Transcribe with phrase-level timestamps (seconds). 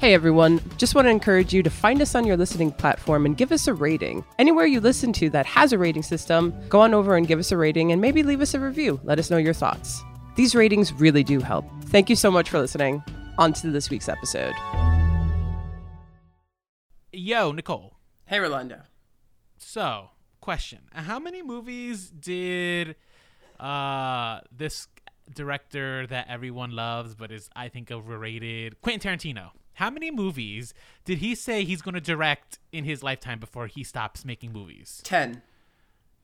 [0.00, 3.36] Hey everyone, just want to encourage you to find us on your listening platform and
[3.36, 4.24] give us a rating.
[4.38, 7.52] Anywhere you listen to that has a rating system, go on over and give us
[7.52, 8.98] a rating and maybe leave us a review.
[9.04, 10.00] Let us know your thoughts.
[10.36, 11.66] These ratings really do help.
[11.84, 13.02] Thank you so much for listening.
[13.36, 14.54] On to this week's episode.
[17.12, 17.98] Yo, Nicole.
[18.24, 18.80] Hey Rolando.
[19.58, 22.96] So, question: How many movies did
[23.60, 24.88] uh this
[25.34, 29.50] director that everyone loves but is I think overrated, Quentin Tarantino?
[29.80, 30.74] How many movies
[31.06, 35.00] did he say he's going to direct in his lifetime before he stops making movies?
[35.04, 35.40] 10.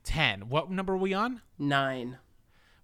[0.04, 0.50] 10.
[0.50, 1.40] What number are we on?
[1.58, 2.18] 9.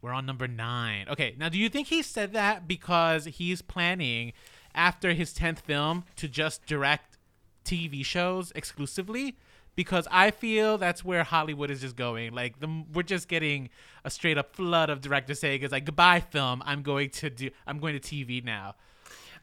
[0.01, 1.09] We're on number 9.
[1.11, 4.33] Okay, now do you think he said that because he's planning
[4.75, 7.19] after his 10th film to just direct
[7.67, 9.37] TV shows exclusively?
[9.77, 12.33] Because I feel that's where Hollywood is just going.
[12.33, 13.69] Like the, we're just getting
[14.07, 16.63] a straight up flood of directors saying it's like goodbye film.
[16.65, 18.77] I'm going to do I'm going to TV now.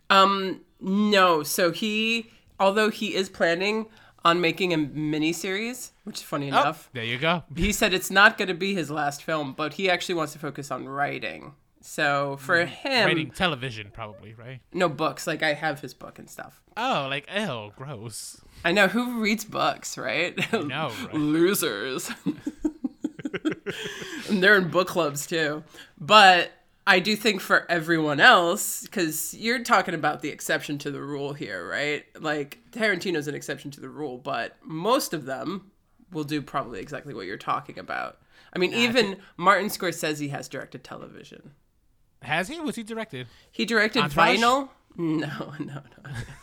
[0.09, 1.44] Um, no.
[1.44, 3.88] So he, although he is planning
[4.26, 7.44] on making a mini series, which is funny Oh, enough, there you go.
[7.56, 10.40] he said it's not going to be his last film, but he actually wants to
[10.40, 11.53] focus on writing.
[11.81, 14.59] So for mm, him, Writing television, probably, right?
[14.73, 15.26] no books.
[15.26, 16.62] Like I have his book and stuff.
[16.76, 18.42] Oh, like ew, gross.
[18.66, 20.38] I know who reads books, right?
[20.52, 21.14] No, right?
[21.14, 22.12] Losers.
[24.30, 25.64] and they're in book clubs too.
[26.00, 26.52] But
[26.90, 31.34] I do think for everyone else, because you're talking about the exception to the rule
[31.34, 32.04] here, right?
[32.20, 35.70] Like Tarantino's an exception to the rule, but most of them
[36.12, 38.18] will do probably exactly what you're talking about.
[38.54, 41.52] I mean, even Martin Scorsese has directed television.
[42.23, 42.59] Has he?
[42.59, 43.28] Was he directed?
[43.52, 44.40] He directed Entourage?
[44.40, 44.70] Vinyl.
[44.98, 45.81] No, no,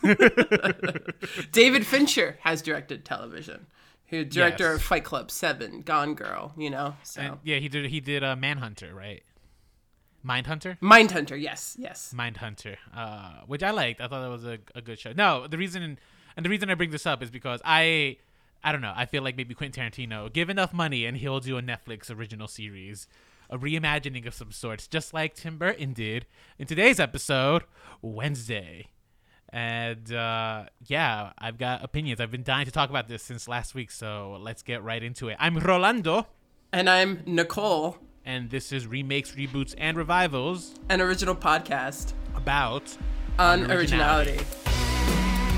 [0.05, 0.15] no.
[1.53, 3.67] David Fincher has directed television.
[4.11, 4.77] Who director Yes.
[4.77, 6.95] of Fight Club, Seven, Gone Girl, you know.
[7.03, 7.87] So And, yeah, he did.
[7.87, 9.25] He did uh, Manhunter, right?
[10.27, 10.79] Mindhunter.
[10.81, 12.13] Mindhunter, yes, yes.
[12.17, 14.01] Mindhunter, uh, which I liked.
[14.01, 15.13] I thought that was a, a good show.
[15.13, 15.99] No, the reason
[16.37, 18.17] and the reason I bring this up is because I
[18.65, 18.93] I don't know.
[18.97, 22.49] I feel like maybe Quentin Tarantino give enough money and he'll do a Netflix original
[22.49, 23.07] series,
[23.49, 26.27] a reimagining of some sorts, just like Tim Burton did
[26.59, 27.63] in today's episode,
[28.03, 28.89] Wednesday.
[29.51, 32.21] And uh, yeah, I've got opinions.
[32.21, 35.29] I've been dying to talk about this since last week, so let's get right into
[35.29, 35.37] it.
[35.39, 36.27] I'm Rolando,
[36.73, 42.95] And I'm Nicole, and this is remakes, reboots, and revivals an original podcast about
[43.39, 44.33] on Originality.
[44.33, 45.57] originality.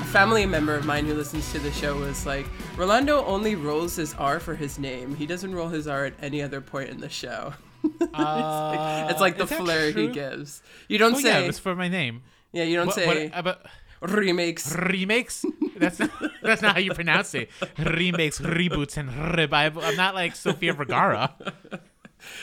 [0.00, 2.46] A family member of mine who listens to the show was like,
[2.76, 5.14] Rolando only rolls his R for his name.
[5.16, 7.54] He doesn't roll his R at any other point in the show.
[8.14, 10.62] Uh, it's like the flair he gives.
[10.88, 12.22] You don't Oh yeah, say, it's for my name.
[12.52, 13.66] yeah, you don't What, say what about
[14.00, 14.74] remakes.
[14.76, 15.44] remakes?
[15.76, 15.98] That's
[16.42, 17.50] that's not how you pronounce it.
[17.78, 19.82] Remakes, reboots, and revival.
[19.82, 21.34] I'm not like Sofia Vergara.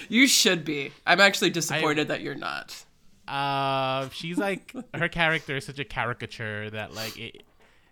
[0.09, 0.91] You should be.
[1.07, 2.85] I'm actually disappointed that you're not.
[3.27, 7.43] Uh, she's like her character is such a caricature that like it,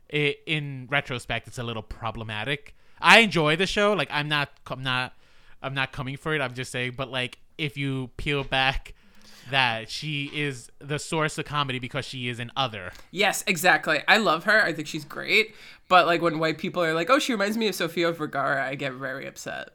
[0.09, 2.75] it in retrospect it's a little problematic.
[2.99, 3.93] I enjoy the show.
[3.93, 5.13] Like I'm not I'm not
[5.63, 6.41] I'm not coming for it.
[6.41, 8.93] I'm just saying, but like if you peel back
[9.51, 12.91] that she is the source of comedy because she is an other.
[13.11, 14.01] Yes, exactly.
[14.07, 14.63] I love her.
[14.63, 15.55] I think she's great.
[15.87, 18.75] But like when white people are like, "Oh, she reminds me of Sofia Vergara," I
[18.75, 19.69] get very upset.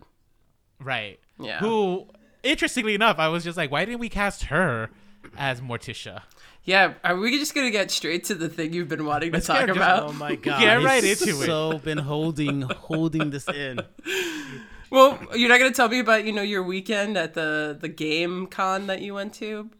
[0.81, 1.19] Right.
[1.41, 1.59] Yeah.
[1.59, 2.06] Who,
[2.43, 4.91] interestingly enough, I was just like, why didn't we cast her
[5.37, 6.22] as Morticia?
[6.62, 9.59] Yeah, are we just gonna get straight to the thing you've been wanting to talk
[9.61, 10.03] get just- about?
[10.05, 10.61] Oh my god!
[10.61, 11.47] Get right into it.
[11.47, 13.81] So been holding holding this in.
[14.91, 18.47] Well, you're not gonna tell me about you know your weekend at the the game
[18.47, 19.71] con that you went to.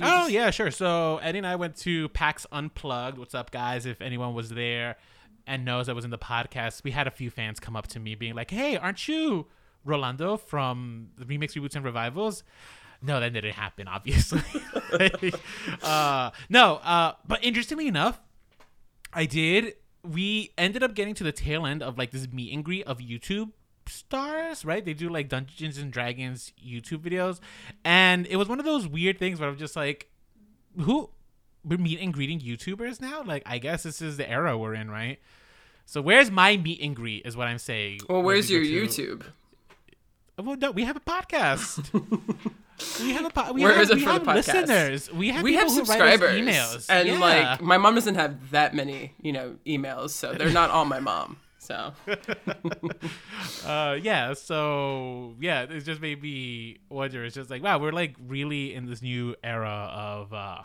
[0.00, 0.70] Oh yeah, sure.
[0.70, 3.18] So Eddie and I went to PAX Unplugged.
[3.18, 3.84] What's up, guys?
[3.86, 4.96] If anyone was there
[5.46, 8.00] and knows I was in the podcast, we had a few fans come up to
[8.00, 9.46] me being like, "Hey, aren't you
[9.84, 12.42] Rolando from the Remix, Reboots, and Revivals?"
[13.02, 14.42] No, that didn't happen, obviously.
[15.82, 18.20] uh, no, uh, but interestingly enough,
[19.12, 19.74] I did.
[20.04, 22.98] We ended up getting to the tail end of like this meet and greet of
[22.98, 23.50] YouTube
[23.88, 24.84] stars, right?
[24.84, 27.40] They do like Dungeons and Dragons YouTube videos,
[27.84, 30.10] and it was one of those weird things where I'm just like,
[30.80, 31.10] who
[31.64, 33.22] we're meet and greeting YouTubers now?
[33.22, 35.18] Like, I guess this is the era we're in, right?
[35.86, 37.26] So where's my meet and greet?
[37.26, 38.00] Is what I'm saying.
[38.08, 39.24] Well, where's your to- YouTube?
[40.38, 41.92] Well, no, we have a podcast.
[43.00, 44.34] we have a po- we Where have, is it we for the podcast?
[44.54, 45.12] listeners.
[45.12, 47.18] We have We have people who write us subscribers, emails, and Yeah.
[47.18, 50.98] like my mom doesn't have that many, you know, emails, so they're not all my
[51.00, 51.36] mom.
[51.62, 51.92] So.
[53.64, 57.24] Uh yeah so yeah it's just made me wonder.
[57.24, 60.62] It's just like wow we're like really in this new era of uh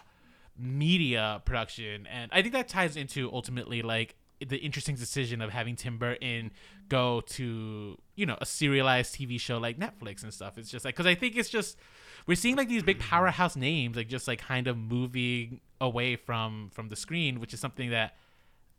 [0.57, 2.07] media production.
[2.07, 4.15] And i think that ties into ultimately like
[4.45, 6.51] the interesting decision of having Tim Burton
[6.89, 10.57] go to you know a serialized TV show like Netflix and stuff.
[10.57, 11.77] It's just like because I think it's just
[12.25, 16.69] we're seeing like these big powerhouse names like just like kind of moving away from
[16.73, 18.15] from the screen, which is something that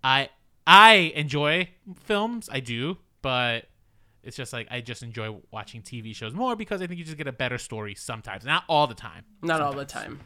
[0.02, 0.30] I
[0.70, 1.70] I enjoy
[2.04, 2.48] films.
[2.52, 3.64] I do, but
[4.22, 7.16] it's just like I just enjoy watching TV shows more because I think you just
[7.16, 9.24] get a better story sometimes, not all the time.
[9.42, 10.20] Not all the time.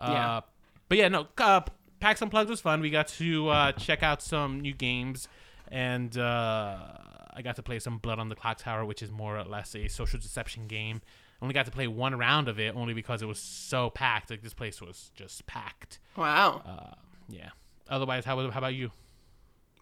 [0.00, 0.40] Uh, Yeah.
[0.88, 1.26] But yeah, no.
[1.36, 1.60] Uh,
[2.00, 2.80] PAX Unplugged was fun.
[2.80, 5.28] We got to uh, check out some new games,
[5.68, 6.78] and uh,
[7.34, 9.74] I got to play some Blood on the Clock Tower, which is more or less
[9.74, 11.02] a social deception game.
[11.42, 14.30] Only got to play one round of it, only because it was so packed.
[14.30, 15.98] Like this place was just packed.
[16.16, 16.62] Wow.
[16.64, 16.94] Uh,
[17.28, 17.50] yeah.
[17.90, 18.90] Otherwise, how was- how about you?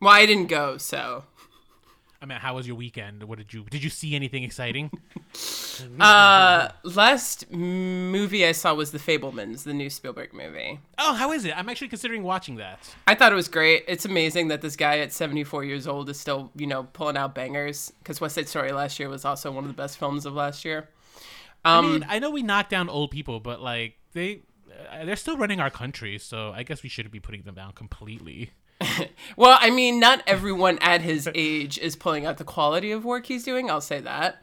[0.01, 1.25] Well, I didn't go, so.
[2.21, 3.23] I mean, how was your weekend?
[3.25, 4.91] What did you did you see anything exciting?
[5.99, 10.79] Uh, last movie I saw was The Fabelmans, the new Spielberg movie.
[10.99, 11.59] oh, how is it?
[11.59, 12.95] I'm actually considering watching that.
[13.09, 13.85] I thought it was great.
[13.89, 17.35] It's amazing that this guy at 74 years old is still, you know, pulling out
[17.35, 17.93] bangers.
[17.99, 20.65] Because West Side Story last year was also one of the best films of last
[20.65, 20.89] year.
[21.65, 24.43] I Um, mean, I know we knock down old people, but like they
[24.93, 27.73] uh, they're still running our country, so I guess we shouldn't be putting them down
[27.73, 28.51] completely.
[29.37, 33.27] well, I mean, not everyone at his age is pulling out the quality of work
[33.27, 33.71] he's doing.
[33.71, 34.43] I'll say that.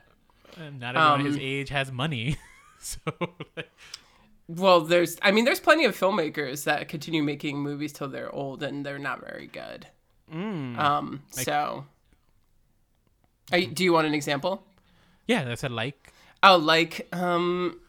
[0.58, 2.38] And not everyone at his Um, age has money,
[2.80, 3.00] so
[4.48, 8.64] Well, there's, I mean, there's plenty of filmmakers that continue making movies till they're old
[8.64, 9.88] and they're not very good.
[10.32, 11.86] Um, so,
[13.52, 14.64] Are you- do you want an example?
[15.28, 16.12] yeah, that's a like.
[16.44, 17.80] Oh, like, um,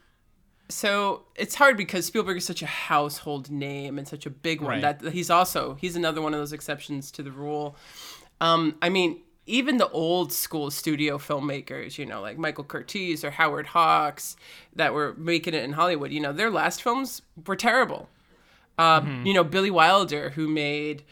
[0.72, 4.82] so it's hard because Spielberg is such a household name and such a big one
[4.82, 4.98] Right.
[5.00, 7.76] that he's also he's another one of those exceptions to the rule.
[8.40, 13.30] Um, I mean, even the old school studio filmmakers, you know, like Michael Curtiz or
[13.32, 14.36] Howard Hawks,
[14.76, 18.08] that were making it in Hollywood, you know, their last films were terrible.
[18.78, 21.02] Um, You know, Billy Wilder, who made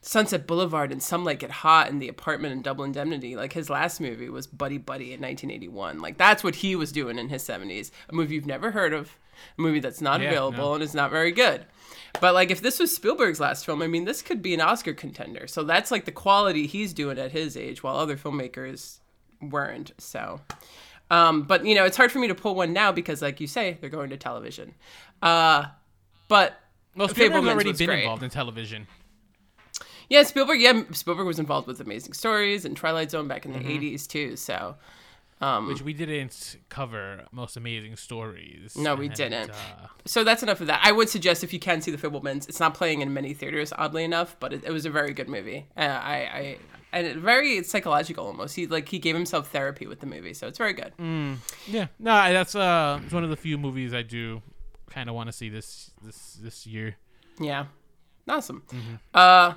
[0.00, 3.68] Sunset Boulevard and Some Like It Hot and The Apartment and Double Indemnity, like his
[3.68, 5.98] last movie was Buddy Buddy in 1981.
[6.00, 7.90] Like that's what he was doing in his 70s.
[8.08, 9.16] A movie you've never heard of,
[9.58, 10.74] a movie that's not Yeah, available no.
[10.74, 11.64] and is not very good.
[12.20, 14.94] But like if this was Spielberg's last film, I mean, this could be an Oscar
[14.94, 15.46] contender.
[15.46, 18.98] So that's like the quality he's doing at his age, while other filmmakers
[19.42, 19.92] weren't.
[19.98, 20.40] So,
[21.10, 23.46] um, but you know, it's hard for me to pull one now because, like you
[23.46, 24.74] say, they're going to television.
[25.22, 25.66] Uh,
[26.28, 26.58] but
[26.96, 28.00] Well, Spielberg's Fabelmans already been great.
[28.04, 28.86] involved in television.
[30.08, 30.60] Yeah, Spielberg.
[30.60, 33.68] Yeah, Spielberg was involved with Amazing Stories and Twilight Zone back in the Mm-hmm.
[33.94, 34.36] '80s too.
[34.36, 34.76] So,
[35.66, 38.76] which we didn't cover most amazing stories.
[38.76, 39.50] No, we and, didn't.
[39.50, 39.54] Uh,
[40.06, 40.80] so that's enough of that.
[40.82, 43.72] I would suggest if you can see The Fabelmans, it's not playing in many theaters,
[43.76, 45.66] oddly enough, but it, it was a very good movie.
[45.76, 46.58] Uh, I, I,
[46.92, 48.56] and it, very psychological almost.
[48.56, 50.92] He like he gave himself therapy with the movie, so it's very good.
[51.66, 54.40] yeah, no, that's uh, it's one of the few movies I do
[54.90, 56.96] kind of want to see this this this year.
[57.38, 57.66] Yeah,
[58.26, 58.62] awesome.
[58.68, 58.94] Mm-hmm.
[59.14, 59.52] Uh,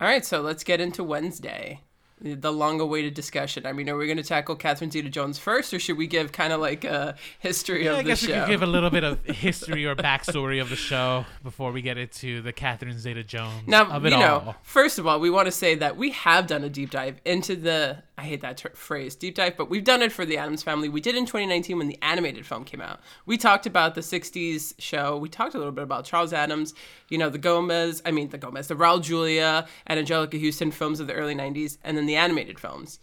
[0.00, 1.80] all right, so let's get into Wednesday.
[2.22, 3.64] The long-awaited discussion.
[3.64, 6.52] I mean, are we going to tackle Catherine Zeta-Jones first, or should we give kind
[6.52, 8.10] of like a history Yeah, of I the show?
[8.10, 11.24] I guess we could give a little bit of history or backstory of the show
[11.42, 14.56] before we get into the Catherine Zeta-Jones Now, of you know, all.
[14.62, 17.56] first of all, we want to say that we have done a deep dive into
[17.56, 20.62] the, I hate that ter- phrase, deep dive, but we've done it for the Addams
[20.62, 20.90] Family.
[20.90, 23.00] We did in 2019 when the animated film came out.
[23.24, 25.16] We talked about the 60s show.
[25.16, 26.74] We talked a little bit about Charles Addams,
[27.08, 31.00] you know, the Gomez, I mean, the Gomez, the Raul Julia and Anjelica Huston films
[31.00, 32.98] of the early 90s, and then the animated films.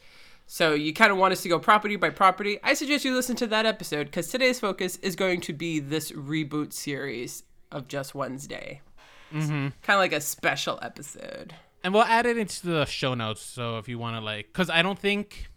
[0.45, 2.59] So you kind of want us to go property by property.
[2.63, 6.11] I suggest you listen to that episode because today's focus is going to be this
[6.11, 8.81] reboot series of Just Wednesday.
[9.33, 9.49] Mm-hmm.
[9.51, 11.55] Kind of like a special episode.
[11.83, 13.41] And we'll add it into the show notes.
[13.41, 15.47] So if you want to like, because I don't think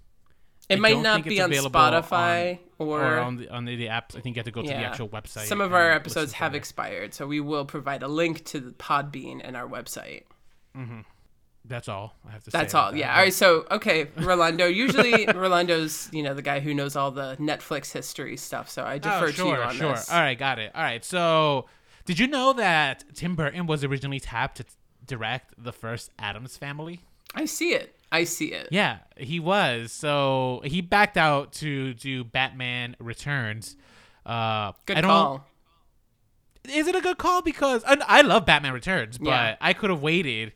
[0.68, 4.16] It I might don't be on Spotify or, or on the on the, the apps.
[4.16, 5.46] I think you have to go to the actual website.
[5.46, 9.40] Some of our episodes have expired, so we will provide a link to the Podbean
[9.42, 10.22] and our website.
[10.76, 11.00] Mm-hmm.
[11.64, 12.58] That's all I have to say.
[12.58, 12.92] That's all.
[12.92, 12.98] that.
[12.98, 13.12] Yeah.
[13.14, 13.34] All right.
[13.34, 14.66] So, okay, Rolando.
[14.66, 18.68] Usually, Rolando's you know the guy who knows all the Netflix history stuff.
[18.70, 19.76] So I defer Oh, sure, to you on this.
[19.78, 19.92] sure.
[19.92, 20.10] this.
[20.10, 20.72] All right, got it.
[20.74, 21.04] All right.
[21.04, 21.66] So,
[22.06, 24.64] did you know that Tim Burton was originally tapped to
[25.06, 27.00] direct the first Addams Family?
[27.34, 27.94] I see it.
[28.12, 28.68] I see it.
[28.72, 29.92] Yeah, he was.
[29.92, 33.76] So he backed out to do Batman Returns.
[34.26, 35.46] Uh, Good I don't, call.
[36.68, 37.40] Is it a good call?
[37.42, 39.56] Because and I love Batman Returns, but Yeah.
[39.60, 40.52] I could have waited,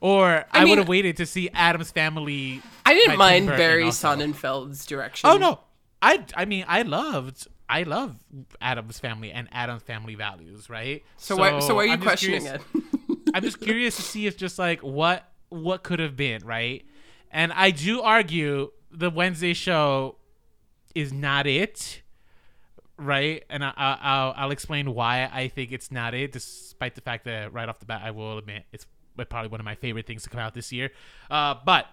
[0.00, 2.60] or I, mean- would have waited to see Addams Family.
[2.84, 4.08] I didn't mind Burton Barry also.
[4.08, 5.28] Sonnenfeld's direction.
[5.30, 5.60] Oh no,
[6.00, 8.16] I I mean I loved I love
[8.60, 11.04] Addams Family and Addams Family values, right?
[11.16, 11.60] So, why?
[11.60, 12.60] So why are you I'm questioning it?
[13.34, 16.84] I'm just curious to see if just like what what could have been, right?
[17.30, 20.16] And I do argue the Wednesday show
[20.94, 22.02] is not it,
[22.96, 23.44] right?
[23.48, 27.24] And I, I, I'll I'll explain why I think it's not it, despite the fact
[27.24, 28.86] that right off the bat I will admit it's
[29.28, 30.90] probably one of my favorite things to come out this year.
[31.30, 31.86] Uh, but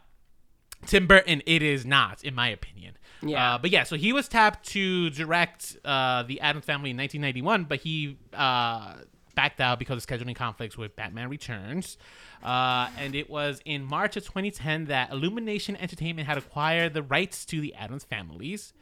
[0.85, 2.97] Tim Burton, it is not, in my opinion.
[3.21, 3.55] Yeah.
[3.55, 7.65] Uh, but yeah, so he was tapped to direct uh, the Addams Family in 1991,
[7.65, 8.95] but he uh,
[9.35, 11.97] backed out because of scheduling conflicts with Batman Returns.
[12.43, 17.45] Uh, and it was in March of 2010 that Illumination Entertainment had acquired the rights
[17.45, 18.73] to the Addams families.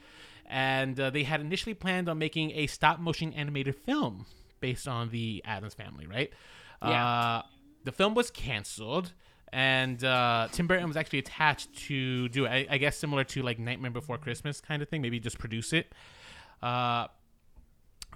[0.46, 4.26] And uh, they had initially planned on making a stop motion animated film
[4.60, 6.32] based on the Addams family, right?
[6.82, 7.08] Yeah.
[7.08, 7.42] Uh,
[7.84, 9.14] the film was canceled,
[9.54, 12.50] and uh, Tim Burton was actually attached to do it.
[12.50, 15.74] I, I guess similar to like Nightmare Before Christmas kind of thing, maybe just produce
[15.74, 15.94] it.
[16.62, 17.08] Uh,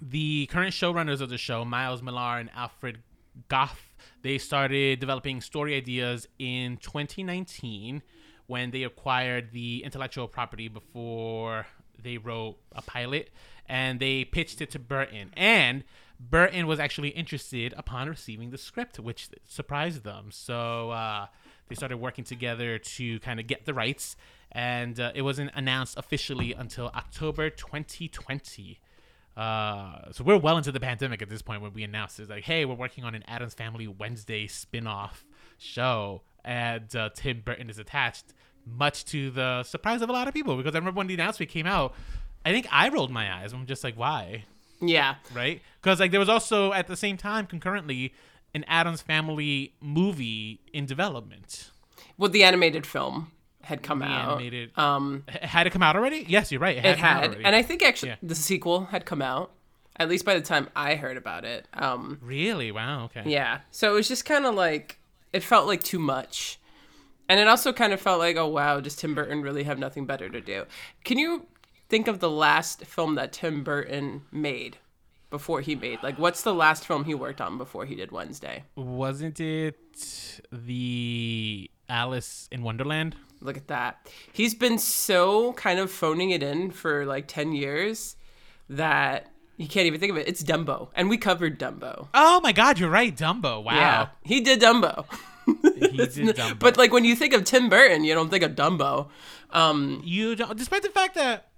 [0.02, 3.00] the current showrunners of the show, Miles Millar and Alfred
[3.48, 3.94] Gough,
[4.24, 8.02] they started developing story ideas in 2019
[8.48, 11.68] when they acquired the intellectual property before
[12.02, 13.30] they wrote a pilot
[13.68, 15.32] and they pitched it to Burton.
[15.38, 15.84] And
[16.20, 20.30] Burton was actually interested upon receiving the script, which surprised them.
[20.32, 21.28] So uh,
[21.68, 24.16] they started working together to kind of get the rights.
[24.52, 28.80] And uh, it wasn't announced officially until October 2020.
[29.38, 32.44] Uh, so we're well into the pandemic at this point when we announced it's like,
[32.44, 35.26] hey, we're working on an Addams Family Wednesday spin-off
[35.58, 38.34] show, and uh, Tim Burton is attached,
[38.66, 40.58] much to the surprise of a lot of people.
[40.58, 41.94] Because I remember when the announcement came out,
[42.46, 43.54] I think I rolled my eyes.
[43.54, 44.46] I'm just like, why,
[44.82, 45.16] Yeah.
[45.34, 45.62] right?
[45.82, 48.14] Because like there was also at the same time concurrently
[48.54, 51.72] an Addams Family movie in development.
[52.18, 53.32] Well, the animated film
[53.72, 54.34] had come out.
[54.38, 56.26] animated- Um, Had it come out already?
[56.28, 56.78] Yes, you're right.
[56.78, 58.16] It had, it had, and I think actually Yeah.
[58.22, 59.52] the sequel had come out.
[59.98, 61.68] At least by the time I heard about it.
[61.74, 63.06] Um, really wow.
[63.06, 63.24] Okay.
[63.26, 63.60] yeah.
[63.72, 64.98] So it was just kind of like
[65.34, 66.60] it felt like too much,
[67.30, 70.06] and it also kind of felt like, oh wow, does Tim Burton really have nothing
[70.06, 70.66] better to do?
[71.04, 71.46] Can you
[71.90, 74.78] think of the last film that Tim Burton made
[75.30, 76.02] before he made?
[76.04, 78.64] Like, what's the last film he worked on before he did Wednesday?
[78.76, 79.78] Wasn't it
[80.52, 83.16] the Alice in Wonderland?
[83.42, 84.08] Look at that.
[84.32, 88.16] He's been so kind of phoning it in for like 10 years
[88.70, 90.28] that you can't even think of it.
[90.28, 90.90] It's Dumbo.
[90.96, 92.08] And we covered Dumbo.
[92.14, 93.64] Oh my God, you're right, Dumbo.
[93.64, 93.74] Wow.
[93.74, 94.08] Yeah.
[94.24, 95.06] He did Dumbo.
[95.46, 95.52] He
[95.98, 96.60] did Dumbo.
[96.60, 99.10] But like when you think of Tim Burton, you don't think of Dumbo.
[99.50, 101.50] Um, you don't, despite the fact that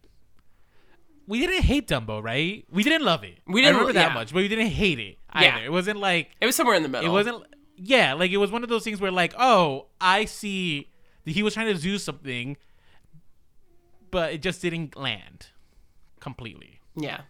[1.28, 2.66] we didn't hate Dumbo, right?
[2.72, 3.40] We didn't love it.
[3.48, 4.14] We didn't- remember that yeah.
[4.14, 5.58] much, but we didn't hate it either.
[5.60, 5.66] Yeah.
[5.66, 7.10] It wasn't like it was somewhere in the middle.
[7.10, 7.44] it wasn't.
[7.76, 10.90] Yeah, like it was one of those things where like, oh, I see.
[11.26, 12.58] He was trying to do something,
[14.12, 15.48] but it just didn't land
[16.20, 16.80] completely.
[16.96, 17.22] Yeah.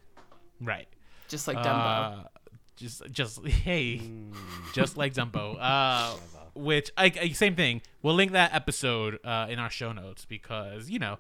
[0.62, 0.88] Right.
[1.28, 1.66] Just like Dumbo.
[1.66, 2.24] Uh,
[2.76, 4.02] just, just hey,
[4.74, 5.58] just like Dumbo.
[5.60, 6.16] Uh,
[6.56, 7.82] which I, I same thing.
[8.04, 11.14] We'll link that episode uh, in our show notes because you know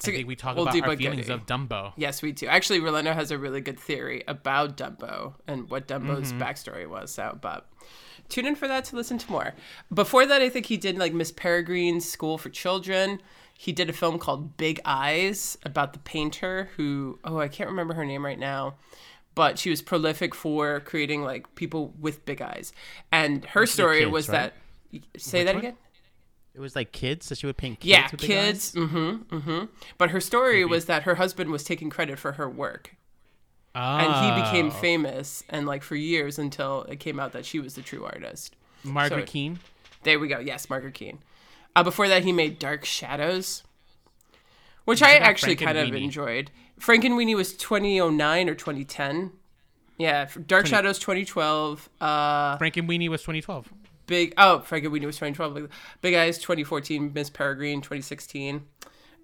[0.00, 1.32] I think we talk we'll about do our feelings Getty.
[1.32, 1.92] of Dumbo.
[1.96, 2.48] Yes, we do.
[2.48, 6.42] Actually, Rolando has a really good theory about Dumbo and what Dumbo's Mm-hmm.
[6.42, 7.12] backstory was.
[7.12, 7.68] So, but
[8.32, 9.54] tune in for that to listen to more.
[9.92, 13.20] Before that, I think he did like Miss Peregrine's School for Children.
[13.56, 17.94] He did a film called Big Eyes about the painter who, oh, I can't remember
[17.94, 18.74] her name right now,
[19.34, 22.72] but she was prolific for creating like people with big eyes.
[23.12, 24.52] And her story kids, was right?
[24.92, 25.20] that.
[25.20, 25.64] Say that one?
[25.64, 25.76] again.
[26.54, 27.88] It was like kids, so she would paint kids.
[27.90, 28.76] Yeah, with big kids.
[28.76, 28.82] eyes?
[28.82, 29.36] Mm-hmm.
[29.36, 29.64] Mm-hmm.
[29.96, 32.96] But her story was that her husband was taking credit for her work.
[33.74, 34.70] And he became Oh.
[34.70, 38.54] famous and like for years until it came out that she was the true artist.
[38.84, 39.58] Margaret so- Keane.
[40.02, 40.38] there we go.
[40.38, 41.18] Yes margaret keane.
[41.74, 43.62] Uh, before that he made dark shadows
[44.84, 46.50] which i actually kind of enjoyed.
[46.80, 49.30] Frankenweenie was 2009 or 2010
[49.98, 53.72] yeah dark shadows 2012 uh Frankenweenie was 2012.
[54.06, 55.68] big oh Frank and frankenweenie was 2012
[56.00, 58.64] big eyes 2014 miss peregrine 2016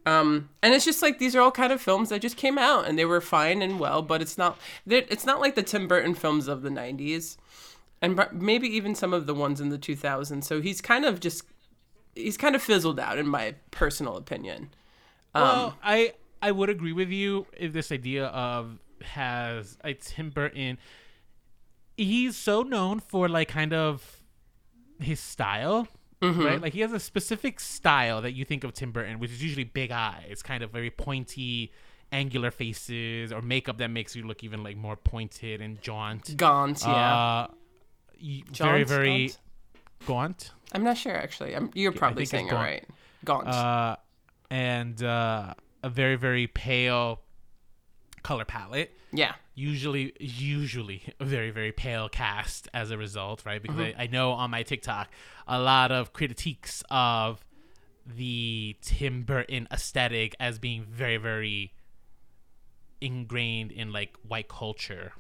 [0.09, 2.87] um, and it's just like these are all kind of films that just came out
[2.89, 6.15] and they were fine and well, but it's not it's not like the Tim Burton
[6.15, 7.37] films of the '90s,
[8.01, 10.45] and maybe even some of the ones in the 2000s.
[10.45, 11.45] So he's kind of just
[12.15, 14.71] he's kind of fizzled out, in my personal opinion.
[15.35, 20.31] Um, well, I I would agree with you if this idea of has a Tim
[20.31, 20.79] Burton.
[21.97, 24.23] He's so known for like kind of
[25.01, 25.89] his style,
[26.23, 26.45] Mm-hmm.
[26.45, 26.61] right?
[26.61, 29.65] Like he has a specific style that you think of Tim Burton, which is usually
[29.65, 31.71] big eyes, kind of very pointy,
[32.11, 36.37] angular faces, or makeup that makes you look even like more pointed and jaunt.
[36.37, 36.91] Gaunt, yeah.
[37.17, 37.47] Uh,
[38.23, 39.39] y- very very Gaunt?
[40.07, 40.51] gaunt.
[40.73, 41.55] I'm not sure actually.
[41.55, 42.63] I'm, you're probably saying it Gaunt.
[42.63, 42.85] right.
[43.25, 43.49] Gaunt.
[43.49, 43.97] uh,
[44.51, 47.21] and uh, a very very pale
[48.23, 48.91] color palette.
[49.13, 49.35] yeah.
[49.59, 53.61] Usually, usually a very very pale cast as a result, right?
[53.61, 54.01] Because Mm-hmm.
[54.01, 55.09] I, I know on my TikTok
[55.47, 57.45] a lot of critiques of
[58.07, 61.73] the Tim Burton aesthetic as being very very
[63.01, 65.13] ingrained in like white culture.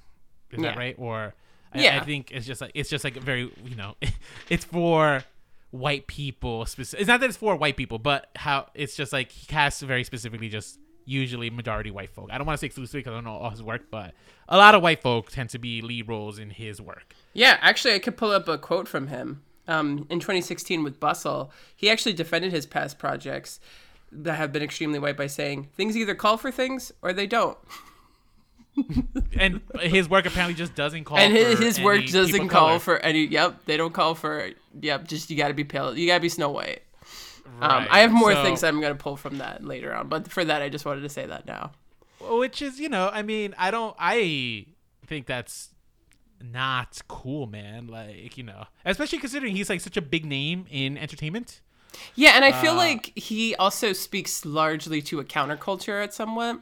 [0.51, 0.95] Is that right?
[0.99, 1.35] Or
[1.73, 1.99] I, Yeah.
[2.01, 3.97] I think it's just like it's just like a very you know,
[4.49, 5.25] it's for
[5.71, 6.65] white people.
[6.65, 9.83] Speci- it's not that it's for white people, but how it's just like he casts
[9.83, 12.29] very specifically just usually majority white folk.
[12.31, 14.15] I don't want to say exclusively because I don't know all his work, but
[14.49, 17.15] a lot of white folk tend to be lead roles in his work.
[17.33, 19.43] Yeah, actually, I could pull up a quote from him.
[19.67, 23.61] Um, in 2016 with Bustle, he actually defended his past projects
[24.11, 27.59] that have been extremely white by saying things either call for things or they don't.
[29.37, 31.19] And his work apparently just doesn't call.
[31.19, 32.79] and his, his work doesn't call color.
[32.79, 33.25] for any.
[33.25, 34.51] Yep, they don't call for.
[34.81, 35.99] Yep, just you got to be pale.
[35.99, 36.83] You got to be Snow White.
[37.61, 40.45] Um, I have more So- things I'm gonna pull from that later on, but for
[40.45, 41.73] that, I just wanted to say that now.
[42.21, 44.67] which is you know i mean i don't i
[45.07, 45.69] think that's
[46.43, 50.99] not cool man like you know especially considering he's like such a big name in
[50.99, 51.61] entertainment
[52.17, 56.61] Yeah, and I feel Uh, like he also speaks largely to a counterculture at somewhat.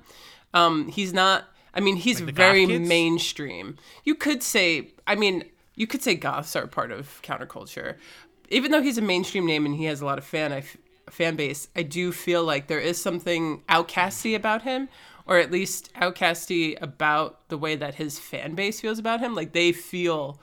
[0.55, 1.45] Um, he's not.
[1.75, 3.77] I mean, he's Like very mainstream.
[4.05, 4.93] You could say.
[5.07, 7.97] I mean, you could say goths are part of counterculture,
[8.49, 10.77] even though he's a mainstream name and he has a lot of fan I f-
[11.11, 11.69] fan base.
[11.77, 14.89] I do feel like there is something outcasty about him,
[15.27, 19.35] or at least outcasty about the way that his fan base feels about him.
[19.35, 20.41] Like they feel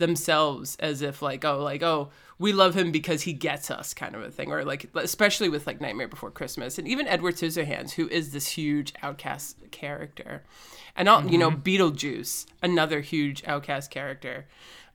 [0.00, 4.14] themselves as if like oh like oh we love him because he gets us kind
[4.14, 7.92] of a thing or like especially with like nightmare before christmas and even edward scissorhands
[7.92, 10.42] who is this huge outcast character
[10.96, 11.60] and all you know mm-hmm.
[11.60, 14.46] beetlejuice another huge outcast character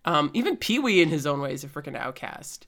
[0.06, 2.68] um, even pee-wee in his own way is a freaking outcast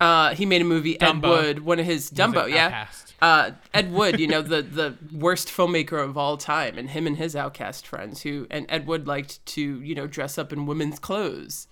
[0.00, 2.86] uh, he made a movie ed wood one of his dumbo yeah
[3.20, 7.16] uh, Ed Wood, you know, the the worst filmmaker of all time, and him and
[7.16, 10.98] his outcast friends who and Ed Wood liked to, you know, dress up in women's
[10.98, 11.68] clothes.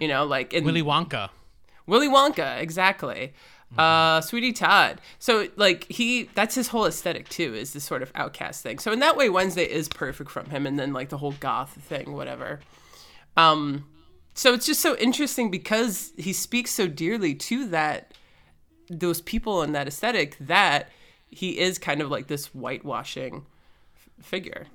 [0.00, 1.30] You know, like in willy wonka
[1.86, 3.32] Willy Wonka, exactly.
[3.76, 5.00] Uh, Sweeney Todd.
[5.18, 8.78] So like he, that's his whole aesthetic too, is this sort of outcast thing.
[8.78, 11.70] So in that way, Wednesday is perfect from him, and then like the whole goth
[11.70, 12.60] thing, whatever.
[13.36, 13.86] Um,
[14.34, 18.14] so it's just so interesting because he speaks so dearly to that,
[18.88, 20.90] those people and that aesthetic that
[21.30, 23.46] he is kind of like this whitewashing
[23.96, 24.66] f- figure.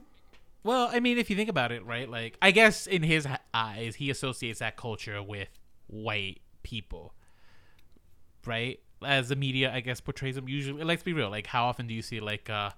[0.63, 3.95] well i mean if you think about it right like i guess in his eyes
[3.95, 5.49] he associates that culture with
[5.85, 7.13] white people
[8.45, 11.85] right as the media i guess portrays them usually let's be real like how often
[11.85, 12.71] do you see like uh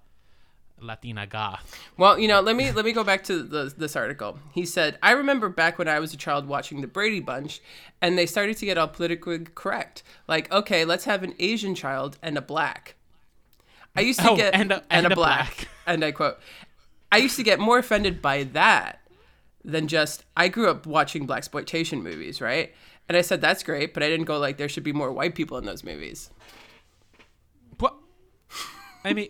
[0.82, 4.40] latina goth Well, you know, let me let me go back to the, this article.
[4.54, 7.62] He said, "I remember back when I was a child watching the Brady Bunch,
[8.02, 10.04] and they started to get all politically correct.
[10.28, 12.96] Like, okay, let's have an Asian child and a black.
[13.96, 15.68] I used to Oh, get and a- and a black, black.
[15.88, 16.38] and I quote,
[17.12, 19.02] I used to get more offended by that
[19.66, 22.74] than just I grew up watching black exploitation movies, right?
[23.10, 25.34] And I said that's great, but I didn't go like there should be more white
[25.36, 26.30] people in those movies.
[29.04, 29.30] I mean,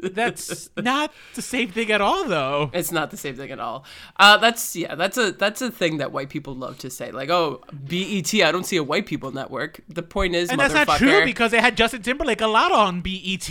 [0.00, 2.70] that's not the same thing at all, though.
[2.72, 3.84] It's not the same thing at all.
[4.16, 7.10] Uh, that's yeah, that's a that's a thing that white people love to say.
[7.10, 9.80] Like, oh, BET, I don't see a white people network.
[9.88, 13.00] The point is, And that's not true because they had Justin Timberlake a lot on
[13.00, 13.48] BET.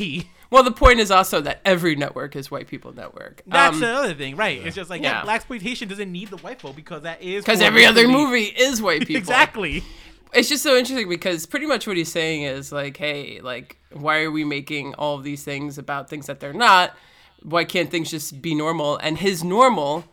[0.50, 3.42] well, the point is also that every network is white people network.
[3.48, 4.66] That's Um, the other thing, right?
[4.66, 5.24] It's just like yeah, Yeah.
[5.24, 8.82] black exploitation doesn't need the white folk because that is because every other movie is
[8.82, 9.18] white people.
[9.18, 9.84] exactly.
[10.34, 14.22] It's just so interesting because pretty much what he's saying is like, hey, like, why
[14.22, 16.96] are we making all of these things about things that they're not?
[17.44, 18.98] Why can't things just be normal?
[18.98, 20.06] And his normal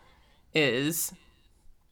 [0.54, 1.12] is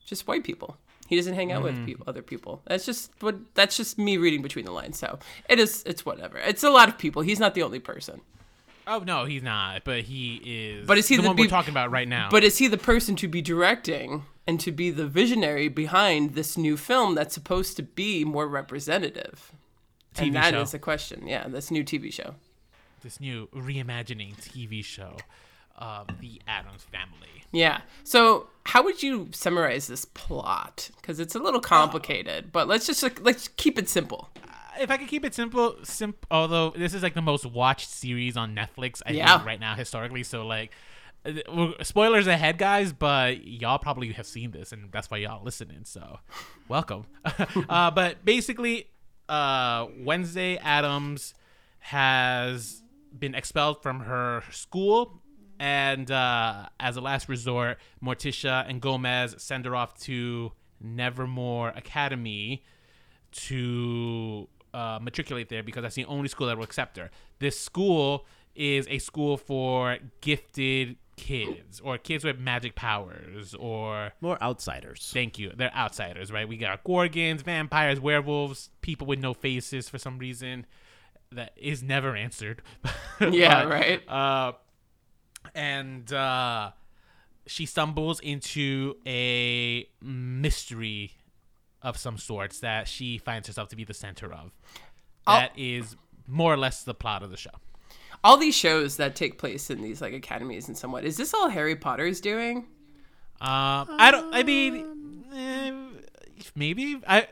[0.04, 0.76] just white people.
[1.08, 1.85] He doesn't hang out with mm.
[1.85, 2.62] people, other people.
[2.64, 3.37] That's just what.
[3.54, 4.98] That's just me reading between the lines.
[4.98, 5.82] So it is.
[5.85, 6.38] It's whatever.
[6.38, 7.20] It's a lot of people.
[7.20, 8.22] He's not the only person.
[8.87, 9.85] Oh no, he's not.
[9.85, 10.87] But he is.
[10.87, 12.28] But is he the, the one be- we're talking about right now?
[12.30, 16.57] But is he the person to be directing and to be the visionary behind this
[16.57, 19.52] new film that's supposed to be more representative?
[20.14, 20.61] TV and that show.
[20.62, 21.26] is the question.
[21.26, 22.35] Yeah, this new TV show.
[23.02, 25.16] this new reimagining TV show
[25.76, 27.42] of the Addams Family.
[27.50, 27.81] Yeah.
[28.05, 30.90] So, how would you summarize this plot?
[31.00, 34.31] Because it's a little complicated, but let's just like, let's keep it simple.
[34.81, 38.37] if I could keep it simple, simp- although this is like the most watched series
[38.37, 39.37] on Netflix, I Yeah.
[39.37, 40.22] think right now historically.
[40.22, 40.74] So like, uh,
[41.82, 45.85] spoilers ahead, guys, but y'all probably have seen this, and that's why y'all listening.
[45.85, 46.18] So,
[46.68, 47.06] welcome.
[47.68, 48.88] uh, but basically,
[49.28, 51.35] uh, Wednesday Addams
[51.78, 52.82] has
[53.16, 55.22] been expelled from her school.
[55.58, 62.64] And uh, as a last resort, Morticia and Gomez send her off to Nevermore Academy
[63.32, 67.11] to uh, matriculate there because that's the only school that will accept her.
[67.38, 74.42] This school is a school for gifted kids or kids with magic powers or More
[74.42, 75.11] outsiders.
[75.12, 79.98] thank you they're outsiders right we got gorgons vampires werewolves people with no faces for
[79.98, 80.66] some reason
[81.31, 82.62] that is never answered
[83.20, 84.09] Yeah, But, right.
[84.09, 84.53] uh
[85.55, 86.70] and uh
[87.46, 91.12] she stumbles into a mystery
[91.83, 94.53] of some sorts that she finds herself to be the center of.
[95.27, 95.96] I'll- That is
[96.29, 97.51] more or less the plot of the show.
[98.24, 101.04] All these shows that take place in these like academies and somewhat.
[101.04, 102.58] Is this all Harry Potter's doing?
[103.40, 104.32] Um, I don't.
[104.32, 105.72] I mean, eh,
[106.54, 107.00] maybe.
[107.08, 107.26] I.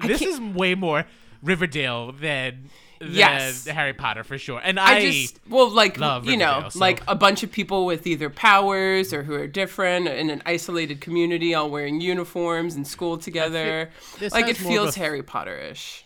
[0.00, 1.04] this can't- is way more
[1.42, 3.66] Riverdale than than Yes.
[3.66, 4.58] Harry Potter for sure.
[4.62, 7.84] And I, I just well, like love you know, so- like a bunch of people
[7.84, 12.86] with either powers or who are different in an isolated community, all wearing uniforms and
[12.86, 13.90] school together.
[14.18, 16.04] this Like it has more of feels a- Harry Potter-ish.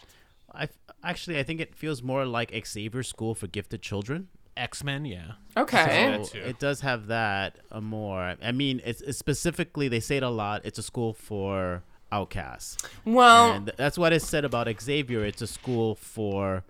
[1.03, 4.29] I actually I think it feels more like Xavier School for Gifted Children.
[4.57, 5.05] X Men.
[5.07, 5.33] Yeah.
[5.57, 6.21] Okay.
[6.25, 8.37] So it does have that uh, more.
[8.43, 10.63] I mean, it's, it's specifically they say it a lot.
[10.65, 11.83] It's a school for
[12.13, 15.25] outcasts, Well, and that's what is said about Xavier.
[15.25, 16.65] It's a school for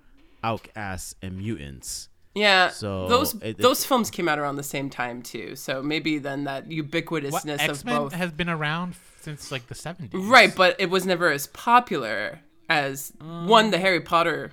[0.44, 2.08] outcasts and mutants.
[2.34, 2.68] yeah.
[2.68, 5.56] so those it- it- those films came out around the same time too.
[5.56, 8.12] So maybe then that What ubiquitousness of X Men both.
[8.12, 10.22] has been around since like the seventies.
[10.24, 12.40] Right, but it was never as popular
[12.70, 14.52] as one the Harry Potter,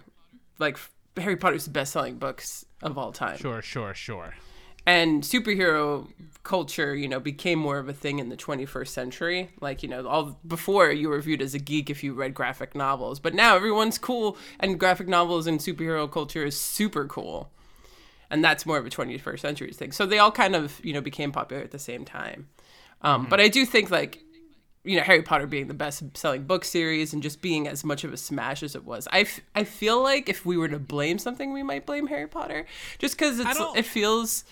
[0.59, 0.77] like
[1.15, 3.37] Harry Potter's best-selling books of all time.
[3.37, 3.61] Sure.
[3.61, 3.93] Sure.
[3.93, 4.33] Sure.
[4.85, 6.07] and superhero
[6.43, 10.07] culture you know became more of a thing in the 21st century like you know
[10.07, 13.53] all before you were viewed as a geek if you read graphic novels but now
[13.57, 17.51] everyone's cool and graphic novels and superhero culture is super cool
[18.29, 21.01] and that's more of a 21st century thing so they all kind of you know
[21.01, 22.47] became popular at the same time
[23.01, 24.23] um, but i do think like
[24.87, 28.03] you know Harry Potter being the best selling book series and just being as much
[28.03, 29.07] of a smash as it was.
[29.11, 32.27] I, f- I feel like if we were to blame something, we might blame Harry
[32.27, 32.65] Potter,
[32.97, 34.45] just because it's it feels.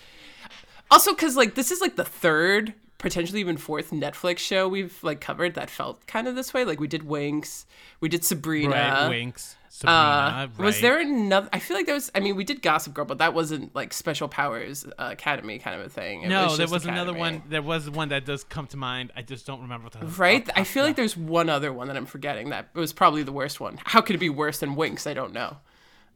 [0.90, 5.20] Also, because like this is like the third, potentially even fourth Netflix show we've like
[5.20, 6.64] covered that felt kind of this way.
[6.64, 7.64] Like we did Winx,
[8.00, 8.70] we did Sabrina.
[8.70, 9.10] Right.
[9.10, 9.54] Winx.
[9.84, 10.66] Uh, Sabrina.
[10.66, 11.48] Was there another?
[11.52, 12.10] I feel like there was.
[12.14, 15.78] I mean, we did Gossip Girl, but that wasn't like Special Powers uh, Academy kind
[15.80, 16.22] of a thing.
[16.22, 17.42] It No, was there was another one.
[17.48, 19.12] There was one that does come to mind.
[19.16, 20.48] I just don't remember what the Right?
[20.54, 23.60] I feel like there's one other one that I'm forgetting that was probably the worst
[23.60, 23.78] one.
[23.84, 25.06] How could it be worse than Winx?
[25.06, 25.58] I don't know.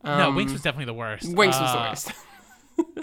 [0.05, 1.27] no, Winks was definitely the worst.
[1.27, 2.13] Winx was the Uh, worst.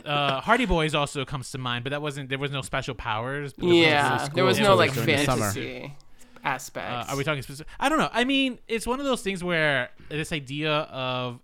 [0.06, 2.30] uh, Hardy Boys also comes to mind, but that wasn't.
[2.30, 3.54] There was no special powers.
[3.54, 5.52] but it was yeah, there was no like during the summer.
[5.52, 5.94] fantasy
[6.48, 7.10] aspects.
[7.10, 7.68] Uh, are we talking specific?
[7.80, 8.10] I don't know.
[8.12, 11.40] I mean, it's one of those things where this idea of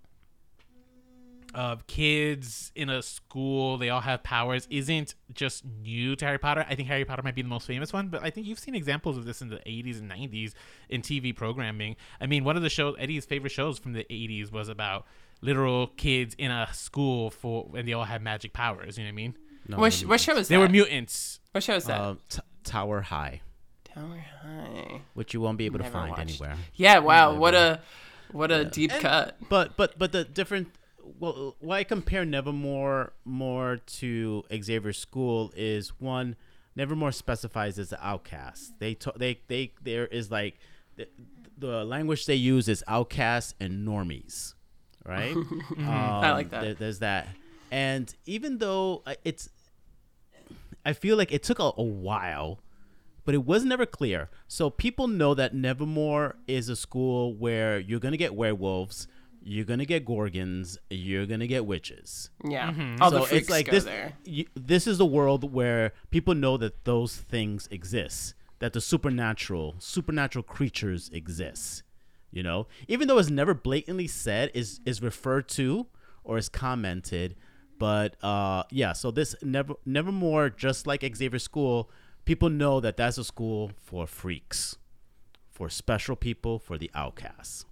[1.55, 6.65] of kids in a school, they all have powers, isn't just new to Harry Potter.
[6.67, 8.73] I think Harry Potter might be the most famous one, but I think you've seen
[8.73, 10.53] examples of this in the 80s and 90s
[10.89, 11.95] in TV programming.
[12.19, 15.05] I mean, one of the shows, Eddie's favorite shows from the 80s was about
[15.41, 18.97] literal kids in a school for, and they all had magic powers.
[18.97, 19.37] You know what I mean?
[19.67, 20.59] No, what, sh- what show is They that?
[20.59, 21.39] They were mutants.
[21.51, 22.01] what show is that?
[22.01, 23.41] Uh, t- Tower High,
[23.93, 25.01] Tower High.
[25.13, 26.21] which you won't be able to find watched.
[26.21, 26.57] anywhere.
[26.75, 27.81] Yeah, wow, what a
[28.31, 29.37] what a deep cut.
[29.49, 30.69] But but but the different.
[31.19, 36.35] Well, why I compare Nevermore more to Xavier School is one,
[36.77, 38.79] Nevermore specifies as an outcast.
[38.79, 40.57] They to, they they there is like
[40.95, 41.07] the,
[41.57, 44.53] the language they use is outcasts and normies,
[45.05, 45.35] right?
[45.35, 46.61] um, I like that.
[46.61, 47.27] there- there's that,
[47.69, 49.49] and even though uh, it's,
[50.85, 52.59] I feel like it took a, a while
[53.25, 54.29] but it was never clear.
[54.47, 59.07] So people know that Nevermore is a school where you're gonna get werewolves,
[59.41, 62.29] you're gonna get gorgons, you're gonna get witches.
[62.43, 63.83] Yeah, all the freaks it's like go this.
[63.83, 64.13] there.
[64.23, 69.75] You, this is the world where people know that those things exist, that the supernatural,
[69.79, 71.83] supernatural creatures exist.
[72.31, 75.87] You know, even though it's never blatantly said, is is referred to
[76.23, 77.35] or is commented.
[77.77, 81.91] But uh, yeah, so this never Nevermore, just like Xavier School,
[82.25, 84.77] people know that that's a school for freaks,
[85.51, 87.65] for special people, for the outcasts.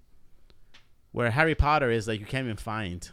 [1.12, 3.10] Where Harry Potter is like you can't even find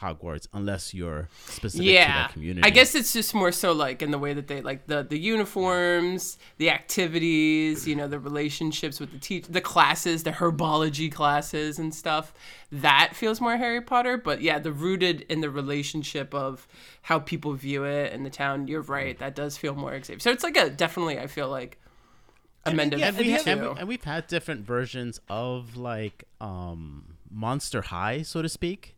[0.00, 2.66] Hogwarts unless you're specific to that community.
[2.66, 5.18] I guess it's just more so like in the way that they like the the
[5.18, 11.78] uniforms, the activities, you know, the relationships with the teach, the classes, the herbology classes
[11.78, 12.34] and stuff.
[12.70, 16.66] That feels more Harry Potter, but yeah, the rooted in the relationship of
[17.02, 18.68] how people view it in the town.
[18.68, 20.18] You're right, that does feel more Xavier.
[20.18, 21.78] So it's like a definitely, I feel like
[22.66, 23.00] amended.
[23.00, 28.22] and, we have, and, we, and we've had different versions of like um Monster High,
[28.22, 28.95] so to speak.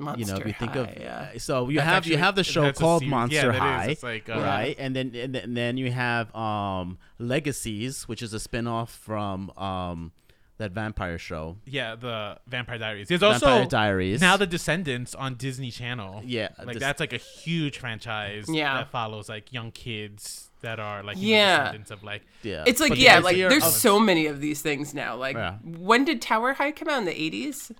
[0.00, 1.28] Monster you know, if you think High, of yeah.
[1.38, 3.10] so you That's have actually- you have the show called series.
[3.12, 3.60] Yeah, Monster that is.
[3.60, 4.76] High, It's like, uh, right?
[4.78, 10.12] And then and then- you have um Legacies, which is a spin-off from um
[10.58, 11.56] that vampire show.
[11.64, 13.08] Yeah, the Vampire Diaries.
[13.08, 14.20] There's Vampire also Diaries.
[14.20, 16.20] now the Descendants on Disney Channel.
[16.24, 18.44] Yeah, like this- that's like a huge franchise.
[18.48, 18.74] Yeah.
[18.78, 21.58] that follows like young kids that are like you know, Yeah.
[21.60, 24.40] descendants of like yeah, It's like But the yeah, like there's of- so many of
[24.42, 25.16] these things now.
[25.16, 25.54] Like Yeah.
[25.64, 27.72] when did Tower High come out in the 80s?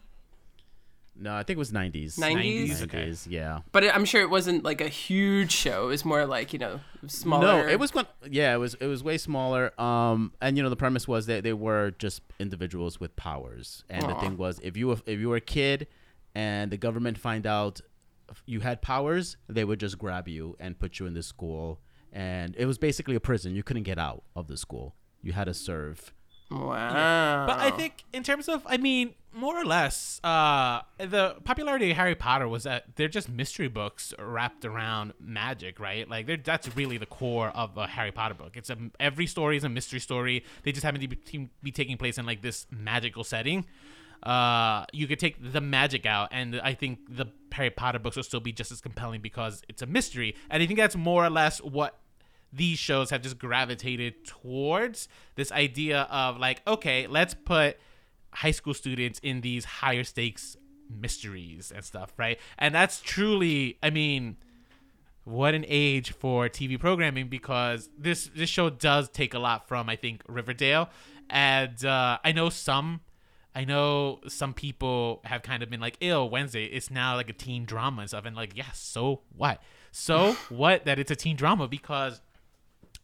[1.20, 2.18] No, I think it was 90s.
[2.18, 2.70] 90s?
[2.70, 3.08] 90s, okay.
[3.10, 3.60] 90s, yeah.
[3.72, 5.84] But it, I'm sure it wasn't like a huge show.
[5.84, 7.46] It was more like you know smaller.
[7.62, 9.78] No, it was going yeah, it was it was way smaller.
[9.80, 13.84] Um and you know the premise was that they were just individuals with powers.
[13.90, 15.86] And the thing was if you were if you were a kid
[16.34, 17.80] and the government find out
[18.46, 21.80] you had powers, they would just grab you and put you in the school
[22.12, 23.54] and it was basically a prison.
[23.54, 24.94] You couldn't get out of the school.
[25.22, 26.12] You had to serve.
[26.50, 27.46] Wow.
[27.46, 31.96] But I think in terms of, I mean, more or less, uh, the popularity of
[31.96, 36.08] Harry Potter was that they're just mystery books wrapped around magic, right?
[36.08, 38.56] Like that's really the core of a Harry Potter book.
[38.56, 40.44] It's a every story is a mystery story.
[40.62, 43.66] They just happen to be, be taking place in like this magical setting.
[44.22, 48.22] Uh, you could take the magic out, and I think the Harry Potter books will
[48.22, 50.34] still be just as compelling because it's a mystery.
[50.50, 51.98] And I think that's more or less what
[52.52, 57.76] these shows have just gravitated towards this idea of like okay let's put
[58.32, 60.56] high school students in these higher stakes
[60.88, 64.36] mysteries and stuff right and that's truly i mean
[65.24, 69.88] what an age for tv programming because this this show does take a lot from
[69.88, 70.88] i think riverdale
[71.28, 73.00] and uh, i know some
[73.54, 77.32] I know some people have kind of been like, "Ill Wednesday, it's now like a
[77.32, 79.60] teen drama and stuff," and like, yeah, so what?
[79.90, 82.20] So what that it's a teen drama because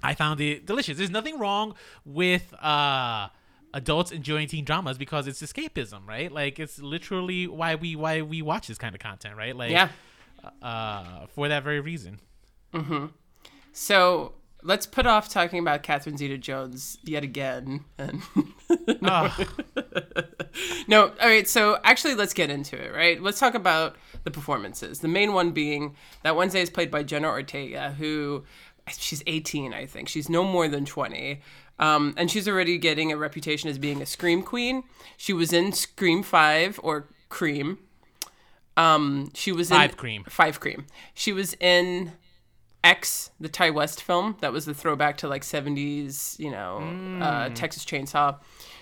[0.03, 0.99] I found it delicious.
[0.99, 3.29] There's nothing wrong with uh
[3.77, 6.33] adults enjoying teen dramas because it's escapism, right?
[6.33, 9.55] Like it's literally why we why we watch this kind of content, right?
[9.55, 9.91] Like yeah.
[10.62, 12.21] uh for that very reason.
[13.73, 17.85] So let's put off talking about Catherine Zeta-Jones yet again.
[17.99, 18.23] And
[19.03, 19.49] Ugh.
[20.89, 21.47] no, all right.
[21.47, 22.93] So actually, let's get into it.
[22.95, 23.23] Right.
[23.23, 25.01] Let's talk about the performances.
[25.01, 28.45] The main one being that Wednesday is played by Jenna Ortega, who
[28.89, 30.09] she's 18, I think.
[30.09, 31.41] She's no more than 20.
[31.79, 34.85] Um, and she's already getting a reputation as being a scream queen.
[35.17, 37.79] She was in Scream Five or Cream.
[38.77, 40.25] Um, she was in Five Cream.
[40.29, 40.87] Five Cream.
[41.15, 42.12] She was in
[42.85, 44.37] X, the Ti West film.
[44.41, 46.79] That was the throwback to like 70s, you know,
[47.23, 48.37] uh, Texas Chainsaw.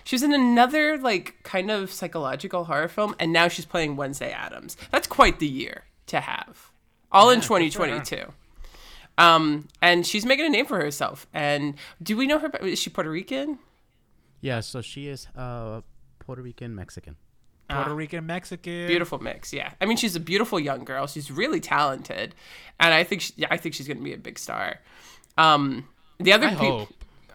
[0.05, 4.31] She was in another like kind of psychological horror film, and now she's playing Wednesday
[4.31, 4.77] Addams.
[4.91, 6.71] That's quite the year to have.
[7.11, 7.59] All in Yeah, sure.
[7.61, 8.33] 2022.
[9.17, 11.27] Um, and she's making a name for herself.
[11.33, 12.49] And do we know her?
[12.63, 13.59] Is she Puerto Rican?
[14.41, 15.81] Yeah, so she is uh
[16.19, 17.17] Puerto Rican Mexican.
[17.69, 18.87] Puerto Rican, Mexican.
[18.87, 19.73] Beautiful mix, yeah.
[19.81, 21.07] I mean, she's a beautiful young girl.
[21.07, 22.35] She's really talented,
[22.79, 24.81] and I think she, yeah, I think she's going to be a big star.
[25.39, 26.89] Um, the other I peop- hope.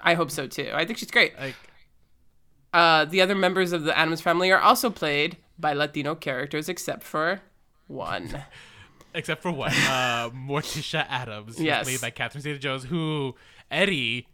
[0.04, 0.70] I hope so too.
[0.74, 1.34] I think she's great.
[1.40, 1.56] Like
[2.74, 7.04] Uh, the other members of the Addams family are also played by Latino characters, except
[7.04, 7.42] for
[7.88, 8.44] one.
[9.14, 9.72] except for what?
[9.72, 11.84] Uh Morticia Addams, Yes.
[11.86, 13.36] played by Catherine Zeta Jones, who
[13.72, 14.28] Eddie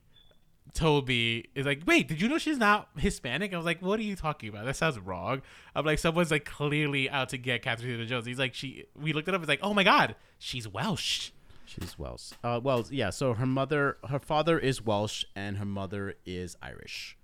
[0.74, 3.54] told me is like, wait, did you know she's not Hispanic?
[3.54, 4.66] I was like, what are you talking about?
[4.66, 5.42] That sounds wrong.
[5.74, 8.26] I'm like, someone's like clearly out to get Catherine Zeta Jones.
[8.26, 8.86] He's like, she.
[9.00, 9.42] We looked it up.
[9.42, 11.32] It's like, oh my god, she's Welsh.
[11.66, 12.32] She's Welsh.
[12.44, 13.10] Uh, well, yeah.
[13.10, 17.18] So her mother, her father is Welsh, and her mother is Irish,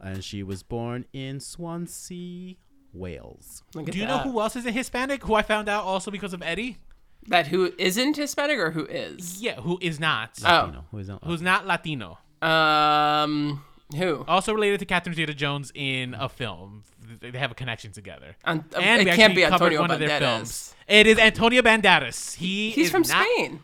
[0.00, 2.56] and she was born in Swansea,
[2.96, 3.62] Wales.
[3.74, 4.24] Look Do you that.
[4.24, 5.22] know who else is a Hispanic?
[5.24, 6.78] Who I found out also because of Eddie.
[7.28, 9.42] that who isn't Hispanic or who is?
[9.42, 10.38] Yeah, who is not?
[10.44, 10.48] Oh.
[10.48, 11.18] Latino, who is that?
[11.24, 12.18] Who's not Latino?
[12.42, 13.62] Um,
[13.96, 14.24] who?
[14.28, 16.84] Also related to Catherine Zeta-Jones in a film.
[17.20, 18.36] They have a connection together.
[18.44, 20.20] An- And it can't be covered Antonio one of their Banderas.
[20.20, 20.74] films.
[20.88, 22.34] It is Antonio Banderas.
[22.36, 23.60] He He's is from not- Spain.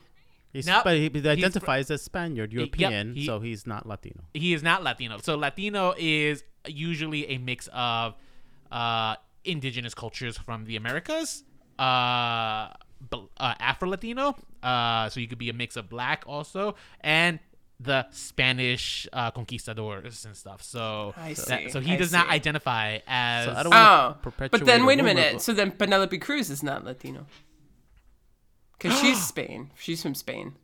[0.53, 0.85] He's, Nope.
[0.85, 4.25] but he, he He's identifies as Spaniard, European, he- so he's not Latino.
[4.35, 5.17] He is not Latino.
[5.19, 8.15] So Latino is usually a mix of
[8.73, 11.45] uh, indigenous cultures from the Americas,
[11.79, 12.71] uh, uh,
[13.39, 14.35] Afro Latino.
[14.63, 17.39] Uh, so you could be a mix of black also, and
[17.81, 20.63] the Spanish uh, conquistadors and stuff.
[20.63, 23.47] So I that- see, so he I does not identify as.
[23.47, 24.51] So I don't Oh, perpetuate.
[24.61, 25.33] but then wait a minute.
[25.35, 27.27] but- So then Penelope Cruz is not Latino.
[28.79, 29.71] Because she's Spain.
[29.77, 30.55] She's from Spain.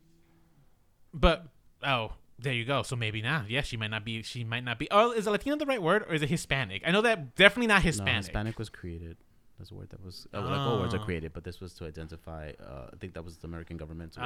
[1.12, 1.44] But
[1.82, 2.82] oh, there you go.
[2.82, 3.50] So maybe not.
[3.50, 4.22] Yeah, she might not be.
[4.22, 4.88] She might not be.
[4.90, 6.82] Oh, is a Latino the right word, or is it Hispanic?
[6.86, 8.12] I know that definitely not Hispanic.
[8.14, 8.58] no, Hispanic.
[8.58, 9.16] Was created.
[9.58, 11.04] That's a word that was uh, like all words are Oh.
[11.04, 12.52] created, but this was to identify.
[12.64, 14.12] Uh, I think that was the American government.
[14.12, 14.24] To Oh,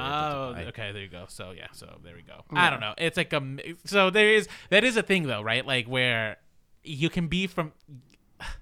[0.51, 0.69] identify.
[0.69, 0.91] okay.
[0.91, 1.25] There you go.
[1.27, 1.67] So yeah.
[1.71, 2.43] So there we go.
[2.53, 2.93] I don't know.
[2.99, 3.41] It's like a.
[3.85, 5.65] So there is that is a thing though, right?
[5.65, 6.37] Like where
[6.83, 7.71] you can be from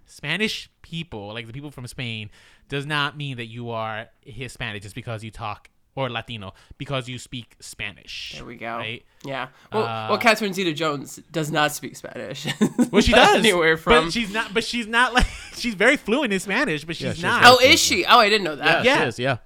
[0.06, 2.30] Spanish people, like the people from Spain,
[2.70, 7.18] does not mean that you are Hispanic just because you talk or Latino because you
[7.20, 8.34] speak Spanish.
[8.36, 8.78] There we go.
[8.78, 9.04] Right.
[9.26, 9.48] Yeah.
[9.74, 12.48] Well, Uh, well, Catherine Zeta-Jones does not speak Spanish.
[12.92, 13.38] Well, she does.
[13.38, 14.06] anywhere from.
[14.06, 14.54] But she's not.
[14.54, 15.26] But she's not like.
[15.56, 17.44] She's very fluent in Spanish, but she's Yeah, she's not.
[17.46, 18.04] oh, is she?
[18.06, 18.84] Oh, I didn't know that.
[18.84, 19.02] Yeah.
[19.02, 19.38] She is, yeah.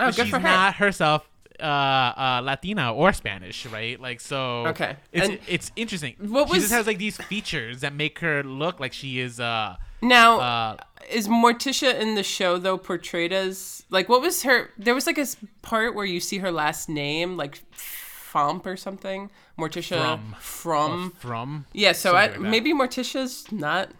[0.00, 0.48] Oh, but good she's for her.
[0.48, 1.28] not herself
[1.60, 4.00] uh, uh, Latina or Spanish, right?
[4.00, 4.66] Like so.
[4.68, 4.96] Okay.
[5.12, 6.16] It's And it's interesting.
[6.18, 6.54] what was...
[6.56, 10.40] she just has like these features that make her look like she is uh Now,
[10.40, 10.76] Uh,
[11.10, 14.70] is Morticia in the show though portrayed as like what was her?
[14.76, 15.26] There was like a
[15.62, 19.30] part where you see her last name, like Fomp or something.
[19.58, 20.34] Morticia From.
[20.40, 21.10] from.
[21.18, 23.90] from yeah, so I, like maybe Morticia's not.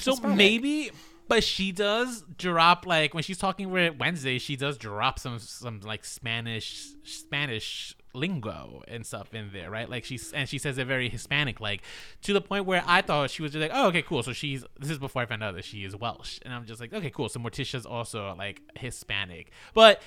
[0.00, 0.36] So Hispanic.
[0.36, 0.90] maybe,
[1.28, 5.80] but she does drop like when she's talking with Wednesday, she does drop some some
[5.80, 9.88] like Spanish Spanish lingo and stuff in there, right?
[9.88, 11.82] Like she's and she says it very Hispanic, like
[12.22, 14.22] to the point where I thought she was just like, oh, okay, cool.
[14.22, 16.80] So she's this is before I found out that she is Welsh, and I'm just
[16.80, 17.28] like, okay, cool.
[17.28, 20.02] So Morticia's also like Hispanic, but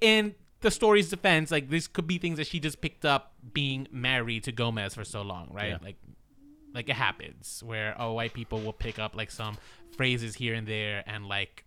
[0.00, 3.86] in the story's defense, like this could be things that she just picked up being
[3.92, 5.70] married to Gomez for so long, right?
[5.70, 5.78] Yeah.
[5.82, 5.96] Like
[6.74, 9.56] like it happens where oh white people will pick up like some
[9.96, 11.64] phrases here and there and like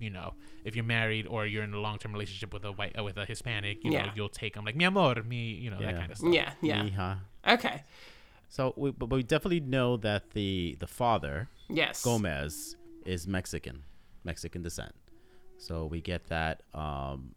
[0.00, 0.34] you know
[0.64, 3.24] if you're married or you're in a long-term relationship with a white uh, with a
[3.24, 6.16] hispanic you know you'll take them like mi amor me you know that kind of
[6.18, 6.82] stuff Yeah, yeah.
[6.84, 7.18] Mija.
[7.56, 7.84] Okay.
[8.48, 12.02] So, we, but we definitely know that the the father Yes.
[12.02, 13.84] Gomez is Mexican,
[14.24, 14.92] Mexican descent.
[15.58, 16.62] So we get that.
[16.74, 17.34] Um,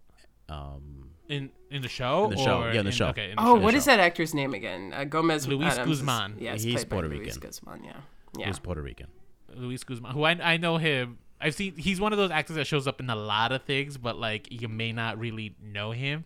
[0.50, 3.08] um, in in the show In the show, or yeah, in the show.
[3.10, 3.62] okay in the Oh, show.
[3.62, 4.92] what is that actor's name again?
[4.94, 6.36] Uh, Gomez Luis Addams is- Guzman.
[6.40, 7.40] Yes, He's played by Puerto Luis Rican.
[7.42, 7.84] Guzman.
[7.84, 7.92] Yeah.
[8.38, 8.48] Yeah.
[8.48, 9.08] who's Puerto Rican.
[9.56, 11.20] Luis Guzman, who I, I know him.
[11.40, 13.98] I've seen he's one of those actors that shows up in a lot of things,
[13.98, 16.26] but like you may not really know him.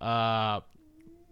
[0.00, 0.60] Uh,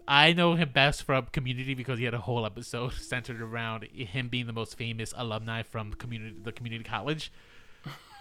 [0.07, 4.28] I know him best from Community because he had a whole episode centered around him
[4.28, 7.31] being the most famous alumni from community the community college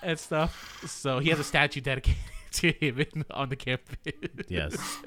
[0.04, 0.84] and stuff.
[0.88, 3.98] So he has a statue dedicated to him in, on the campus.
[4.48, 5.00] Yes.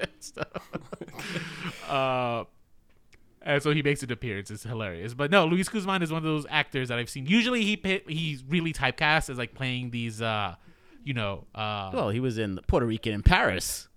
[1.87, 2.45] uh,
[3.41, 4.51] and so he makes an appearance.
[4.51, 5.13] It's hilarious.
[5.13, 7.25] But no, Luis Guzman is one of those actors that I've seen.
[7.25, 10.55] Usually he pit, he's really typecast as like playing these, uh,
[11.03, 13.87] you know, uh, Well, he was in Puerto Rican in Paris.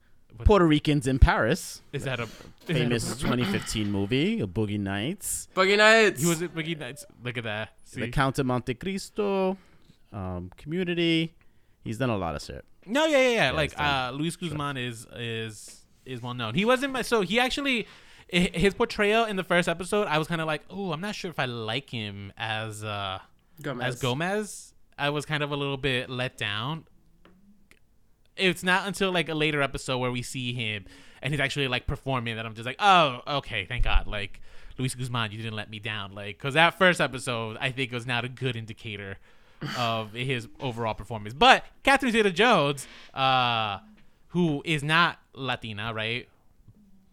[0.44, 1.80] Puerto Ricans in Paris.
[1.92, 2.28] is that a is
[2.66, 5.48] that a- Famous 2015 movie, Boogie Nights.
[5.54, 6.20] Boogie Nights.
[6.22, 7.06] He was in Boogie Nights.
[7.22, 7.70] Look at that.
[7.84, 8.00] See?
[8.00, 9.56] The Count of Monte Cristo.
[10.12, 11.34] Um, community.
[11.84, 12.64] He's done a lot of shit.
[12.86, 13.46] No, yeah, yeah, yeah.
[13.50, 16.54] he's like uh, Luis Guzman is is is well known.
[16.54, 17.86] He wasn't my so he actually
[18.32, 20.06] hi- his portrayal in the first episode.
[20.06, 23.18] I was kind of like, oh, I'm not sure if I like him as uh
[23.62, 23.94] Gomez.
[23.94, 24.74] as Gomez.
[24.98, 26.84] I was kind of a little bit let down.
[28.36, 30.84] It's not until like a later episode where we see him
[31.22, 34.06] and he's actually like performing that I'm just like, oh, okay, thank God.
[34.06, 34.40] Like
[34.78, 36.12] Luis Guzman, you didn't let me down.
[36.12, 39.16] Like, because that first episode I think was not a good indicator
[39.78, 41.34] of his overall performance.
[41.34, 43.78] But Catherine Zeta-Jones, uh,
[44.28, 46.28] who is not Latina, right?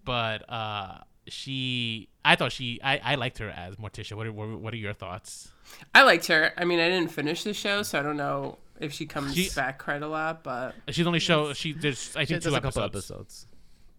[0.06, 4.14] But uh, she, I thought she, I, I liked her as Morticia.
[4.16, 5.52] What are, what are- your thoughts?
[5.96, 6.52] I liked her.
[6.58, 9.50] I mean, I didn't finish the show, so I don't know if she comes She-
[9.56, 10.44] back quite a lot.
[10.44, 13.46] But She's only show she there's I think does two a couple episodes.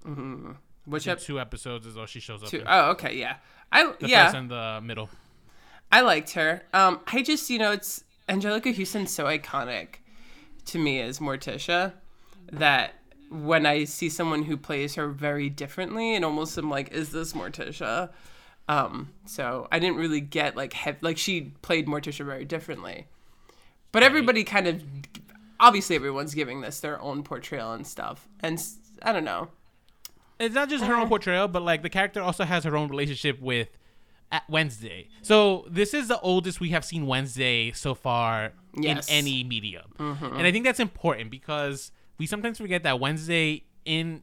[0.04, 0.58] episodes.
[0.84, 2.48] which I up think two episodes is all she shows up.
[2.50, 2.60] to?
[2.60, 2.66] in.
[2.68, 3.36] Oh, okay, yeah.
[3.70, 5.08] I the yeah, first and the middle.
[5.90, 6.62] I liked her.
[6.74, 9.96] Um, I just you know it's Anjelica Huston's so iconic
[10.66, 11.92] to me as Morticia
[12.50, 12.94] that
[13.32, 17.32] when I see someone who plays her very differently, and almost am like, is this
[17.32, 18.10] Morticia?
[18.68, 23.06] Um, so I didn't really get like hev- like she played Morticia very differently,
[23.90, 24.82] but everybody kind of
[25.58, 28.62] obviously everyone's giving this their own portrayal and stuff, and
[29.02, 29.48] I don't know.
[30.38, 31.08] It's not just her own uh.
[31.08, 33.68] portrayal, but like the character also has her own relationship with
[34.30, 35.08] at Wednesday.
[35.22, 39.08] So this is the oldest we have seen Wednesday so far Yes.
[39.08, 40.24] in any medium, mm-hmm.
[40.24, 41.90] and I think that's important because
[42.22, 44.22] we sometimes forget that Wednesday in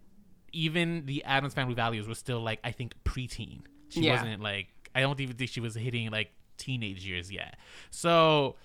[0.53, 3.59] even the Addams Family Values was still like I think preteen.
[3.89, 4.13] She Yeah.
[4.13, 7.57] wasn't like I don't even think she was hitting like teenage years yet.
[7.91, 8.55] So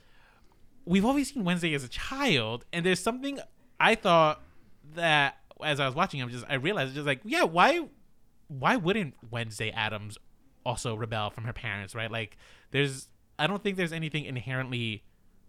[0.85, 3.41] we've always seen Wednesday as a child, and there's something
[3.81, 4.41] I thought
[4.95, 7.89] that as I was watching, I'm just I realized just like yeah, why
[8.47, 10.17] why wouldn't Wednesday Addams
[10.65, 12.09] also rebel from her parents, right?
[12.11, 12.37] Like
[12.71, 15.03] there's I don't think there's anything inherently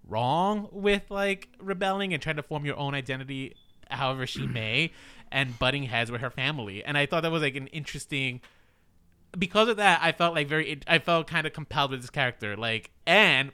[0.07, 3.53] wrong with like rebelling and trying to form your own identity
[3.89, 4.91] however she may
[5.31, 6.83] and butting heads with her family.
[6.83, 8.41] And I thought that was like an interesting
[9.37, 12.55] because of that, I felt like very, I felt kind of compelled with this character,
[12.55, 13.51] like, and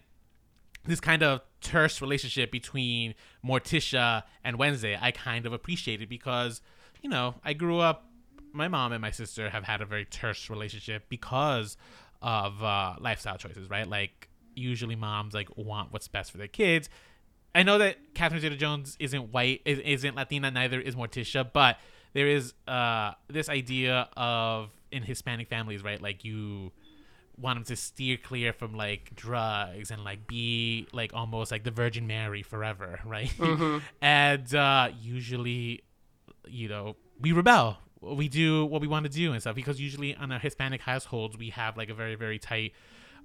[0.86, 6.62] this kind of terse relationship between Morticia and Wednesday, I kind of appreciated because,
[7.02, 8.06] you know, I grew up,
[8.54, 11.78] my mom and my sister have had a very terse relationship because
[12.22, 13.88] of uh, lifestyle choices, right?
[13.88, 16.90] Like, usually moms like want what's best for their kids.
[17.54, 21.78] I know that Catherine Zeta-Jones isn't white, is- isn't Latina, neither is Morticia, but
[22.14, 26.02] there is uh, this idea of in Hispanic families, right?
[26.02, 26.72] Like you
[27.38, 31.72] want them to steer clear from like drugs and like be like almost like the
[31.72, 33.32] Virgin Mary forever, right?
[34.02, 35.82] and uh, usually,
[36.48, 37.78] you know, we rebel.
[38.02, 41.38] We do what we want to do and stuff because usually on our Hispanic households
[41.38, 42.74] we have like a very very tight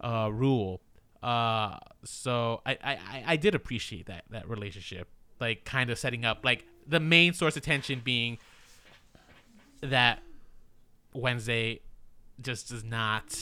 [0.02, 0.82] uh, rule
[1.26, 5.08] Uh, so I, I, I- did appreciate that that relationship,
[5.40, 8.38] like kind of setting up like the main source of tension being
[9.80, 10.22] that
[11.12, 11.80] Wednesday
[12.40, 13.32] just does not.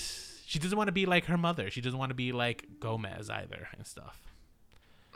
[0.46, 1.70] She doesn't want to be like her mother.
[1.70, 4.20] She doesn't want to be like Gomez either and stuff.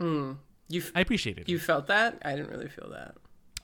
[0.00, 0.36] You
[0.80, 1.48] f- I appreciated it.
[1.48, 2.20] you felt that?
[2.24, 3.14] I didn't really feel that.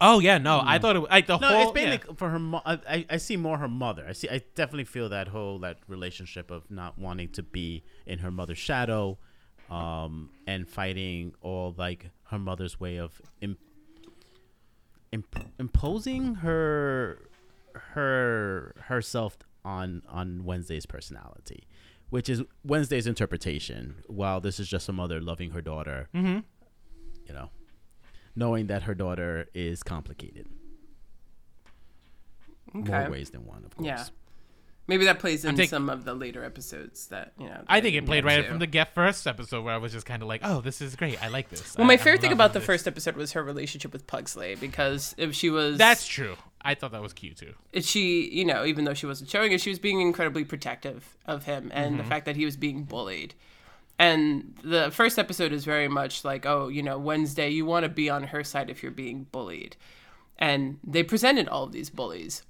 [0.00, 1.72] Oh yeah, no, I thought it was like the No, whole.
[1.76, 2.38] it's for her.
[2.38, 4.04] Mo- I, I- see more her mother.
[4.08, 4.28] I see.
[4.28, 8.58] I definitely feel that whole that relationship of not wanting to be in her mother's
[8.58, 9.18] shadow,
[9.70, 13.56] um, and fighting all like her mother's way of Im-
[15.12, 17.28] imp- imposing her
[17.74, 21.66] her herself on on Wednesday's personality,
[22.10, 23.96] which is Wednesday's interpretation.
[24.08, 26.40] While this is just a mother loving her daughter, Mm-hmm.
[27.28, 27.50] you know,
[28.36, 30.46] knowing that her daughter is complicated
[32.76, 32.90] Okay.
[32.90, 33.86] more ways than one, of course.
[33.86, 34.04] Yeah.
[34.86, 37.62] Maybe that plays in think- some of the later episodes that, you know.
[37.68, 38.48] I think it played right to.
[38.48, 40.94] from the get first episode where I was just kind of like, oh, this is
[40.94, 41.22] great.
[41.24, 41.74] I like this.
[41.78, 42.66] Well, I- my I'm favorite thing loving about the this.
[42.66, 46.36] first episode was her relationship with Pugsley because if she was That's true.
[46.60, 47.54] I thought that was cute too.
[47.72, 51.16] it- she, you know, even though she wasn't showing it, she was being incredibly protective
[51.24, 51.98] of him and Mm-hmm.
[51.98, 53.34] the fact that he was being bullied.
[53.98, 57.88] And the first episode is very much like, oh, you know, Wednesday, you want to
[57.88, 59.76] be on her side if you're being bullied.
[60.38, 62.42] And they presented all of these bullies.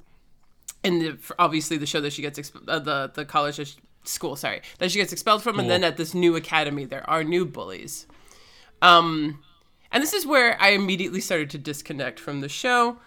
[0.83, 4.37] in the obviously the show that she gets exp- uh, the the college she- school
[4.37, 7.47] sorry that she gets expelled from and then at this new academy there are new
[7.47, 8.07] bullies
[8.83, 9.43] um
[9.91, 12.99] and this is where i immediately started to disconnect from the show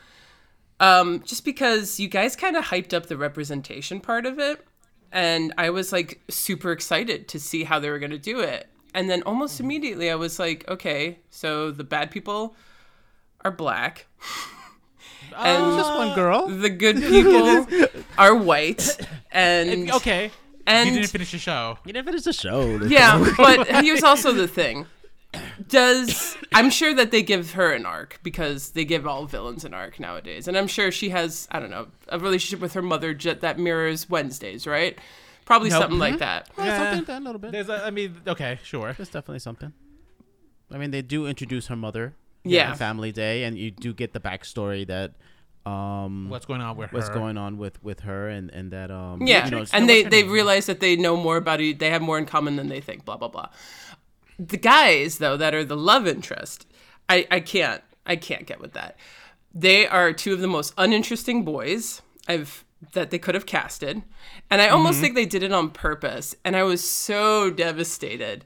[0.79, 4.65] um just because you guys kind of hyped up the representation part of it
[5.11, 8.67] and i was like super excited to see how they were going to do it
[8.93, 9.65] and then almost mm-hmm.
[9.65, 12.55] immediately i was like okay so the bad people
[13.41, 14.07] are black
[15.35, 15.77] and ah.
[15.77, 16.47] Just one girl.
[16.47, 17.67] the good people
[18.17, 18.97] are white
[19.31, 20.31] and Okay.
[20.65, 21.77] and you didn't finish the show.
[21.85, 22.77] You didn't finish the show.
[22.87, 24.85] yeah but here's also the thing
[25.67, 29.73] does i'm sure that they give her an arc because they give all villains an
[29.73, 33.13] arc nowadays and i'm sure she has i don't know a relationship with her mother
[33.13, 34.97] j- that mirrors wednesdays right
[35.45, 35.81] probably Nope.
[35.83, 36.93] something like that Well, Yeah.
[36.95, 37.51] something a little bit.
[37.53, 38.91] There's, a, I mean, okay, sure.
[38.91, 39.71] There's definitely something.
[40.69, 42.15] I mean, they do introduce her mother.
[42.43, 42.71] Yeah.
[42.71, 45.13] on Family Day, and you do get the backstory that
[45.69, 47.13] um What's going on with what's her?
[47.13, 50.23] going on with with her, and and that um yeah you know, and they they
[50.23, 53.05] realize that they know more about it they have more in common than they think
[53.05, 53.47] blah blah blah
[54.39, 56.65] the guys though that are the love interest
[57.09, 58.97] i i can't i can't get with that
[59.53, 62.63] they are two of the most uninteresting boys i've
[62.93, 64.03] that they could have casted
[64.49, 65.03] and i almost mm-hmm.
[65.03, 68.45] think they did it on purpose and i was so devastated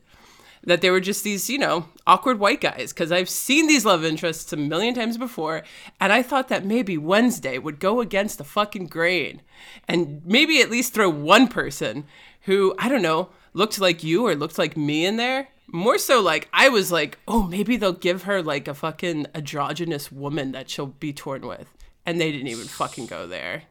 [0.64, 2.94] that they were just these, you know, awkward white guys.
[2.94, 5.64] Because I've seen these love interests a million times before,
[6.00, 9.42] and I thought that maybe Wednesday would go against the fucking grain
[9.88, 12.06] and maybe at least throw one person
[12.42, 15.50] who, I don't know, looked like you or looked like me in there.
[15.74, 20.12] More so, like, I was like, oh, maybe they'll give her like a fucking androgynous
[20.12, 21.74] woman that she'll be torn with.
[22.06, 23.64] And they didn't even fucking go there.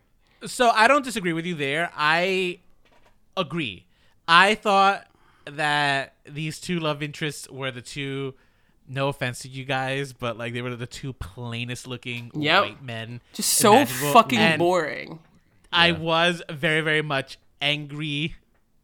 [0.47, 1.91] So I don't disagree with you there.
[1.95, 2.61] I
[3.37, 3.87] agree.
[4.27, 5.07] I thought
[5.45, 8.35] that these two love interests were the two.
[8.89, 12.63] No offense to you guys, but like they were the two plainest looking Yep.
[12.63, 13.21] white men.
[13.35, 14.13] Just so imaginable.
[14.13, 15.19] fucking And boring.
[15.73, 18.35] I was very, very much angry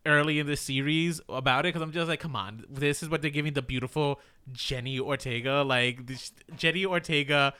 [0.06, 3.22] early in the series about it because I'm just like, come on, this is what
[3.22, 4.20] they're giving the beautiful
[4.52, 5.62] Jenny Ortega.
[5.62, 7.54] Like, this, Jenny Ortega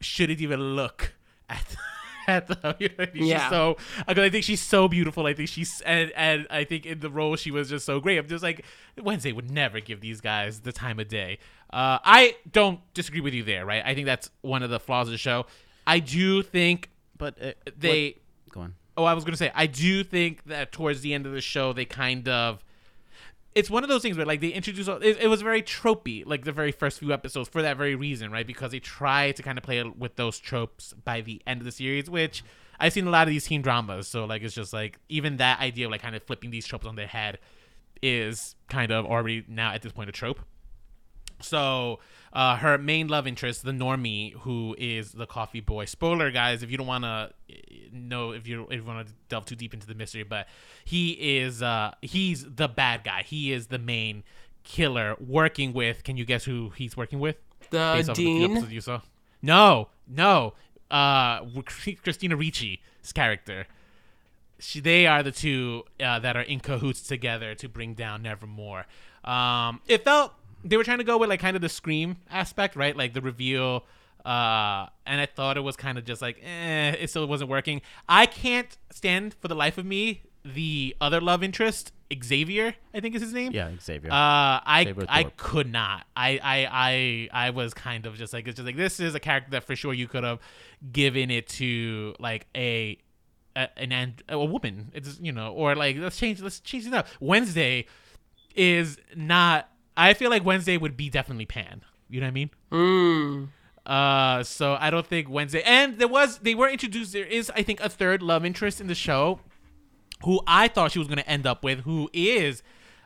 [0.00, 1.14] shouldn't even look
[1.48, 1.76] at.
[2.28, 3.48] At the, you know Yeah.
[3.48, 5.24] So, because I think she's so beautiful.
[5.24, 8.18] I think she's, and, and I think in the role she was just so great.
[8.18, 8.66] I'm just like,
[9.00, 11.38] Wednesday would never give these guys the time of day.
[11.72, 13.82] Uh, I don't disagree with you there, right?
[13.82, 15.46] I think that's one of the flaws of the show.
[15.86, 18.22] I do think but uh, they, what-.
[18.98, 21.72] Oh, I was gonna say, I do think that towards the end of the show,
[21.72, 22.64] they kind of.
[23.54, 24.88] It's one of those things where, like, they introduce.
[24.88, 28.30] It, it was very tropey, like the very first few episodes, for that very reason,
[28.30, 28.46] right?
[28.46, 31.72] Because they try to kind of play with those tropes by the end of the
[31.72, 32.44] series, which
[32.78, 34.08] I've seen a lot of these teen dramas.
[34.08, 36.86] So, like, it's just like even that idea of like kind of flipping these tropes
[36.86, 37.38] on their head
[38.02, 40.40] is kind of already now at this point a trope.
[41.40, 42.00] So
[42.32, 45.84] uh, her main love interest, the normie, who is the coffee boy.
[45.84, 47.30] Spoiler, guys, if you don't want to
[47.92, 50.48] know, if you if you want to delve too deep into the mystery, but
[50.84, 53.22] he is uh, he's the bad guy.
[53.22, 54.24] He is the main
[54.64, 56.04] killer working with.
[56.04, 57.36] Can you guess who he's working with?
[57.70, 58.70] The of the dean.
[58.70, 59.00] you saw.
[59.42, 60.54] No, no.
[60.90, 61.44] Uh,
[62.02, 63.66] Christina Ricci's character.
[64.58, 68.86] She, they are the two uh, that are in cahoots together to bring down Nevermore.
[69.24, 70.32] Um, it felt
[70.64, 72.96] they were trying to go with like kind of the scream aspect, right?
[72.96, 73.84] Like the reveal.
[74.24, 77.82] Uh, and I thought it was kind of just like, eh, it still wasn't working.
[78.08, 81.92] I can't stand for the life of me the other love interest
[82.24, 83.52] Xavier, I think is his name.
[83.52, 84.10] Yeah, Xavier.
[84.10, 86.06] Uh, I Xavier I could not.
[86.16, 89.20] I, I I I was kind of just like it's just like this is a
[89.20, 90.38] character that for sure you could have
[90.90, 92.98] given it to like a,
[93.56, 94.90] a an and a woman.
[94.94, 97.08] It's you know or like let's change let's change it up.
[97.20, 97.86] Wednesday
[98.54, 99.68] is not.
[99.96, 101.82] I feel like Wednesday would be definitely Pan.
[102.08, 102.50] You know what I mean?
[102.72, 103.48] Mm.
[103.88, 105.62] Uh, so I don't think Wednesday.
[105.64, 107.12] And there was they were introduced.
[107.14, 109.40] There is I think a third love interest in the show,
[110.24, 112.62] who I thought she was going to end up with, who is.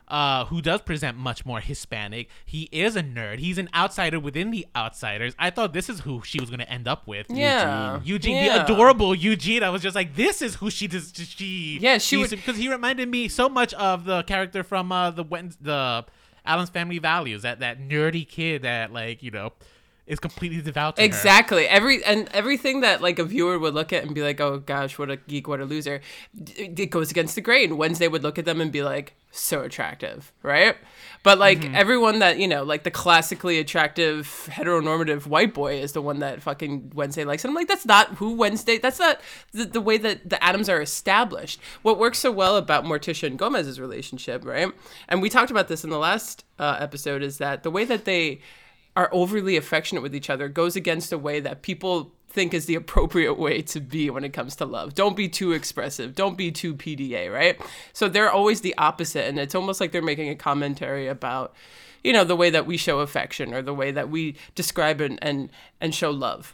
[0.09, 2.27] Uh, who does present much more Hispanic?
[2.45, 3.39] He is a nerd.
[3.39, 5.33] He's an outsider within the outsiders.
[5.39, 7.27] I thought this is who she was gonna end up with.
[7.29, 8.01] Yeah.
[8.03, 8.57] Eugene, Yeah.
[8.59, 9.63] the adorable Eugene.
[9.63, 11.13] I was just like, this is who she does.
[11.15, 15.09] She Yeah, she would- because he reminded me so much of the character from uh,
[15.09, 16.05] the Wed- the
[16.45, 17.41] Allen's Family Values.
[17.43, 19.53] That that nerdy kid that like you know
[20.05, 21.05] is completely devout to her.
[21.05, 21.65] Exactly.
[21.67, 24.99] Every and everything that like a viewer would look at and be like, "Oh gosh,
[24.99, 26.01] what a geek, what a loser."
[26.55, 27.77] It goes against the grain.
[27.77, 30.75] Wednesday would look at them and be like, "So attractive," right?
[31.23, 31.75] But like Mm-hmm.
[31.75, 36.41] everyone that you know, like the classically attractive heteronormative white boy is the one that
[36.41, 37.45] fucking Wednesday likes.
[37.45, 38.77] And I'm like, that's not who Wednesday.
[38.77, 39.21] That's not
[39.53, 41.61] the, the way that the Addams are established.
[41.81, 44.69] What works so well about Morticia and Gomez's relationship, right?
[45.07, 48.03] And we talked about this in the last uh, episode, is that the way that
[48.03, 48.41] they
[48.95, 52.75] are overly affectionate with each other goes against a way that people think is the
[52.75, 54.95] appropriate way to be when it comes to love.
[54.95, 56.15] Don't be too expressive.
[56.15, 57.59] Don't be too PDA, right?
[57.93, 61.53] So they're always the opposite and it's almost like they're making a commentary about
[62.03, 65.19] you know the way that we show affection or the way that we describe and
[65.21, 66.53] and, and show love.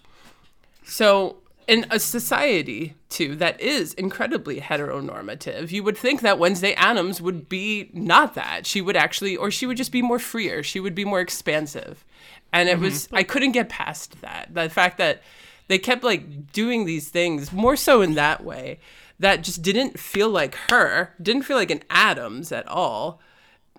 [0.84, 1.38] So,
[1.68, 7.48] in a society, too, that is incredibly heteronormative, you would think that Wednesday Addams would
[7.48, 8.66] be not that.
[8.66, 10.64] She would actually, or she would just be more freer.
[10.64, 12.04] She would be more expansive.
[12.52, 12.84] And it mm-hmm.
[12.86, 14.50] was, I couldn't get past that.
[14.54, 15.22] The fact that
[15.68, 18.80] they kept like doing these things more so in that way
[19.20, 23.22] that just didn't feel like her, didn't feel like an Addams at all.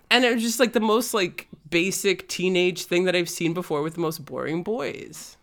[0.09, 3.81] And it was just like the most like basic teenage thing that I've seen before
[3.81, 5.37] with the most boring boys.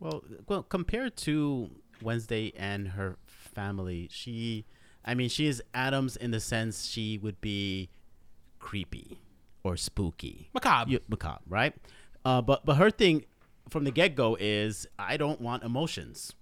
[0.00, 1.70] Well, well, compared to
[2.02, 4.64] Wednesday and her family, she,
[5.04, 7.88] I mean, she is Addams in the sense she would be
[8.58, 9.18] creepy
[9.62, 10.90] or spooky, Macabre.
[10.90, 11.74] You- macabre, right?
[12.28, 13.24] Uh, but but her thing
[13.70, 16.34] from the get go is I don't want emotions.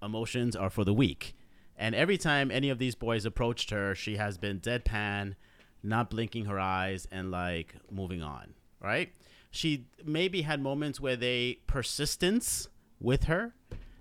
[0.00, 1.34] Emotions are for the weak,
[1.76, 5.34] and every time any of these boys approached her, she has been deadpan,
[5.82, 8.54] not blinking her eyes, and like moving on.
[8.80, 9.12] Right?
[9.50, 12.68] She maybe had moments where they persistence
[13.00, 13.54] with her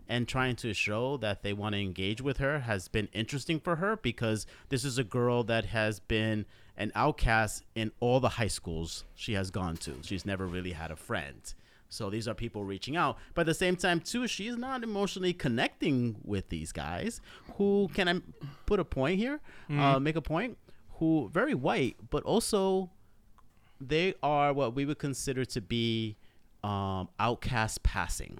[0.08, 3.78] and trying to show that they want to engage with her has been interesting for
[3.78, 6.46] her because this is a girl that has been
[6.78, 9.96] an outcast in all the high schools she has gone to.
[10.02, 11.42] She's never really had a friend.
[11.90, 13.18] So these are people reaching out.
[13.34, 17.22] But at the same time, too, she's not emotionally connecting with these guys
[17.56, 18.22] who, can I
[18.66, 19.40] put a point here?
[19.70, 20.58] Uh, make a point?
[21.00, 22.90] Who, very white, but also
[23.80, 26.18] they are what we would consider to be
[26.64, 28.40] um, outcast passing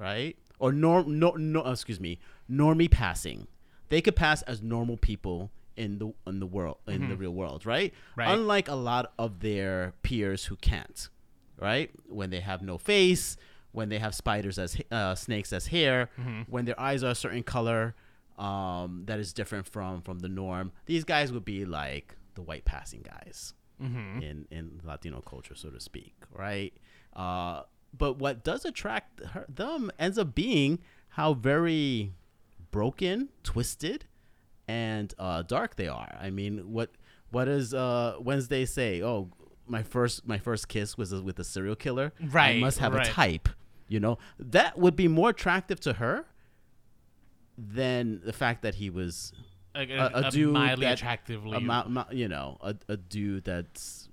[0.00, 0.36] right?
[0.58, 2.18] Or norm, no, no, uh, excuse me,
[2.50, 3.46] normie passing.
[3.88, 5.50] They could pass as normal people
[5.84, 7.90] in the in the world in the real world, right?
[8.16, 8.30] Right.
[8.36, 11.08] Unlike a lot of their peers who can't,
[11.68, 11.88] right?
[12.08, 13.36] When they have no face,
[13.72, 15.98] when they have spiders as uh, snakes as hair,
[16.48, 17.94] when their eyes are a certain color
[18.38, 20.66] um, that is different from from the norm.
[20.86, 23.54] These guys would be like the white passing guys
[24.22, 26.72] in in Latino culture, so to speak, right?
[27.16, 27.62] Uh,
[27.96, 30.78] but what does attract her, them ends up being
[31.16, 32.12] how very
[32.70, 34.04] broken, twisted,
[34.70, 36.16] and uh, dark they are.
[36.20, 36.90] I mean, what
[37.30, 39.02] what does uh, Wednesday say?
[39.02, 39.28] Oh,
[39.66, 42.12] my first my first kiss was with a serial killer.
[42.22, 43.06] Right, I must have right.
[43.06, 43.48] a type.
[43.88, 46.26] You know that would be more attractive to her
[47.58, 49.32] than the fact that he was
[49.74, 51.56] a, a, a, a dude mildly that- attractively.
[51.56, 54.08] a, mo- mo- you know, a, a dude that's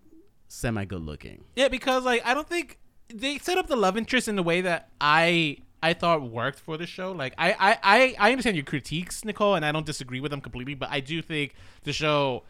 [0.48, 1.44] semi good looking.
[1.56, 2.80] yeah, because like I don't think
[3.14, 6.78] they set up the love interest in the way that I I thought worked for
[6.78, 7.12] the show.
[7.12, 10.42] Like I I I, I understand your critiques, Nicole, and I don't disagree with them
[10.42, 11.54] completely, but I do think
[11.84, 12.44] the show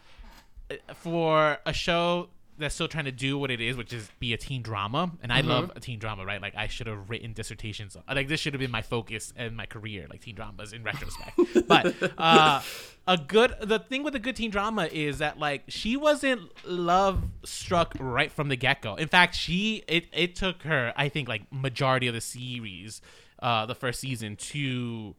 [0.72, 4.34] uh, for a show that's still trying to do what it is, which is be
[4.34, 6.42] a teen drama, and I love a teen drama, right?
[6.42, 7.96] Like I should have written dissertations.
[7.96, 10.84] on- Like this should have been my focus and my career, like teen dramas in
[10.84, 11.40] retrospect.
[11.68, 12.62] but uh,
[13.08, 17.24] a good the thing with a good teen drama is that like she wasn't love
[17.46, 18.96] struck right from the get go.
[18.96, 23.02] In fact, she it it took her I think like majority of the series,
[23.40, 25.16] uh, the first season to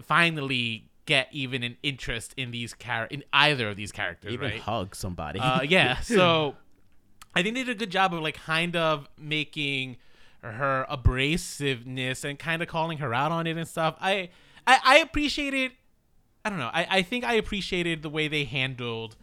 [0.00, 4.60] finally get even an interest in these char- in either of these characters, Even right?
[4.60, 5.40] hug somebody.
[5.40, 6.00] Uh, yeah.
[6.02, 6.54] So
[7.38, 9.96] I think they did a good job of like kind of making
[10.42, 13.94] her abrasiveness and kind of calling her out on it and stuff.
[14.00, 14.30] I
[14.66, 15.70] I, I appreciated.
[16.44, 16.70] I don't know.
[16.72, 19.14] I, I think I appreciated the way they handled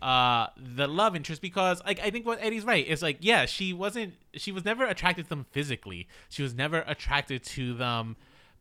[0.00, 3.72] uh the love interest because like I think what Eddie's right is like yeah she
[3.72, 8.16] wasn't she was never attracted to them physically she was never attracted to them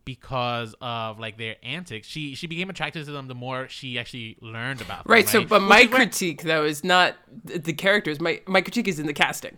[0.05, 4.37] because of like their antics she she became attracted to them the more she actually
[4.41, 5.27] learned about them, Right.
[5.29, 8.19] So, but Which my is where- critique though is not the characters.
[8.19, 9.57] My my critique is in the casting,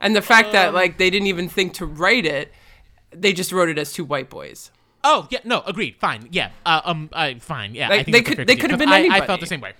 [0.00, 2.52] and the fact Um, that like they didn't even think to write it.
[3.10, 4.70] They just wrote it as two white boys.
[5.04, 5.96] Oh yeah, no, agreed.
[5.98, 7.88] Fine, yeah, uh, um, I fine, yeah.
[7.88, 9.46] Like, I think they could- fair they could have 'cause been I, I felt the
[9.46, 9.72] same way.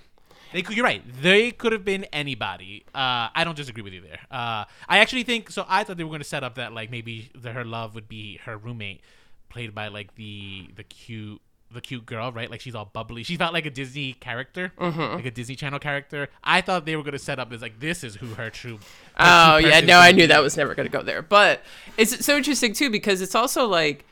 [0.52, 0.76] They could.
[0.76, 1.02] You're right.
[1.22, 2.84] They could have been anybody.
[2.94, 4.18] Uh, I don't disagree with you there.
[4.30, 5.64] Uh, I actually think so.
[5.68, 8.08] I thought they were going to set up that like maybe the, her love would
[8.08, 9.00] be her roommate,
[9.48, 11.40] played by like the the cute
[11.70, 12.50] the cute girl, right?
[12.50, 13.22] Like she's all bubbly.
[13.24, 15.16] She felt like a Disney character, Mm-hmm.
[15.16, 16.28] like a Disney Channel character.
[16.42, 18.78] I thought they were going to set up as like this is who her true.
[19.16, 20.26] her Oh true yeah, no, I knew be.
[20.28, 21.20] that was never going to go there.
[21.20, 21.60] But
[21.98, 24.06] it's so interesting too because it's also like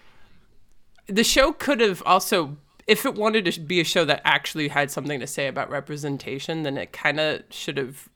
[1.06, 4.90] the show could have also if it wanted to be a show that actually had
[4.90, 8.08] something to say about representation, then it kind of should have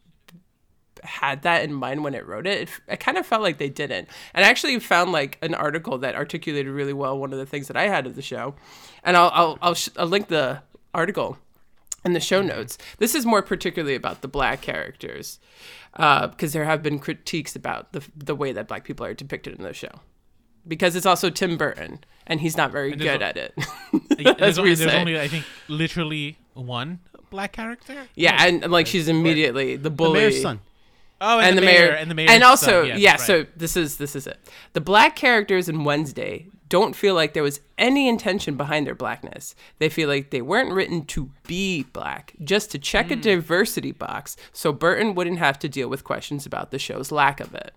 [1.03, 2.69] had that in mind when it wrote it.
[2.69, 4.09] It, it kind of felt like they didn't.
[4.35, 7.69] And I actually found like an article that articulated really well one of the things
[7.69, 8.55] that I had of the show,
[9.03, 10.63] and I'll I'll I'll, sh- I'll link the
[10.93, 11.39] article
[12.05, 12.79] in the show notes.
[12.99, 15.39] This is more particularly about the black characters,
[15.95, 19.55] uh, because there have been critiques about the the way that black people are depicted
[19.57, 20.01] in the show,
[20.69, 23.55] because it's also Tim Burton, and he's not very good a- at it.
[23.93, 27.01] That's there's what only, you there's only I think literally one
[27.31, 27.95] black character.
[28.15, 30.21] yeah, and, and, like she's immediately the The bully.
[30.21, 30.61] mayor's son.
[31.23, 33.11] Oh, and, the mayor, and the mayor, and also son, yeah.
[33.11, 33.21] right.
[33.21, 34.39] So this is this is it.
[34.73, 39.55] The black characters in Wednesday don't feel like there was any intention behind their blackness.
[39.81, 43.13] They feel like they weren't written to be black, just to check Hmm.
[43.15, 47.41] a diversity box, so Burton wouldn't have to deal with questions about the show's lack
[47.41, 47.75] of it.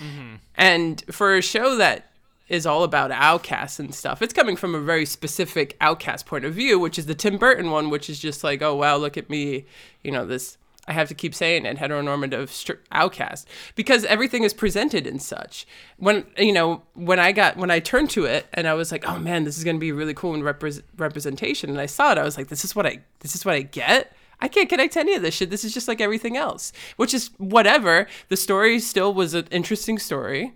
[0.00, 0.34] Mm-hmm.
[0.56, 2.10] And for a show that
[2.48, 6.54] is all about outcasts and stuff, it's coming from a very specific outcast point of
[6.54, 9.30] view, which is the Tim Burton one, which is just like, oh wow, look at
[9.30, 9.64] me,
[10.02, 10.58] you know this.
[10.86, 15.66] I have to keep saying it, heteronormative str- outcast, because everything is presented in such.
[15.96, 19.08] When you know, when I got when I turned to it and I was like,
[19.08, 22.18] oh man, this is gonna be really cool in repres representation, and I saw it,
[22.18, 24.14] I was like, this is what I this is what I get.
[24.40, 25.48] I can't connect to any of this shit.
[25.48, 28.06] This is just like everything else, which is whatever.
[28.28, 30.52] The story still was an interesting story.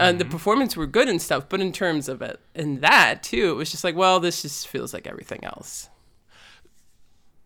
[0.00, 3.50] And the performance were good and stuff, but in terms of it and that too,
[3.50, 5.88] it was just like, well, this just feels like everything else.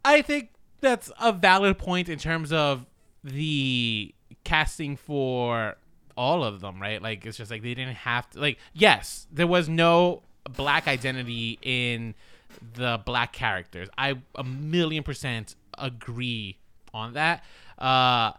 [0.05, 2.87] I think that's a valid point in terms of
[3.23, 4.15] the
[4.45, 5.77] casting for
[6.17, 7.01] all of them, right?
[7.03, 11.59] Like it's just like they didn't have to like yes, there was no black identity
[11.63, 12.15] in
[12.75, 13.89] the black characters.
[13.99, 16.57] I a million percent agree
[16.95, 17.45] on that.
[17.79, 18.33] Uh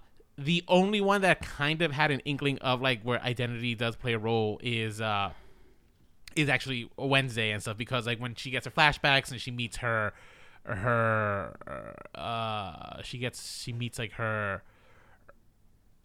[0.43, 4.13] the only one that kind of had an inkling of like where identity does play
[4.13, 5.31] a role is uh
[6.35, 9.77] is actually Wednesday and stuff because like when she gets her flashbacks and she meets
[9.77, 10.13] her
[10.65, 14.63] her uh she gets she meets like her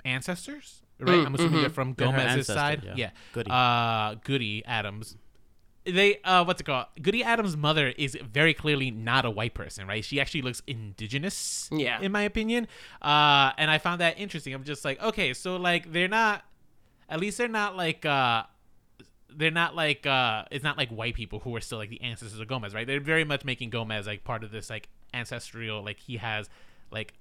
[0.04, 1.26] ancestors right?
[1.26, 2.82] I'm assuming they're from gomez's side?
[2.84, 2.94] yeah.
[2.96, 3.10] yeah.
[3.32, 3.50] Goody.
[3.50, 5.16] uh goody addams
[5.86, 9.86] they uh what's it called goody addams mother is very clearly not a white person
[9.86, 12.00] right she actually looks indigenous Yeah.
[12.00, 12.66] in my opinion
[13.02, 16.44] uh and i found that interesting i'm just like okay so like they're not
[17.08, 18.42] at least they're not like uh
[19.30, 22.40] they're not like uh it's not like white people who are still like the ancestors
[22.40, 22.86] of Gomez, right?
[22.86, 26.48] They're very much making Gomez like part of this like ancestral like he has
[26.90, 27.12] like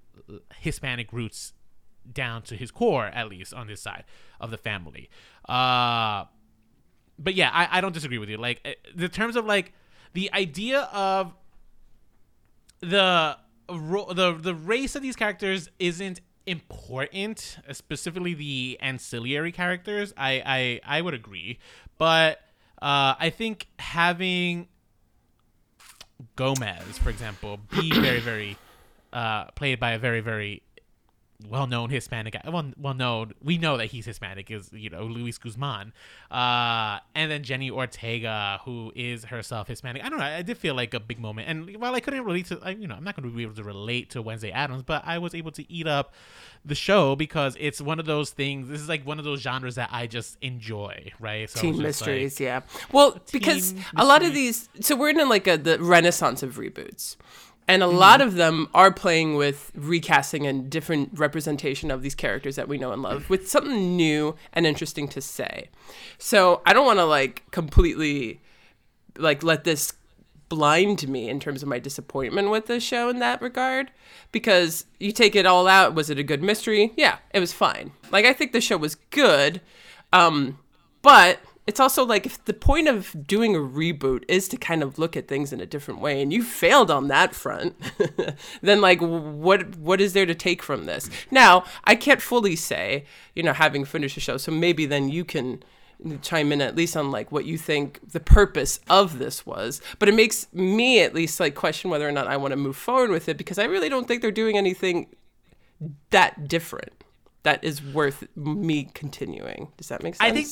[0.60, 1.52] Hispanic roots
[2.12, 4.06] down to his core at least on this side
[4.40, 5.10] of the family.
[5.50, 6.26] Uh
[7.18, 8.38] but yeah, I, I don't disagree with you.
[8.38, 9.74] Like eh, the terms of like
[10.14, 11.34] the idea of
[12.80, 13.38] the
[13.68, 20.14] the the race of these characters isn't important, specifically the ancillary characters.
[20.18, 21.60] I I I would agree,
[21.98, 22.40] but
[22.82, 24.68] uh, I think having
[26.36, 28.58] Gomez, for example, be very very
[29.14, 30.62] uh, played by a very very
[31.50, 32.38] well-known Hispanic.
[32.46, 33.34] Well, well known.
[33.44, 34.50] We know that he's Hispanic.
[34.50, 35.94] Is you know Luis Guzman,
[36.32, 40.04] uh, and then Jenny Ortega, who is herself Hispanic.
[40.04, 40.26] I don't know.
[40.26, 41.50] I did feel like a big moment.
[41.50, 43.56] And while I couldn't relate to, I, you know, I'm not going to be able
[43.56, 46.14] to relate to Wednesday Addams, but I was able to eat up
[46.64, 48.68] the show because it's one of those things.
[48.70, 51.50] This is like one of those genres that I just enjoy, right?
[51.50, 52.62] So Teen just like- mysteries, yeah.
[52.92, 56.56] Well, because teen a lot of these, so we're in like a the renaissance of
[56.56, 57.18] reboots,
[57.68, 58.28] and a lot Mm-hmm.
[58.30, 62.92] of them are playing with recasting and different representation of these characters that we know
[62.92, 65.70] and love with something new and interesting to say.
[66.18, 68.40] So I don't want to like completely
[69.18, 69.94] like let this
[70.48, 73.90] blind me in terms of my disappointment with the show in that regard
[74.32, 77.92] because you take it all out was it a good mystery yeah it was fine
[78.12, 79.60] like i think the show was good
[80.14, 80.60] um
[81.02, 85.00] but it's also like if the point of doing a reboot is to kind of
[85.00, 87.76] look at things in a different way and you failed on that front
[88.62, 91.10] then like what what is there to take from this?
[91.32, 93.06] Now i can't fully say
[93.36, 95.64] you know having finished the show so maybe then you can
[96.22, 100.10] chime in at least on like what you think the purpose of this was but
[100.10, 103.10] it makes me at least like question whether or not i want to move forward
[103.10, 105.08] with it because i really don't think they're doing anything
[106.10, 106.92] that different
[107.46, 109.70] that is worth me continuing.
[109.78, 110.48] Does that make sense I think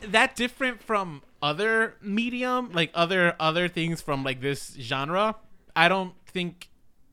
[0.00, 5.36] that different from other medium, like other other things from like this genre.
[5.76, 6.68] I don't think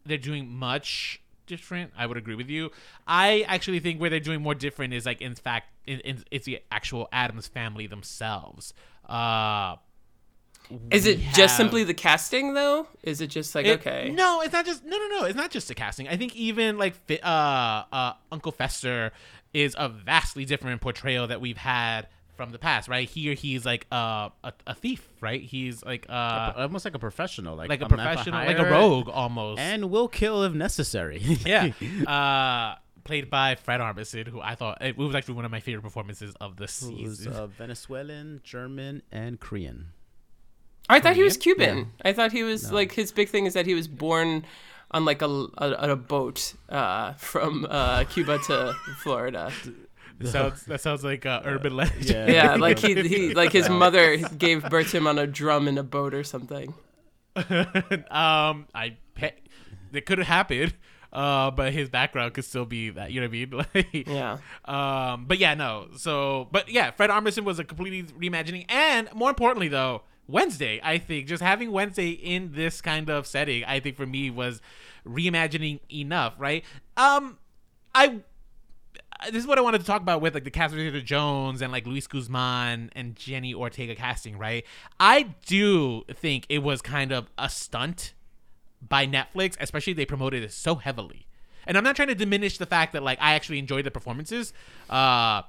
[0.06, 1.92] they're doing much different.
[1.98, 2.72] I would agree with you.
[3.08, 6.46] I actually think where they're doing more different is like in fact, in, in, it's
[6.46, 8.74] the actual Addams family themselves.
[9.08, 9.76] Uh,
[10.90, 12.88] Is it we just simply the casting though?
[13.04, 14.12] Is it just like It- okay?
[14.14, 15.26] No, it's not just no, no, no.
[15.26, 16.08] It's not just the casting.
[16.08, 17.26] I think even like uh,
[17.92, 19.12] uh, Uncle Fester
[19.54, 22.88] is a vastly different portrayal that we've had from the past.
[22.88, 25.08] Right here, he's like uh, a a thief.
[25.22, 28.70] Right, he's like uh, almost like a professional, like, like a man professional, like a
[28.70, 29.60] rogue almost.
[29.60, 31.20] and will kill if necessary.
[31.46, 31.72] yeah,
[32.08, 35.84] uh, played by Fred Armisen, who I thought it was actually one of my favorite
[35.84, 37.34] performances of the Who's season.
[37.34, 39.88] uh, Venezuelan, German, and Korean.
[40.90, 41.58] I thought he was Korean?
[41.58, 41.92] Cuban.
[42.04, 44.46] I thought he was like his big thing is that he was born
[44.92, 49.52] on like a a, a boat uh, from uh, Cuba to Florida.
[50.20, 52.06] That sounds that sounds like uh, urban legend.
[52.06, 52.28] yeah.
[52.32, 55.78] Yeah, like he, he like his mother gave birth to him on a drum in
[55.78, 56.74] a boat or something.
[57.36, 59.34] um, I pe-
[59.92, 60.74] it could have happened,
[61.12, 63.12] uh, but his background could still be that.
[63.12, 63.98] You know what I mean?
[64.04, 64.38] Like, Yeah.
[64.66, 65.88] Um, but yeah, no.
[65.98, 70.80] So, but yeah, Fred Armisen was a completely reimagining, and more importantly, though, Wednesday.
[70.84, 74.62] I think just having Wednesday in this kind of setting, I think for me was
[75.06, 76.64] reimagining enough, right?
[76.96, 77.38] Um,
[77.94, 78.22] I.
[79.26, 81.88] This is what I wanted to talk about with like the Catherine Zeta-Jones and like
[81.88, 84.66] Luis Guzman and Jenny Ortega casting, right?
[85.00, 88.14] I do think it was kind of a stunt
[88.88, 91.28] by Netflix, especially they promoted it so heavily.
[91.66, 94.54] And I'm not trying to diminish the fact that like I actually enjoyed the performances,
[94.90, 95.42] uh,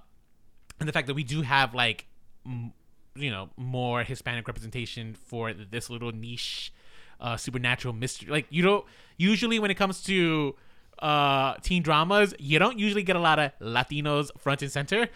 [0.78, 2.06] and the fact that we do have like,
[2.46, 2.72] m-
[3.14, 6.72] you know, more Hispanic representation for this little niche,
[7.20, 8.30] uh, supernatural mystery.
[8.30, 8.84] Like you don't
[9.16, 10.54] usually when it comes to
[11.00, 15.08] uh teen dramas, you don't usually get a lot of Latinos front and center.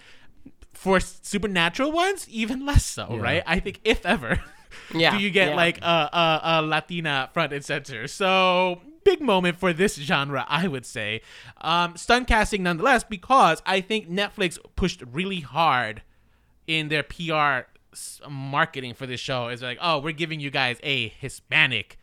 [0.72, 3.42] For supernatural ones, even less so, right?
[3.46, 4.40] I think if ever.
[4.94, 5.56] Yeah, do you get yeah.
[5.56, 8.06] like a, a, a Latina front and center.
[8.06, 11.22] So big moment for this genre, I would say.
[11.60, 16.02] Um, stunt casting nonetheless, because I think Netflix pushed really hard
[16.66, 17.68] in their PR
[18.28, 19.48] marketing for this show.
[19.48, 21.98] Is like, oh, we're giving you guys a Hispanic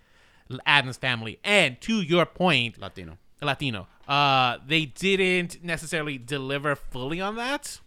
[0.66, 3.18] Addams family, and to your point, Latino.
[3.42, 3.88] Latino.
[4.08, 7.80] Uh, they didn't necessarily deliver fully on that,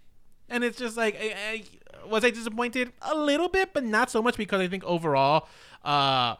[0.49, 4.23] and it's just like, I, I, was I disappointed a little bit, but not so
[4.23, 5.49] much because I think overall,
[5.85, 6.37] uh,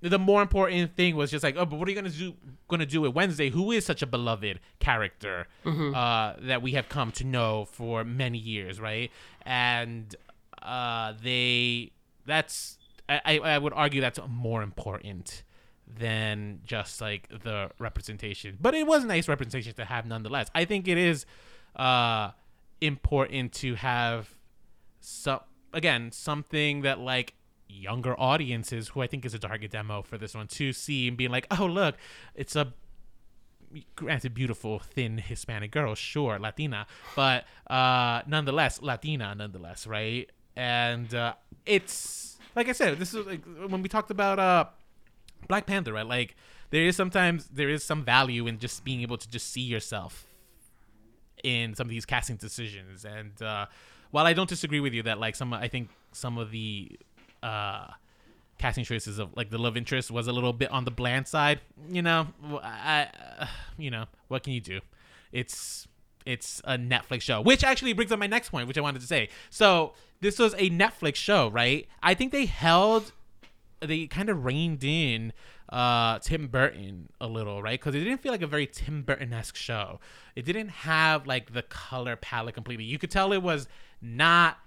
[0.00, 2.34] the more important thing was just like, oh, but what are you gonna do?
[2.68, 3.48] Gonna do with Wednesday?
[3.50, 5.46] Who is such a beloved character
[5.94, 9.10] uh, that we have come to know for many years, right?
[9.46, 10.14] And
[10.62, 11.92] uh, they,
[12.26, 12.76] that's,
[13.08, 15.43] I I would argue that's more important
[15.98, 18.58] than just like the representation.
[18.60, 20.48] But it was a nice representation to have nonetheless.
[20.54, 21.26] I think it is
[21.76, 22.30] uh,
[22.80, 24.34] important to have
[25.00, 25.40] some
[25.72, 27.34] again something that like
[27.68, 31.16] younger audiences who I think is a target demo for this one to see and
[31.16, 31.96] being like, oh look,
[32.34, 32.72] it's a
[33.96, 36.86] granted beautiful thin Hispanic girl, sure, Latina,
[37.16, 40.30] but uh nonetheless Latina nonetheless, right?
[40.56, 41.34] And uh
[41.66, 44.64] it's like I said, this is like when we talked about uh
[45.48, 46.06] Black Panther, right?
[46.06, 46.36] Like
[46.70, 50.26] there is sometimes there is some value in just being able to just see yourself
[51.42, 53.04] in some of these casting decisions.
[53.04, 53.66] And uh,
[54.10, 56.98] while I don't disagree with you that like some, I think some of the
[57.42, 57.88] uh,
[58.58, 61.60] casting choices of like the love interest was a little bit on the bland side.
[61.88, 62.28] You know,
[62.62, 63.46] I, uh,
[63.78, 64.80] you know, what can you do?
[65.32, 65.86] It's
[66.26, 69.06] it's a Netflix show, which actually brings up my next point, which I wanted to
[69.06, 69.28] say.
[69.50, 71.86] So this was a Netflix show, right?
[72.02, 73.12] I think they held
[73.80, 75.32] they kind of reined in
[75.70, 77.78] uh Tim Burton a little, right?
[77.78, 80.00] Because it didn't feel like a very Tim Burton esque show.
[80.36, 82.84] It didn't have like the color palette completely.
[82.84, 83.68] You could tell it was
[84.00, 84.58] not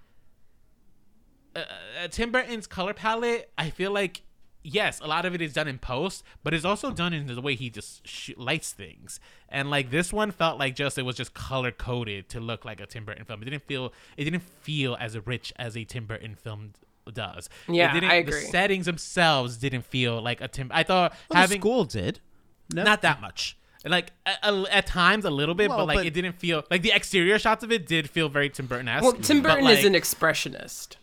[1.56, 1.64] uh,
[2.04, 3.52] uh, Tim Burton's color palette.
[3.58, 4.22] I feel like
[4.64, 7.42] yes, a lot of it is done in post, but it's also done in the
[7.42, 9.20] way he just sh- lights things.
[9.50, 12.80] And like this one felt like just it was just color coded to look like
[12.80, 13.42] a Tim Burton film.
[13.42, 16.74] It didn't feel it didn't feel as rich as a Tim Burton film
[17.14, 17.50] does.
[17.68, 18.34] Yeah, didn't, I agree.
[18.42, 20.72] The settings themselves didn't feel like a Tim.
[20.74, 22.20] I thought Well, having the school did.
[22.74, 22.84] No?
[22.84, 23.58] not that much.
[23.86, 26.64] Like a, a- at times a little bit, Well, but like but- it didn't feel
[26.70, 29.04] like the exterior shots of it did feel very Tim Burton esque.
[29.04, 30.96] Well, Tim Burton is an expressionist,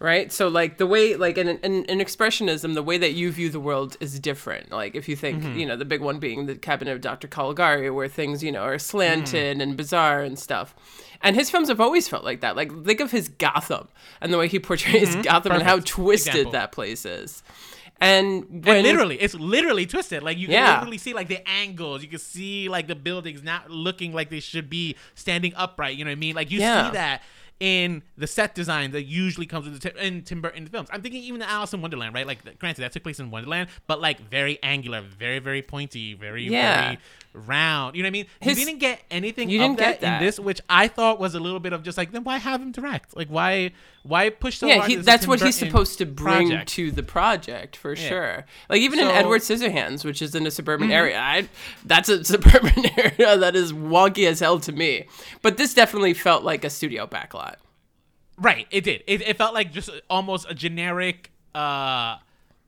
[0.00, 0.32] right?
[0.32, 3.60] So like the way like in, in, in expressionism, the way that you view the
[3.60, 4.72] world is different.
[4.72, 5.58] Like if you think Mm-hmm.
[5.58, 7.28] you know the big one being the Cabinet of Dr.
[7.28, 9.62] Caligari, where things you know are slanted Mm.
[9.62, 10.74] and bizarre and stuff.
[11.22, 12.56] And his films have always felt like that.
[12.56, 13.88] Like think of his Gotham
[14.22, 15.84] and the way he portrays Gotham and how Mm-hmm.
[15.84, 16.52] Twisted example.
[16.52, 17.42] that place is.
[18.02, 20.22] And when And literally, it's literally twisted.
[20.22, 20.76] Like you can Yeah.
[20.78, 22.02] literally see like the angles.
[22.02, 25.96] You can see like the buildings not looking like they should be standing upright.
[25.98, 26.34] You know what I mean?
[26.34, 26.86] Like you Yeah.
[26.90, 27.22] see that
[27.60, 30.88] in the set design that usually comes with the Tim, in Tim Burton films.
[30.90, 32.26] I'm thinking even the Alice in Wonderland, right?
[32.26, 36.44] Like granted that took place in Wonderland, but like very angular, very very pointy, very
[36.48, 36.84] Yeah.
[36.84, 36.98] very
[37.34, 37.94] round.
[37.96, 38.26] You know what I mean?
[38.40, 40.20] His- you didn't get anything You of didn't that, get that.
[40.20, 42.60] in this, which I thought was a little bit of just like then why have
[42.62, 43.14] him direct?
[43.16, 43.72] Like why
[44.02, 46.68] why push so yeah, he, that's what he's supposed to bring project?
[46.70, 48.46] to the project for sure.
[48.68, 49.18] Like even in So- Mm-hmm.
[49.18, 51.48] Edward Scissorhands, which is in a suburban area, I,
[51.84, 55.06] that's a suburban area that is wonky as hell to me.
[55.42, 57.56] But this definitely felt like a studio backlot.
[58.38, 59.04] Right, it did.
[59.06, 62.16] It, it felt like just almost a generic, uh,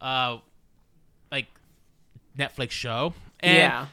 [0.03, 0.39] uh,
[1.31, 1.47] like
[2.39, 3.15] Netflix show.
[3.41, 3.87] And yeah,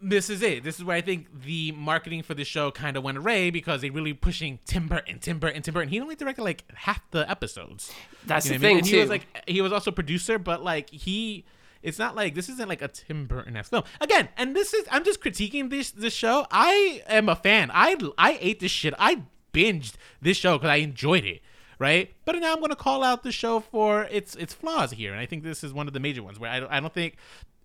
[0.00, 0.62] this is it.
[0.64, 3.80] This is where I think the marketing for the show kind of went array because
[3.80, 5.88] they really pushing Tim Burton, Tim Burton, Tim Burton.
[5.88, 7.92] He only directed like half the episodes.
[8.26, 8.82] that's You know the what I mean?
[8.84, 8.96] thing too.
[8.96, 11.44] he was like, he was also producer, but like he.
[11.80, 14.84] It's not like this isn't like a Tim Burton esque film again, and this is
[14.90, 16.44] I'm just critiquing this this show.
[16.50, 17.70] I am a fan.
[17.72, 18.94] I I ate this shit.
[18.98, 19.22] I
[19.52, 21.40] binged this show because I enjoyed it,
[21.78, 22.12] right?
[22.24, 25.26] But now I'm gonna call out the show for its its flaws here, and I
[25.26, 27.16] think this is one of the major ones where I I don't think.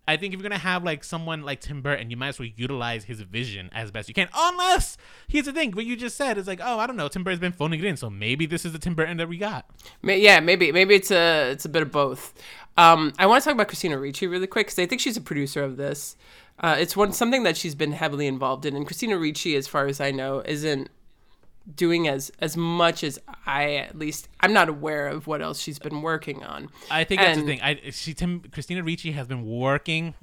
[0.07, 2.49] I think if you're gonna have like someone like Tim Burton, you might as well
[2.55, 4.27] utilize his vision as best you can.
[4.33, 4.97] Unless
[5.27, 7.39] here's the thing, what you just said is like, oh, I don't know, Tim Burton's
[7.39, 9.65] been phoning it in, so maybe this is the Tim Burton that we got.
[10.01, 12.33] Yeah, maybe maybe it's a it's a bit of both.
[12.77, 15.21] Um, I want to talk about Christina Ricci really quick because I think she's a
[15.21, 16.17] producer of this.
[16.59, 19.87] Uh, it's one something that she's been heavily involved in, and Christina Ricci, as far
[19.87, 20.89] as I know, isn't
[21.75, 25.79] doing as as much as I at least I'm not aware of what else she's
[25.79, 26.69] been working on.
[26.91, 27.61] I think that's the thing.
[27.61, 30.13] I she Tim Christina Ricci has been working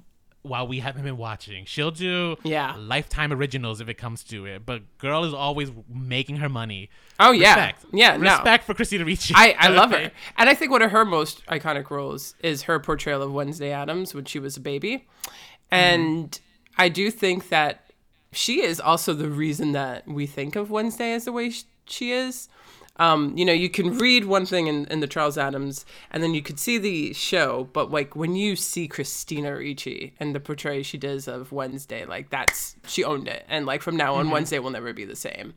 [0.42, 1.66] while we haven't been watching.
[1.66, 2.74] She'll do Yeah.
[2.78, 6.88] lifetime originals if it comes to it, but girl is always making her money.
[7.18, 7.84] Oh yeah, Respect.
[7.92, 8.30] yeah, no.
[8.32, 9.34] respect for Christina Ricci.
[9.36, 10.10] I, I love her.
[10.38, 14.14] And I think one of her most iconic roles is her portrayal of Wednesday Addams
[14.14, 14.96] when she was a baby.
[14.98, 15.74] Mm-hmm.
[15.74, 16.40] And
[16.78, 17.89] I do think that
[18.32, 21.52] she is also the reason that we think of Wednesday as the way
[21.86, 22.48] she is.
[22.96, 26.34] Um, you know, you can read one thing in, in the Charles Addams and then
[26.34, 30.82] you could see the show, but like when you see Christina Ricci and the portrayal
[30.82, 33.46] she does of Wednesday, like that's, she owned it.
[33.48, 35.54] And like from now on, Wednesday will never be the same.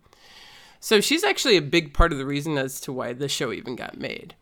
[0.79, 3.75] So she's actually a big part of the reason as to why the show even
[3.75, 4.35] got made.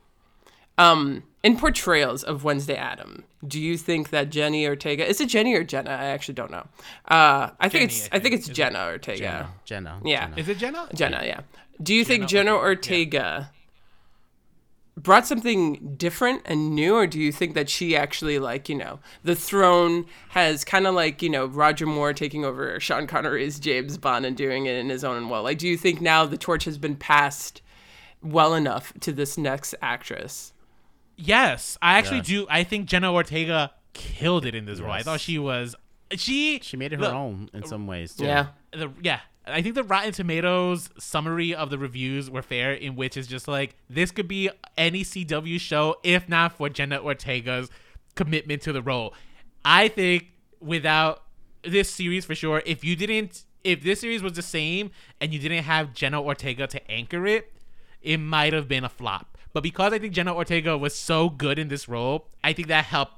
[0.81, 5.53] Um, in portrayals of Wednesday Adam, do you think that Jenny Ortega is it Jenny
[5.55, 5.89] or Jenna?
[5.91, 6.67] I actually don't know.
[7.07, 8.35] Uh, I think Jenny, it's I I think think.
[8.35, 9.49] it's Is Jenna Ortega.
[9.65, 9.99] Jenna.
[10.03, 10.25] Yeah.
[10.27, 10.37] Jenna.
[10.37, 10.87] Is it Jenna?
[10.93, 11.41] Jenna, yeah.
[11.81, 13.49] Do you think Jenna Ortega
[14.97, 18.99] brought something different and new, or do you think that she actually, like, you know,
[19.23, 23.97] the throne has kind of like, you know, Roger Moore taking over Sean Connery's James
[23.97, 25.41] Bond and doing it in his own well?
[25.43, 27.61] Like, do you think now the torch has been passed
[28.21, 30.53] well enough to this next actress?
[31.23, 32.27] Yes, I actually Yes.
[32.27, 32.47] do.
[32.49, 34.91] I think Jenna Ortega killed it in this role.
[34.91, 35.75] I thought she was.
[36.15, 38.25] She She made it her look, own in some ways too.
[38.25, 38.47] Yeah.
[38.73, 43.17] the yeah i think the rotten tomatoes summary of the reviews were fair in which
[43.17, 47.67] is just like this could be any cw show if not for jenna ortega's
[48.13, 49.15] commitment to the role
[49.65, 50.27] i think
[50.59, 51.23] without
[51.63, 55.39] this series for sure if you didn't if this series was the same and you
[55.39, 57.51] didn't have jenna ortega to anchor it
[58.03, 61.57] it might have been a flop but because i think jenna ortega was so good
[61.59, 63.13] in this role i think that helped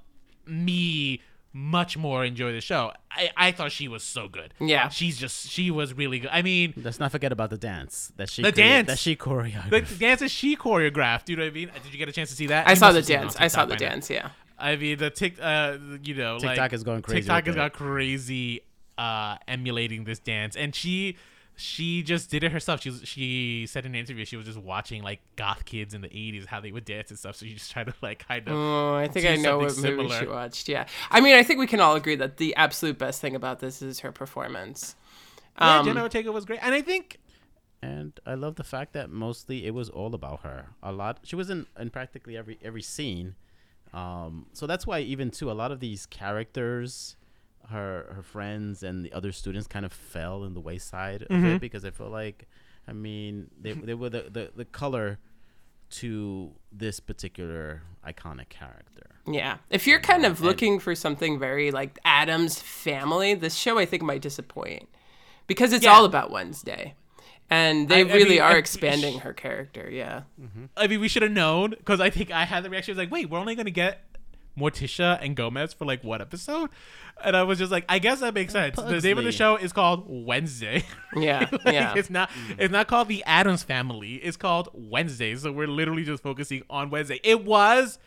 [0.48, 1.22] me
[1.56, 2.92] much more enjoy the show.
[3.12, 4.56] I, I thought she was so good.
[4.60, 4.90] Yeah.
[4.90, 6.32] She's just she was really good.
[6.34, 8.88] I mean, Let's not forget about the dance that she The choreo- dance!
[8.88, 9.70] that she choreographed.
[9.70, 11.30] the dance that she choreographed.
[11.30, 11.70] You know what I mean?
[11.84, 12.66] Did you get a chance to see that?
[12.68, 13.36] I You saw the have seen it on dance.
[13.36, 13.92] I saw TikTok the by now.
[13.92, 14.30] dance, yeah.
[14.58, 17.56] I mean, the tick, uh, you know, TikTok like, is going crazy TikTok with has
[17.56, 17.58] it.
[17.58, 18.62] got crazy,
[18.98, 21.18] uh, emulating this dance, and she,
[21.56, 22.82] she just did it herself.
[22.82, 26.02] She was, she said in an interview she was just watching like goth kids in
[26.02, 27.36] the '80s how they would dance and stuff.
[27.36, 28.54] So she just tried to like kind of.
[28.56, 30.68] Oh, I think I know what something movie she watched.
[30.68, 33.60] Yeah, I mean, I think we can all agree that the absolute best thing about
[33.60, 34.96] this is her performance.
[35.60, 37.20] yeah, Um, Jenna Ortega was great, and I think
[37.82, 40.70] and I love the fact that mostly it was all about her.
[40.82, 43.36] A lot she was in, in practically every every scene.
[43.94, 47.16] Um, so that's why even too a lot of these characters,
[47.70, 51.46] her her friends and the other students kind of fell in the wayside Mm-hmm.
[51.46, 52.48] it because I feel like,
[52.88, 55.20] I mean, they they were the, the, the color
[55.92, 59.16] to this particular iconic character.
[59.28, 59.58] Yeah.
[59.70, 64.02] If you're kind of looking for something very like Addams family, this show I think
[64.02, 64.90] might disappoint
[65.48, 65.94] because it's Yeah.
[65.94, 66.96] all about Wednesday.
[67.50, 69.88] And they I- I really mean, are I- expanding her character.
[69.90, 70.24] Yeah.
[70.76, 72.92] I mean, we should have known because I think I had the reaction.
[72.92, 74.02] I was like, wait, we're only gonna get
[74.58, 76.70] Morticia and Gomez for like one episode,
[77.24, 78.76] and I was just like, I guess that makes sense.
[78.76, 80.84] The name of the show is called Wednesday.
[81.16, 81.48] Yeah.
[81.52, 81.94] Like, yeah.
[81.96, 82.32] It's not.
[82.58, 84.16] It's not called the Addams Family.
[84.16, 85.36] It's called Wednesday.
[85.36, 87.20] So we're literally just focusing on Wednesday.
[87.24, 88.00] It was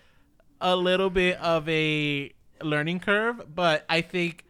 [0.61, 4.45] a little bit of a learning curve, but I think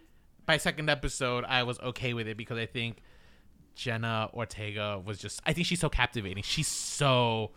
[0.46, 3.02] by second episode I was okay with it because I think
[3.74, 5.42] Jenna Ortega was just.
[5.44, 6.42] I think she's so captivating.
[6.42, 7.50] She's so.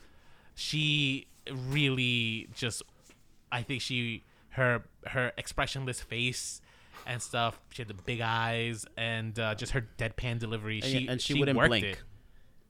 [0.54, 2.84] She really just.
[3.54, 6.60] I think she her her expressionless face
[7.06, 7.60] and stuff.
[7.72, 10.82] She had the big eyes and uh, just her deadpan delivery.
[10.84, 11.86] And, She and she, wouldn't worked blink.
[11.86, 11.98] it.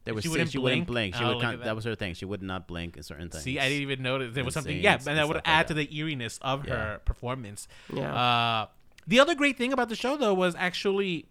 [0.05, 1.13] They were She wouldn't she wouldn't blink?
[1.13, 1.15] blink.
[1.15, 1.65] She Oh, would con- that.
[1.65, 1.75] that.
[1.75, 2.13] was her thing.
[2.13, 3.43] She would not blink in certain things.
[3.43, 4.77] See, I didn't even notice there was something.
[4.80, 6.73] Yeah, and and that would stuff like add to the eeriness of Yeah.
[6.75, 7.67] her performance.
[7.93, 8.13] Yeah.
[8.13, 8.67] Uh,
[9.07, 11.27] the other great thing about the show, though, was actually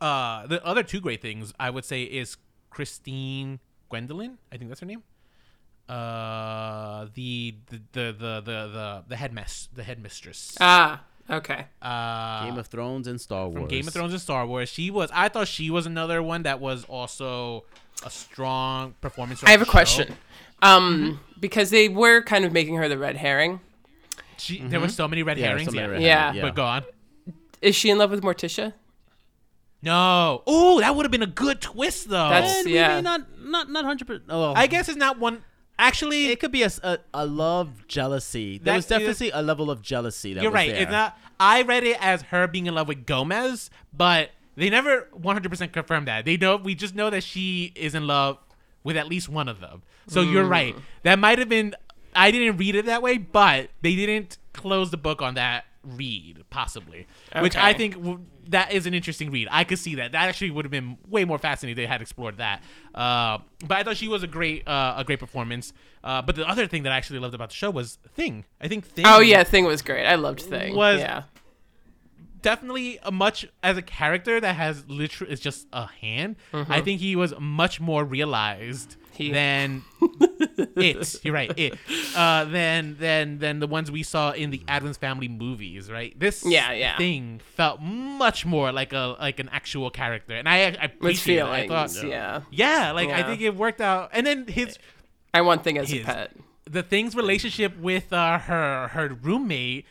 [0.00, 2.36] uh, the other two great things I would say is
[2.68, 4.38] Christine Gwendolyn.
[4.52, 5.02] I think that's her name.
[5.88, 10.56] Uh, the the the the the the, the headmistress, the headmistress.
[10.60, 11.66] Ah, okay.
[11.80, 13.54] Uh, Game of Thrones and Star Wars.
[13.54, 14.68] from Game of Thrones and Star Wars.
[14.68, 15.10] She was.
[15.14, 17.64] I thought she was another one that was also
[18.04, 19.42] a strong performance.
[19.44, 20.08] I have a throughout the question.
[20.08, 20.14] show.
[20.68, 23.60] Um, because they were kind of making her the red herring.
[24.36, 25.66] She, There were so many red Yeah, herrings.
[25.66, 25.92] so many yeah.
[25.92, 26.22] red Yeah.
[26.32, 26.84] herrings, but go on.
[27.62, 28.72] Is she in love with Morticia?
[29.82, 30.42] No.
[30.46, 32.28] Oh, that would have been a good twist, though.
[32.28, 33.00] That's- Eh, maybe Yeah.
[33.00, 34.24] not not not hundred percent.
[34.28, 35.42] Oh, I guess it's not one.
[35.80, 36.70] Actually, it could be a
[37.14, 38.58] a love jealousy.
[38.58, 40.34] There was is- definitely a level of jealousy.
[40.34, 40.70] That you're was right.
[40.72, 40.82] There.
[40.82, 41.18] It's not.
[41.40, 46.06] I read it as her being in love with Gomez, but they never 100% confirmed
[46.06, 46.24] that.
[46.26, 46.56] They know.
[46.56, 48.36] We just know that she is in love
[48.84, 49.82] with at least one of them.
[50.06, 50.50] So you're Hmm.
[50.50, 50.76] right.
[51.02, 51.74] That might have been.
[52.14, 56.44] I didn't read it that way, but they didn't close the book on that read,
[56.50, 57.06] possibly.
[57.40, 59.48] Which I think w- that is an interesting read.
[59.50, 60.12] I could see that.
[60.12, 62.62] That actually would have been way more fascinating if they had explored that.
[62.94, 65.72] Uh, but I thought she was a great, uh, a great performance.
[66.02, 68.44] Uh, but the other thing that I actually loved about the show was Thing.
[68.60, 69.04] I think Thing.
[69.06, 70.06] Oh yeah, Thing was great.
[70.06, 70.74] I loved Thing.
[70.76, 71.22] Was- yeah.
[72.42, 76.36] definitely a much as a character that has literally is just a hand.
[76.52, 79.82] I think he was much more realized He- than
[80.76, 81.20] it.
[81.24, 81.52] You're right.
[81.56, 81.74] It
[82.16, 85.90] uh, than than than the ones we saw in the Addams Family movies.
[85.90, 86.18] Right.
[86.18, 86.96] This Yeah, yeah.
[86.96, 91.38] thing felt much more like a like an actual character, and I I With appreciate
[91.38, 91.44] it.
[91.44, 92.42] I thought, yeah.
[92.50, 94.10] yeah, like I think it worked out.
[94.12, 94.78] And then his
[95.32, 96.32] I want Thing as His- a pet.
[96.70, 99.84] the thing's relationship with uh, her her roommate,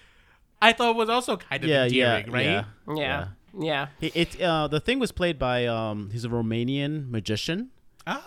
[0.62, 2.46] I thought was also kind of yeah, yeah, endearing, right?
[2.46, 3.28] yeah, Yeah.
[3.58, 3.88] Yeah.
[4.00, 7.72] It, it uh, the thing was played by um, he's a Romanian magician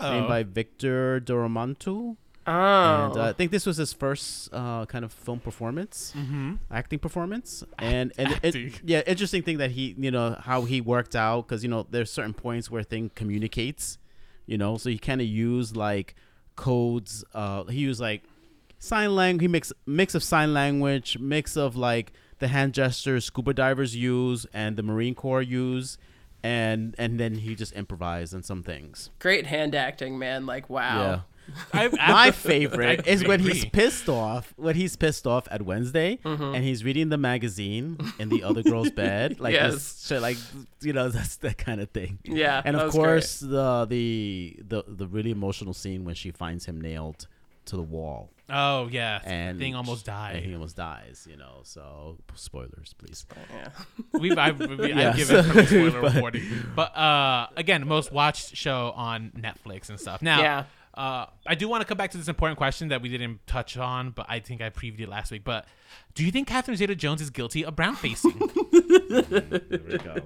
[0.01, 2.17] Oh, named by Victor Dorobantu.
[2.45, 2.51] Oh.
[2.53, 6.59] And uh, I think this was his first uh, kind of film performance, Mhm.
[6.71, 11.15] acting performance, and and it, yeah, interesting thing that he, you know, how he worked
[11.15, 13.97] out because you know there's certain points where thing communicates,
[14.47, 16.17] you know, so he kind of used like
[16.57, 17.25] codes.
[17.33, 18.23] Uh, he used like
[18.81, 19.43] sign language.
[19.43, 24.47] He mix mix of sign language, mix of like the hand gestures scuba divers use
[24.53, 25.97] and the Marine Corps use,
[26.43, 29.11] and and then he just improvised on some things.
[29.19, 30.47] Great hand acting, man.
[30.47, 31.25] Like wow.
[31.73, 34.55] I, I- My I favorite is when he's pissed off.
[34.57, 36.55] When he's pissed off at Wednesday, Mm-hmm.
[36.55, 39.73] and he's reading the magazine in the other girl's bed, like Yes.
[39.75, 40.37] this shit, like
[40.83, 42.19] you know, that's that kind of thing.
[42.25, 43.03] Yeah, and of was great.
[43.05, 47.27] course the the the the really emotional scene when she finds him nailed
[47.67, 51.27] to the wall, Oh yeah, and thing almost and he almost dies.
[51.31, 53.25] You know, so spoilers, please.
[53.51, 53.69] Yeah.
[54.21, 56.43] We've I've, we, Yeah, I've given so- pretty spoiler but- reporting,
[56.77, 60.21] but uh, again, most watched show on Netflix and stuff.
[60.21, 60.65] Now, Yeah.
[60.95, 63.79] uh, I do want to come back to this important question that we didn't touch
[63.79, 65.45] on, but I think I previewed it last week.
[65.45, 65.65] But
[66.15, 68.33] do you think Catherine Zeta-Jones is guilty of brown facing?
[69.13, 70.17] There we go.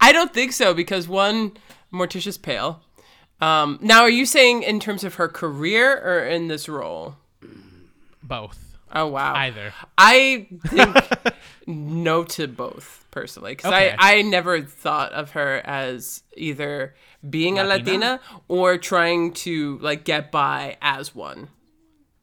[0.00, 1.52] I don't think so because one,
[1.92, 2.82] Morticia's pale.
[3.40, 7.16] Um, now, are you saying in terms of her career or in this role?
[8.24, 9.34] Both, Oh wow.
[9.34, 9.72] either.
[9.98, 10.96] I think
[11.66, 13.94] no to both personally because Okay.
[13.98, 16.94] I, I never thought of her as either
[17.28, 17.90] being a Latina?
[17.92, 21.48] Latina or trying to like get by as one.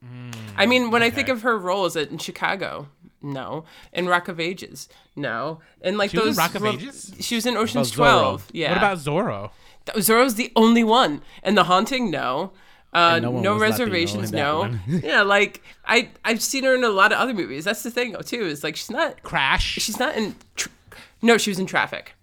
[0.04, 2.88] Mm, I mean, when I think of her roles in Chicago,
[3.22, 3.66] no.
[3.94, 5.60] In Rock of Ages, no.
[5.82, 7.14] And like She those Rock of Ages?
[7.20, 7.96] She was in Ocean's Zorro?
[7.96, 8.48] Twelve.
[8.52, 8.70] Yeah.
[8.70, 9.52] What about Zorro?
[9.98, 12.52] Zorro's the only one, and The Haunting, no.
[12.94, 14.70] Uh, no no, reservations, no.
[14.88, 17.64] yeah, like I I've seen her in a lot of other movies.
[17.64, 18.42] That's the thing, too.
[18.42, 19.74] Is like she's not Crash.
[19.80, 20.36] she's not in.
[20.56, 20.70] Tr-
[21.22, 22.14] no, she was in Traffic.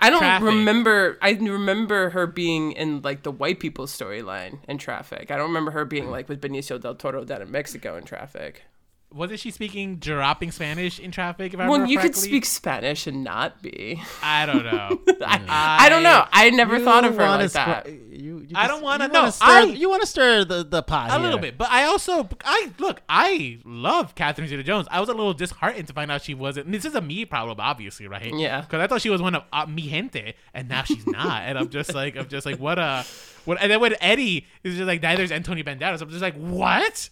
[0.00, 0.46] I don't Traffic.
[0.46, 1.18] remember.
[1.22, 5.30] I remember her being in like the white people's storyline in Traffic.
[5.30, 8.62] I don't remember her being like with Benicio del Toro down in Mexico in Traffic.
[9.10, 11.54] Wasn't she speaking dropping Spanish in traffic?
[11.54, 14.02] If I Well, remember you could speak Spanish and not be.
[14.22, 15.00] I don't know.
[15.26, 16.26] I, I don't know.
[16.30, 17.86] I never thought of her wanna like that.
[17.86, 20.62] scr- you, you I don't wanna- you no, stir, I- you want to stir the
[20.62, 21.22] the pot a here.
[21.22, 24.86] little bit, but I also I look I love Catherine Zeta-Jones.
[24.90, 26.70] I was a little disheartened to find out she wasn't.
[26.70, 28.32] This is a me problem, obviously, right?
[28.34, 28.60] Yeah.
[28.60, 31.42] Because I thought she was one of uh, mi gente, and now she's not.
[31.44, 33.06] and I'm just like I'm just like what a
[33.46, 33.56] what.
[33.62, 37.08] And then when Eddie is just like neither's Antonio Banderas, I'm just like what?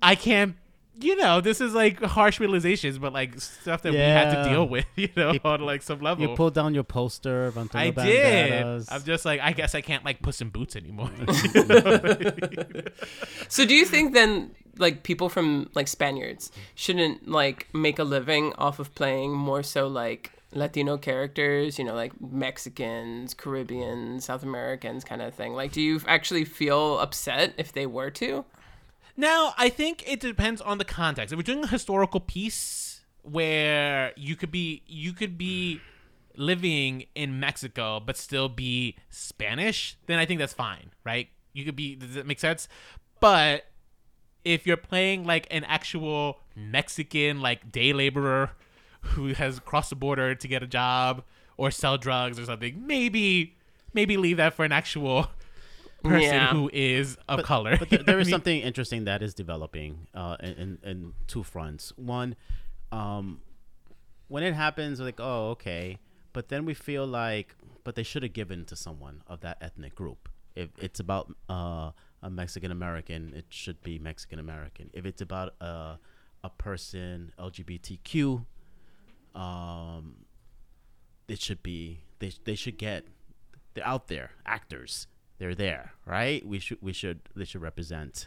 [0.00, 0.54] I can't.
[1.02, 4.68] You know, this is like harsh realizations, but like stuff that we had to deal
[4.68, 4.84] with.
[4.96, 6.28] You know, You- on like some level.
[6.28, 8.84] You pulled down your poster of Antonio I did.
[8.90, 11.10] I'm just like, I guess I can't like Puss in Boots anymore.
[13.48, 18.52] So do you think then like people from like Spaniards shouldn't like make a living
[18.58, 25.04] off of playing more so like Latino characters, you know, like Mexicans, Caribbeans, South Americans
[25.04, 25.54] kind of thing?
[25.54, 28.44] Like do you actually feel upset if they were to?
[29.16, 31.32] Now, I think it depends on the context.
[31.32, 35.80] If we're doing a historical piece where you could be you could be
[36.36, 41.28] living in Mexico but still be Spanish, then I think that's fine, right?
[41.52, 42.68] You could be does that make sense?
[43.20, 43.66] But
[44.44, 48.52] if you're playing like an actual Mexican like day laborer
[49.02, 51.22] who has crossed the border to get a job
[51.56, 53.56] or sell drugs or something, maybe
[53.92, 55.28] maybe leave that for an actual
[56.02, 56.52] person Yeah.
[56.52, 57.76] who is of color.
[57.78, 61.12] But there, there I is mean- something interesting that is developing uh, in, in, in
[61.26, 61.92] two fronts.
[61.96, 62.36] One,
[62.92, 63.40] um,
[64.28, 65.98] when it happens, like, oh, okay.
[66.32, 69.94] But then we feel like, but they should have given to someone of that ethnic
[69.94, 70.28] group.
[70.54, 71.90] If it's about uh,
[72.22, 74.90] a Mexican American, it should be Mexican American.
[74.92, 75.98] If it's about a,
[76.44, 78.44] a person LGBTQ,
[79.34, 80.16] um,
[81.28, 83.04] it should be they they should get
[83.74, 85.06] they're out there actors
[85.40, 86.40] they're there right?
[86.46, 88.24] We should we should they should represent.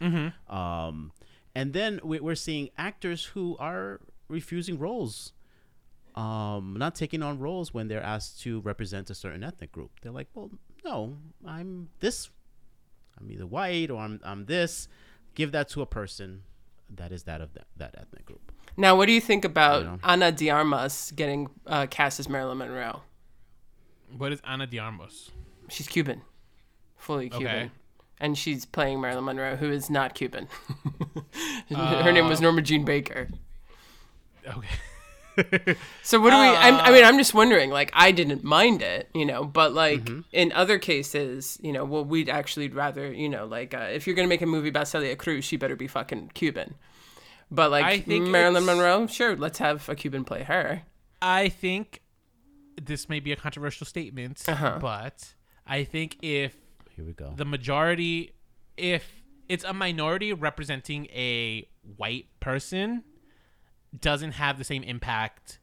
[0.49, 1.11] Um
[1.55, 5.31] and then we- we're seeing actors who are refusing roles
[6.15, 9.91] um not taking on roles when they're asked to represent a certain ethnic group.
[10.01, 10.49] They're like well
[10.83, 12.29] no i'm this.
[13.19, 14.87] I'm either white or i'm, I'm this.
[15.35, 16.43] Give that to a person
[16.95, 18.51] that is that of that, that ethnic group.
[18.77, 19.99] Now, what do you think about You know.
[20.03, 23.01] Ana de Armas getting uh, cast as Marilyn Monroe?
[24.17, 25.31] What is Ana de Armas?
[25.69, 26.21] She's Cuban,
[27.03, 27.47] fully Cuban.
[27.47, 27.71] Okay.
[28.19, 30.47] And she's playing Marilyn Monroe, who is not Cuban.
[31.69, 33.29] Her name was Norma Jean Baker.
[34.47, 34.67] Okay.
[36.03, 36.43] So what do we?
[36.43, 37.71] I'm, I mean, I'm just wondering.
[37.71, 42.05] Like, I didn't mind it, you know, but like in other cases, you know, well,
[42.05, 45.15] we'd actually rather, you know, like uh, if you're gonna make a movie about Celia
[45.15, 46.75] Cruz, she better be fucking Cuban.
[47.49, 50.83] But I like think Marilyn Monroe, sure, let's have a Cuban play her.
[51.19, 52.03] I think
[52.79, 54.77] this may be a controversial statement, Uh-huh.
[54.79, 55.33] but
[55.65, 56.55] I think if
[56.95, 58.33] here we go the majority,
[58.77, 61.67] if it's a minority representing a
[61.97, 63.03] white person,
[63.99, 65.59] doesn't have the same impact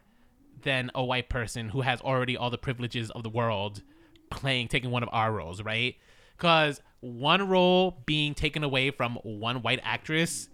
[0.63, 3.83] than a white person who has already all the privileges of the world
[4.31, 5.97] playing taking one of our roles, right?
[6.37, 10.49] Because one role being taken away from one white actress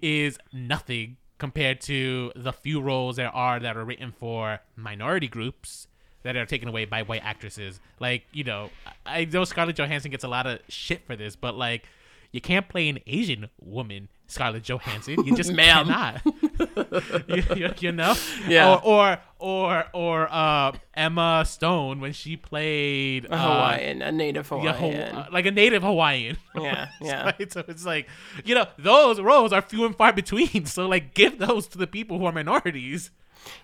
[0.00, 5.87] is nothing compared to the few roles there are that are written for minority groups
[6.22, 7.80] that are taken away by white actresses.
[8.00, 8.70] Like, you know,
[9.06, 11.84] I know Scarlett Johansson gets a lot of shit for this, but like,
[12.32, 15.24] you can't play an Asian woman, Scarlett Johansson.
[15.24, 16.20] You just cannot.
[17.28, 18.14] you, you- you know?
[18.46, 18.74] Yeah.
[18.74, 24.50] Or or or, or uh, Emma Stone when she played A uh, Hawaiian, a native
[24.50, 25.14] yeah, Hawaiian.
[25.14, 26.36] Haw- like a native Hawaiian.
[26.60, 27.24] Yeah, yeah.
[27.38, 27.50] Right?
[27.52, 28.08] So it's like,
[28.44, 30.66] you know, those roles are few and far between.
[30.66, 33.10] So like, give those to the people who are minorities.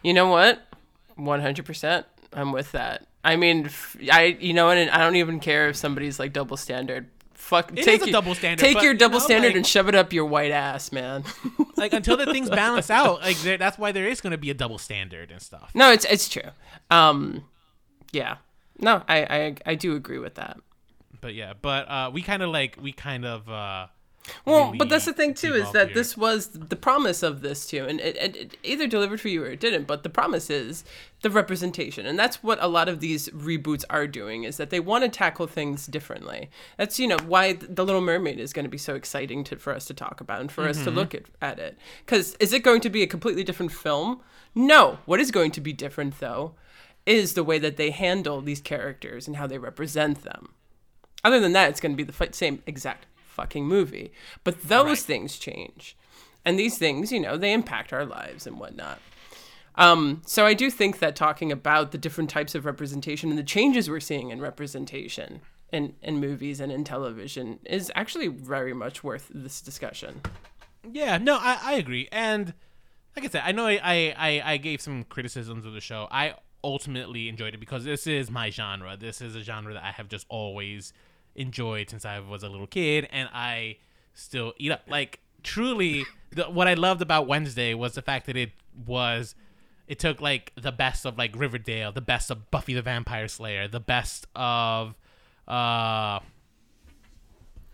[0.02, 0.62] You know what?
[1.16, 2.07] One hundred percent.
[2.35, 3.07] I'm with that.
[3.24, 3.70] I mean,
[4.12, 7.09] I you know, and I don't even care if somebody's like double standard.
[7.35, 9.66] Fuck, It take is a your- double standard, Take your double know, standard like- and
[9.66, 11.24] shove it up your white ass, man.
[11.77, 14.48] Like until the things balance out, like there, that's why there is going to be
[14.48, 15.73] a double standard and stuff.
[15.74, 16.51] no, it's it's true.
[16.90, 17.44] Um,
[18.12, 18.36] yeah.
[18.78, 20.56] No, I I I do agree with that.
[21.20, 23.89] But yeah, but uh, we kind of like we kind of uh,
[24.46, 25.94] Well, really but that's the thing too is that here.
[25.94, 29.42] this was the promise of this too, and it, it, it either delivered for you
[29.44, 29.86] or it didn't.
[29.86, 30.82] But the promise is
[31.20, 34.80] the representation, and that's what a lot of these reboots are doing is that they
[34.80, 36.48] want to tackle things differently.
[36.78, 39.74] That's you know why the Little Mermaid is going to be so exciting to, for
[39.74, 40.98] us to talk about and for us to Mm-hmm.
[40.98, 41.78] look at, at it.
[42.05, 44.20] Because is it going to be a completely different film?
[44.55, 44.98] No.
[45.05, 46.55] What is going to be different though
[47.05, 50.55] is the way that they handle these characters and how they represent them.
[51.22, 54.12] Other than that, it's going to be the same exact fucking movie.
[54.44, 55.97] But those things change.
[56.44, 59.01] And these things, you know, they impact our lives and whatnot.
[59.77, 63.43] Um, so I do think that talking about the different types of representation and the
[63.43, 65.40] changes we're seeing in representation
[65.73, 70.20] in, in movies and in television is actually very much worth this discussion.
[70.89, 72.09] Yeah, no, I, I agree.
[72.12, 72.55] And
[73.16, 76.06] like I said, I know I, I, I gave some criticisms of the show.
[76.11, 78.97] I ultimately enjoyed it because this is my genre.
[78.97, 80.93] This is a genre that I have just always
[81.35, 83.78] enjoyed since I was a little kid, and I
[84.15, 84.82] still eat up.
[84.89, 88.51] Like truly, the, what I loved about Wednesday was the fact that it
[88.86, 89.35] was.
[89.86, 93.69] It took like the best of like Riverdale, the best of Buffy the Vampire Slayer,
[93.69, 94.94] the best of
[95.47, 96.20] uh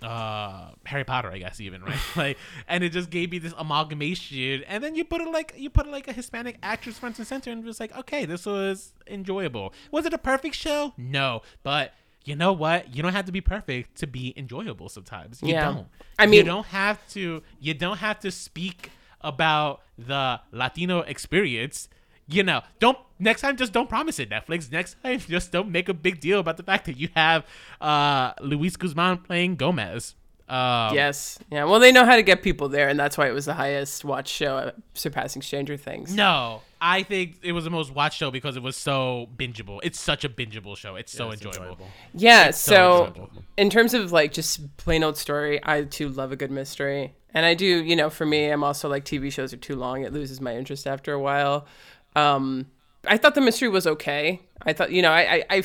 [0.03, 4.65] uh Harry Potter, I guess even right, like, and it just gave me this amalgamation,
[4.66, 7.53] and then you put it like you put like a Hispanic actress front and center,
[7.53, 9.73] and it was like, okay, this was enjoyable.
[9.93, 10.95] Was it a perfect show?
[10.97, 11.93] No, but
[12.25, 12.95] you know what?
[12.95, 14.89] You don't have to be perfect to be enjoyable.
[14.89, 15.67] Sometimes you Yeah.
[15.73, 15.89] don't.
[16.19, 17.43] I mean, you don't have to.
[17.61, 18.91] You don't have to speak
[19.21, 21.89] about the Latino experience.
[22.29, 23.57] You know, don't next time.
[23.57, 24.71] Just don't promise it, Netflix.
[24.71, 27.45] Next time, just don't make a big deal about the fact that you have
[27.81, 30.15] uh, Luis Guzman playing Gomez.
[30.51, 31.39] Um, Yes.
[31.51, 31.64] Yeah.
[31.64, 34.05] Well, they know how to get people there, and that's why it was the highest
[34.05, 36.12] watched show, uh, surpassing Stranger Things.
[36.12, 39.78] No, I think it was the most watched show because it was so bingeable.
[39.85, 40.97] It's such a bingeable show.
[40.97, 41.62] It's so it's enjoyable.
[41.72, 41.86] enjoyable.
[42.14, 42.51] Yeah.
[42.51, 43.31] so So, enjoyable.
[43.56, 47.47] in terms of like just plain old story, I too love a good mystery, and
[47.47, 47.66] I do.
[47.66, 50.56] You know, for me, I'm also like TV shows are too long; it loses my
[50.56, 51.66] interest after a while.
[52.16, 52.66] Um,
[53.06, 54.40] I thought the mystery was okay.
[54.62, 55.62] I thought, you know, I, I, I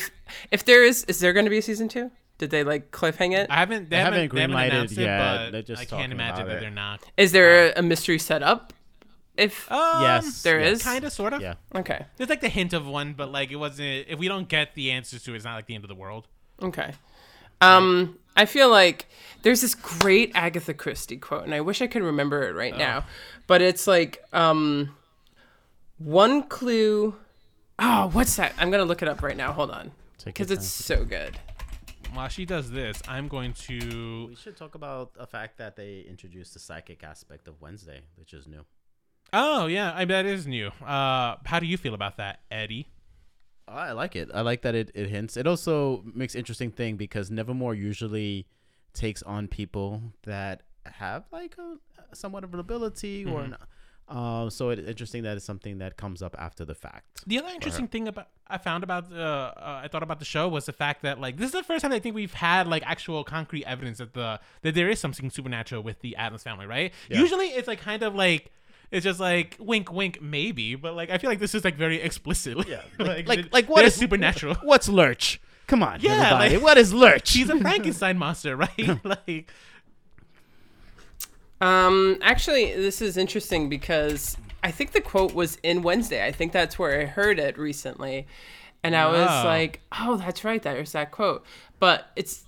[0.52, 2.12] if there is, is there going to be a season two?
[2.38, 3.48] Did they like cliffhang it?
[3.50, 3.90] I haven't.
[3.90, 5.52] They, They haven't, haven't they haven't greenlighted it, yet.
[5.52, 6.60] They're but just I can't talking imagine about that it.
[6.62, 7.02] they're not.
[7.18, 8.74] Is there a mystery set up?
[9.38, 10.78] If Um, Yes, there yes.
[10.78, 10.84] is?
[10.84, 11.42] kind of, sort of.
[11.42, 11.56] Yeah.
[11.74, 14.06] okay, There's like the hint of one, but like it wasn't.
[14.10, 15.96] If we don't get the answers to it, it's not like the end of the
[15.96, 16.28] world.
[16.62, 16.94] okay.
[17.62, 19.08] Um, I feel like
[19.44, 23.06] there's this great Agatha Christie quote, and I wish I could remember it right now,
[23.48, 24.94] but it's like, um,
[25.98, 27.16] one clue.
[27.80, 28.54] Oh, what's that?
[28.58, 29.54] I'm gonna look it up right now.
[29.54, 29.92] Hold on,
[30.26, 31.38] because it's so good.
[32.16, 34.28] While she does this, I'm going to.
[34.30, 38.34] We should talk about the fact that they introduced the psychic aspect of Wednesday, which
[38.34, 38.64] is new.
[39.34, 40.68] Oh yeah, I bet it is new.
[40.82, 42.88] Uh, how do you feel about that, Eddie?
[43.68, 44.30] I like it.
[44.34, 45.36] I like that it, it hints.
[45.36, 48.48] It also makes interesting thing because Nevermore usually
[48.94, 53.58] takes on people that have like a somewhat of an ability or an,
[54.08, 57.24] uh, so it's interesting that it's something that comes up after the fact.
[57.26, 60.48] The other interesting thing about I found about uh, uh, I thought about the show
[60.48, 62.84] was the fact that like this is the first time I think we've had like
[62.86, 66.94] actual concrete evidence that the that there is something supernatural with the Addams family, right?
[67.10, 67.20] Yeah.
[67.20, 68.52] Usually it's like kind of like
[68.92, 72.00] it's just like wink wink maybe, but like I feel like this is like very
[72.00, 72.68] explicit.
[72.68, 74.56] Yeah, like like like what supernatural?
[74.62, 75.42] What's Lurch?
[75.66, 77.28] Come on, Yeah, like- what is Lurch?
[77.30, 79.04] She's a Frankenstein monster, right?
[79.04, 79.52] like
[81.62, 86.26] Um, actually, this is interesting because I think the quote was in Wednesday.
[86.26, 88.28] I think that's where I heard it recently,
[88.84, 89.48] and I was Oh.
[89.48, 90.62] like, "Oh, that's right.
[90.62, 91.46] There's that quote."
[91.80, 92.44] But it's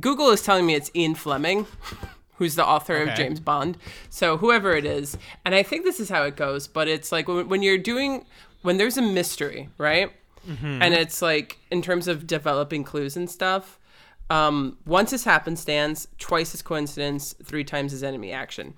[0.00, 1.66] Google is telling me it's Ian Fleming,
[2.38, 3.78] who's the author of James Bond.
[4.10, 6.66] So whoever it is, and I think this is how it goes.
[6.66, 8.26] But it's like when, when you're doing
[8.62, 10.10] when there's a mystery, right?
[10.46, 13.78] And it's like in terms of developing clues and stuff.
[14.34, 18.74] Um, once is happenstance, twice is coincidence, three times is enemy action.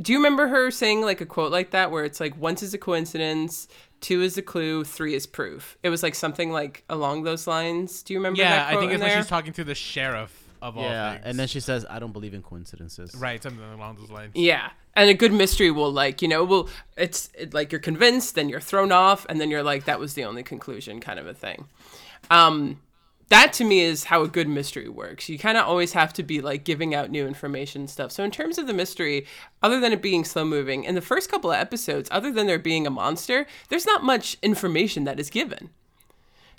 [0.00, 2.74] Do you remember her saying like a quote like that where it's like once is
[2.74, 3.66] a coincidence,
[4.00, 5.76] two is a clue, three is proof?
[5.82, 8.04] It was like something like along those lines.
[8.04, 10.78] Do you remember yeah, that I think it's when she's talking to the sheriff of
[10.78, 11.22] all yeah, things.
[11.24, 14.32] and then she says, "I don't believe in coincidences." right something along those lines.
[14.34, 14.70] Yeah.
[14.94, 18.48] And a good mystery will like, you know, will it's it, like you're convinced, then
[18.48, 21.34] you're thrown off, and then you're like, that was the only conclusion kind of a
[21.34, 21.66] thing.
[22.30, 22.80] Um
[23.30, 25.28] that to me is how a good mystery works.
[25.28, 28.12] You kind of always have to be like giving out new information and stuff.
[28.12, 29.24] So in terms of the mystery,
[29.62, 32.58] other than it being slow moving, in the first couple of episodes, other than there
[32.58, 35.70] being a monster, there's not much information that is given.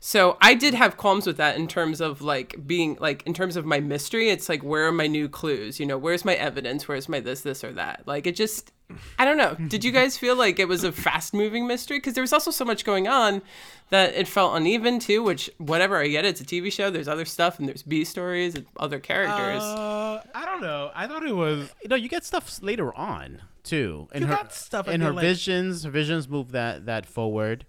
[0.03, 3.56] So I did have qualms with that in terms of like being like in terms
[3.56, 4.30] of my mystery.
[4.32, 5.80] It's like where are my new clues?
[5.80, 6.88] You know, where's my evidence?
[6.88, 8.02] Where's my this, this, or that?
[8.07, 8.72] Like it just,
[9.19, 9.53] I don't know.
[9.68, 11.98] Did you guys feel like it was a fast moving mystery?
[11.98, 13.44] Because there was also so much going on
[13.91, 15.22] that it felt uneven too.
[15.22, 16.90] Which whatever I get, it, it's a TV show.
[16.90, 19.61] There's other stuff and there's B stories and other characters.
[19.61, 20.90] Uh, I don't know.
[20.95, 24.07] I thought it was You know, you get stuff later on too.
[24.15, 25.84] In You her got stuff, in her like- visions.
[25.84, 27.68] Her visions move that that forward.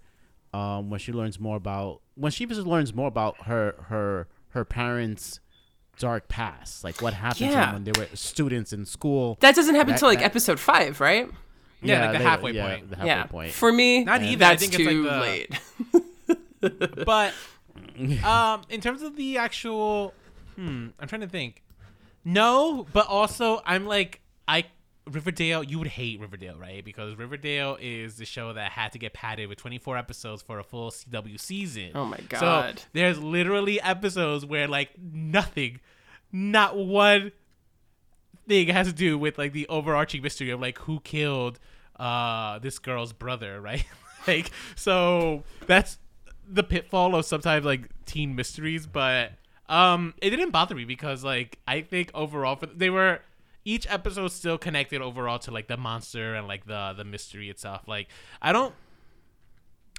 [0.53, 4.63] Um, when she learns more about when she just learns more about her her her
[4.63, 5.39] parents'
[5.97, 9.37] dark past, like what happened to them when they were students in school.
[9.41, 11.27] that doesn't happen until like that- episode five, right?
[11.81, 12.89] Yeah, like the later, halfway yeah, point.
[12.91, 13.23] The halfway yeah.
[13.25, 13.51] point.
[13.51, 17.05] For me, Not even, I That's think it's, like, too the- late.
[17.05, 17.33] but
[18.23, 20.13] um in terms of the actual
[20.55, 21.61] hmm i'm trying to think
[22.23, 24.63] no but also i'm like i
[25.09, 29.11] riverdale you would hate riverdale right because riverdale is the show that had to get
[29.13, 32.79] padded with 24 episodes for a full cw season Oh my god.
[32.79, 35.81] so there's literally episodes where like nothing
[36.31, 37.31] not one
[38.47, 41.59] thing has to do with like the overarching mystery of like who killed
[41.99, 43.85] uh this girl's brother, right?
[44.27, 45.97] like so that's
[46.47, 49.33] the pitfall of sometimes like teen mysteries, but
[49.69, 53.19] um it didn't bother me because like I think overall for they were
[53.65, 57.81] each episode still connected overall to like the monster and like the the mystery itself.
[57.87, 58.07] Like
[58.41, 58.73] I don't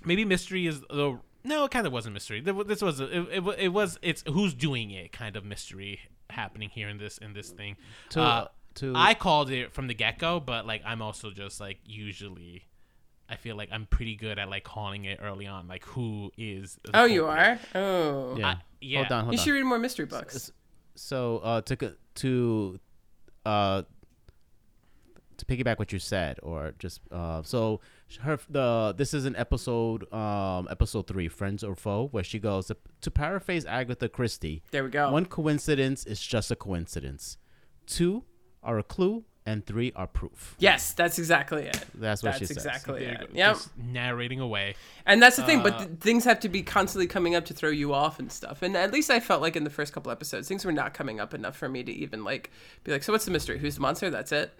[0.05, 2.41] maybe mystery is the no, it kind of wasn't mystery.
[2.41, 6.01] This was it, it, it was it's who's doing it kind of mystery
[6.31, 7.77] happening here in this in this thing.
[8.11, 11.61] To- uh, to- I called it from the get go, but like I'm also just
[11.61, 12.65] like usually.
[13.27, 16.79] I feel like I'm pretty good at like calling it early on, like who is.
[16.85, 17.59] the Oh, you culprit.
[17.75, 17.79] are.
[17.81, 18.49] Oh, Yeah.
[18.49, 18.99] I- yeah.
[18.99, 19.45] Hold on, hold you on.
[19.47, 20.53] should read more mystery books.
[20.95, 22.79] So uh, to co- to
[23.45, 23.83] uh,
[25.37, 27.81] to piggyback what you said, or just uh, so
[28.21, 32.71] her the this is an episode um episode three, friends or foe, where she goes
[33.01, 34.63] to paraphrase Agatha Christie.
[34.71, 35.11] There we go.
[35.11, 37.39] One coincidence is just a coincidence.
[37.87, 38.25] Two
[38.63, 40.55] are a clue, and three are proof.
[40.59, 41.79] Yes, that's exactly it.
[41.95, 42.57] That's what That's she says.
[42.57, 43.33] exactly There you it.
[43.33, 43.37] go.
[43.39, 43.55] Yep.
[43.57, 44.75] Just narrating away.
[45.05, 47.55] And that's the thing, but Uh, th- things have to be constantly coming up to
[47.55, 48.63] throw you off and stuff.
[48.63, 51.21] And at least I felt like in the first couple episodes, things were not coming
[51.21, 52.51] up enough for me to even like
[52.85, 53.59] be like, so what's the mystery?
[53.59, 54.09] Who's the monster?
[54.09, 54.59] That's it.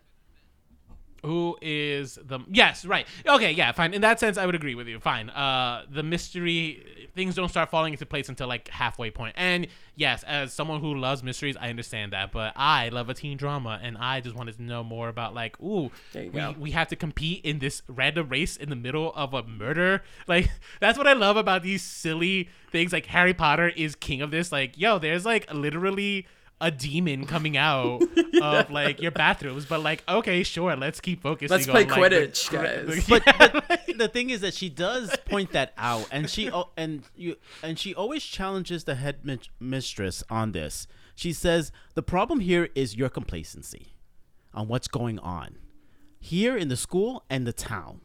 [1.25, 4.87] Who is the yes right okay yeah fine in that sense I would agree with
[4.89, 9.35] you fine uh the mystery things don't start falling into place until like halfway point.
[9.37, 9.67] And
[9.97, 12.33] yes as someone who loves mysteries I understand that.
[12.33, 15.61] But I love a teen drama and I just wanted to know more about like
[15.61, 16.55] ooh we, go.
[16.59, 20.03] we have to compete in this random race in the middle of a murder?
[20.27, 20.51] Like
[20.81, 22.93] that's what I love about these silly things.
[22.93, 24.51] Like Harry Potter is king of this.
[24.51, 26.27] Like yo there's like literally
[26.61, 28.03] a demon coming out
[28.43, 31.55] of like your bathrooms, but like, okay, sure, let's keep focusing.
[31.55, 33.07] Let's play on, like, the- Quidditch, guys.
[33.09, 37.37] but, but the thing is that she does point that out, and she and you
[37.63, 40.87] and she always challenges the head mit- mistress on this.
[41.15, 43.95] She says the problem here is your complacency
[44.53, 45.59] on what's going on
[46.19, 48.01] here in the school and the town.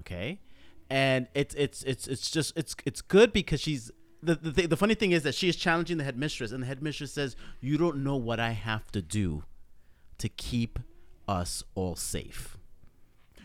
[0.00, 0.40] Okay,
[0.88, 3.90] and it's it's it's it's just it's it's good because she's.
[4.22, 6.66] The, the, th- the funny thing is that she is challenging the headmistress, and the
[6.66, 9.44] headmistress says, "You don't know what I have to do
[10.18, 10.78] to keep
[11.28, 12.56] us all safe."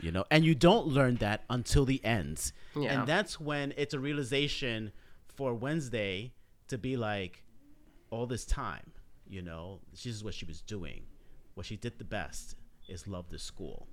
[0.02, 0.26] you know?
[0.30, 2.52] And you don't learn that until the end.
[2.76, 2.92] Yeah.
[2.92, 4.92] and that's when it's a realization
[5.26, 6.34] for wednesday
[6.68, 7.44] to be like
[8.12, 8.92] all this time
[9.28, 11.04] you know this is what she was doing.
[11.56, 12.56] What she did the best
[12.88, 13.88] is love the school.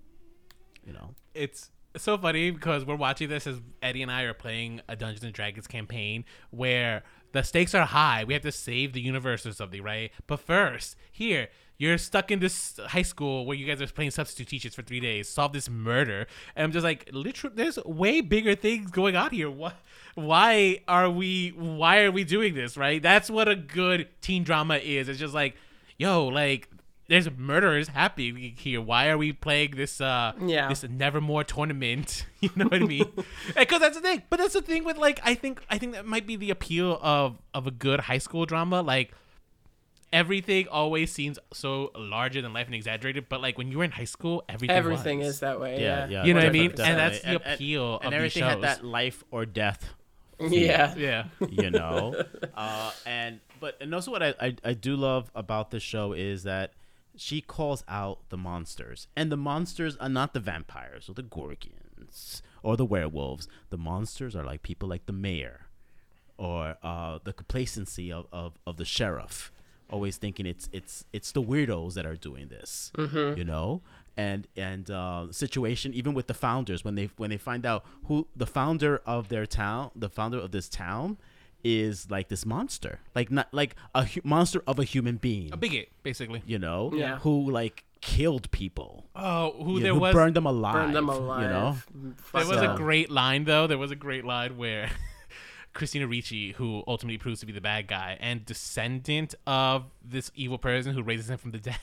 [0.84, 1.14] You know?
[1.34, 5.24] It's so funny because we're watching this as Eddie and I are playing a Dungeons
[5.24, 7.02] and Dragons campaign where
[7.32, 8.24] the stakes are high.
[8.24, 10.10] We have to save the universe or something, right?
[10.26, 11.48] But first, here,
[11.78, 15.00] you're stuck in this high school where you guys are playing substitute teachers for three
[15.00, 16.26] days, solve this murder.
[16.54, 19.50] And I'm just like, literally, there's way bigger things going on here.
[19.50, 19.76] What?
[20.14, 21.50] Why are we?
[21.50, 22.76] Why are we doing this?
[22.76, 23.02] Right?
[23.02, 25.08] That's what a good teen drama is.
[25.08, 25.56] It's just like,
[25.98, 26.68] yo, like
[27.12, 28.80] there's murderers happy here.
[28.80, 30.68] Why are we playing this uh Yeah.
[30.68, 32.24] this nevermore tournament?
[32.40, 33.12] You know what I mean?
[33.54, 34.22] Because that's the thing.
[34.30, 36.98] But that's the thing with like I think I think that might be the appeal
[37.02, 38.80] of of a good high school drama.
[38.82, 39.12] Like
[40.12, 43.28] everything always seems so larger than life and exaggerated.
[43.28, 45.28] But like when you were in high school, everything Everything was.
[45.28, 45.80] is that way.
[45.80, 46.06] yeah Yeah.
[46.08, 46.88] yeah You know what I definitely, mean?
[46.90, 48.62] And that's the appeal and of these everything had shows.
[48.62, 49.92] that life or death
[50.40, 50.94] Yeah.
[50.96, 51.24] Yeah.
[51.48, 52.14] you know
[52.56, 56.42] uh, and but and also what I, I i do love about this show is
[56.44, 56.72] that
[57.16, 59.06] she calls out the monsters.
[59.16, 63.48] And the monsters are not the vampires or the gorgons or the werewolves.
[63.70, 65.66] The monsters are like people like the mayor
[66.38, 69.52] or uh, the complacency of, of, of the sheriff
[69.90, 72.90] always thinking it's it's it's the weirdos that are doing this
[73.36, 73.82] you know?
[74.16, 78.26] And and uh, situation even with the founders when they when they find out who
[78.34, 81.18] the founder of their town the founder of this town
[81.64, 85.56] is like this monster like not like a hu- monster of a human being A
[85.56, 86.42] bigot, basically.
[86.46, 87.18] you know Yeah.
[87.18, 91.08] who like killed people Oh, who Yeah, there who was burned them alive Burned them
[91.08, 91.42] alive.
[91.42, 91.76] you know
[92.32, 93.66] There was So- a great line though.
[93.66, 94.90] There was a great line where
[95.74, 100.58] Christina Ricci, who ultimately proves to be the bad guy and descendant of this evil
[100.58, 101.78] person who raises him from the dead,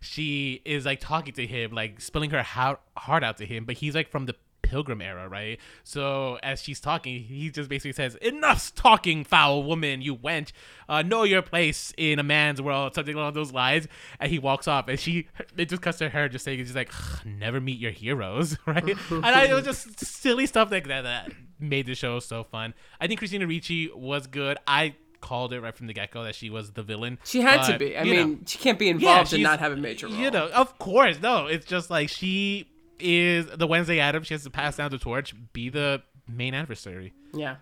[0.00, 3.76] she is like talking to him, like spilling her hou- heart out to him, but
[3.76, 4.34] he's like from the
[4.70, 5.58] pilgrim era, right?
[5.82, 10.52] So as she's talking, he just basically says, "Enough's talking, foul woman, you wench.
[10.88, 13.88] Uh, know your place in a man's world," something along those lines.
[14.20, 15.26] And he walks off, and she
[15.56, 16.92] it just cuts to her just saying, "Just like
[17.24, 18.96] never meet your heroes," right?
[19.10, 22.74] and I, it was just silly stuff like that that made the show so fun.
[23.00, 24.56] I think Christina Ricci was good.
[24.66, 27.18] I called it right from the get go that she was the villain.
[27.24, 27.96] She had to be.
[27.96, 30.16] I you know, mean, she can't be involved and not have a major role.
[30.16, 31.46] You know, of course, no.
[31.46, 32.69] It's just like she
[33.00, 34.22] is the Wednesday Adam.
[34.22, 37.12] She has to pass down the torch, be the main adversary.
[37.34, 37.56] Yeah.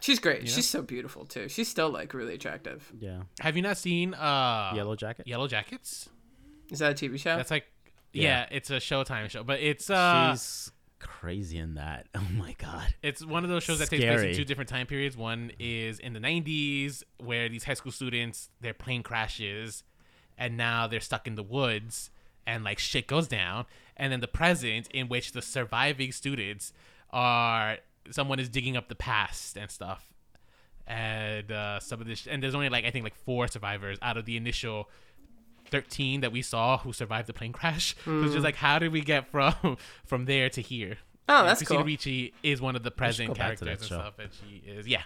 [0.00, 0.48] She's great.
[0.48, 1.48] She's so beautiful too.
[1.48, 2.90] She's still like really attractive.
[2.98, 6.08] yeah Have you not seen uh yellow jacket Yellow Jackets?
[6.70, 7.36] Is that a TV show?
[7.36, 7.66] That's like,
[8.12, 8.22] Yeah.
[8.22, 12.06] yeah, it's a Showtime show, but it's uh, She's crazy in that.
[12.16, 12.94] Oh my god.
[13.02, 15.16] It's one of those shows that takes place in two different time periods.
[15.16, 19.84] One is in the 90s, where these high school students, their plane crashes,
[20.38, 22.10] and now they're stuck in the woods,
[22.46, 23.66] and like shit goes down.
[23.96, 26.72] And then the present, in which the surviving students
[27.10, 27.78] are
[28.10, 30.12] someone is digging up the past and stuff.
[30.86, 34.16] And uh, some of this, and there's only like I think like four survivors out
[34.16, 34.90] of the initial
[35.70, 37.94] 13 that we saw who survived the plane crash.
[38.04, 40.98] So it's just like, how did we get from from there to here?
[41.28, 41.86] Oh, And that's Christina cool.
[41.86, 44.00] Ricci is one of the present go back to characters and show.
[44.04, 45.02] stuff, and she is yeah.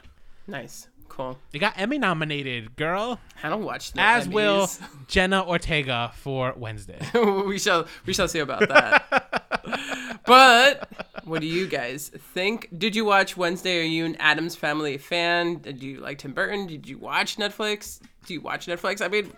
[0.47, 0.89] Nice.
[1.09, 1.39] Cool.
[1.51, 4.69] They got Emmy nominated, girl, I don't watch the as will
[5.09, 6.99] Jenna Ortega for Wednesday.
[7.47, 10.21] we shall we shall see about that.
[10.27, 10.89] but
[11.25, 12.69] what do you guys think?
[12.77, 13.81] Did you watch Wednesday?
[13.81, 15.59] Are you an Addams Family fan?
[15.59, 16.67] Did you like Tim Burton?
[16.67, 18.01] Did you watch Netflix?
[18.27, 19.01] Do you watch Netflix?
[19.01, 19.33] I mean,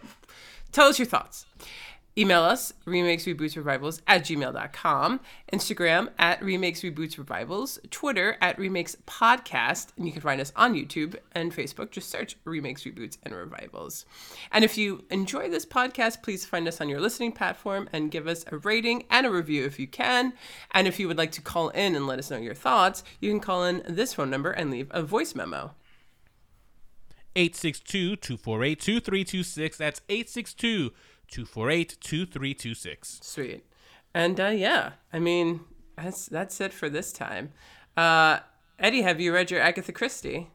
[0.72, 1.46] tell us your thoughts.
[2.16, 5.20] Email us, remakes, reboots, revivals at gmail.com,
[5.52, 10.74] Instagram at remakes, reboots, revivals, Twitter at remakes podcast, and you can find us on
[10.74, 11.92] YouTube and Facebook.
[11.92, 14.04] Just search remakes, reboots, and revivals.
[14.50, 18.26] And if you enjoy this podcast, please find us on your listening platform and give
[18.26, 20.32] us a rating and a review if you can.
[20.72, 23.30] And if you would like to call in and let us know your thoughts, you
[23.30, 25.72] can call in this phone number and leave a voice memo.
[27.36, 29.76] 862-248-2326.
[29.76, 30.00] That's
[31.30, 33.24] 862-248-2326.
[33.24, 33.64] Sweet.
[34.14, 35.60] And uh, yeah, I mean,
[35.96, 37.52] that's that's it for this time.
[37.96, 38.38] Uh,
[38.78, 40.48] Eddie, have you read your Agatha Christie?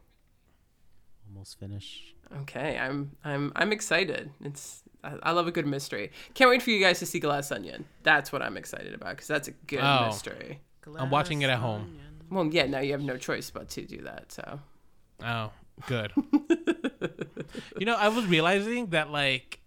[1.28, 2.14] Almost finished.
[2.42, 4.30] Okay, I'm I'm I'm excited.
[4.42, 6.10] It's I, I love a good mystery.
[6.34, 7.84] Can't wait for you guys to see Glass Onion.
[8.02, 10.06] That's what I'm excited about because that's a good Oh.
[10.06, 10.60] mystery.
[10.98, 11.98] I'm watching it at home.
[12.30, 14.32] Well, yeah, now you have no choice but to do that.
[14.32, 14.60] So
[15.22, 15.52] Oh,
[15.86, 16.12] good.
[17.78, 19.60] you know, I was realizing that like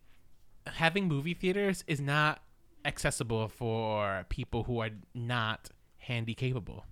[0.76, 2.42] having movie theaters is not
[2.86, 5.70] accessible for people who are not
[6.00, 6.86] handy capable.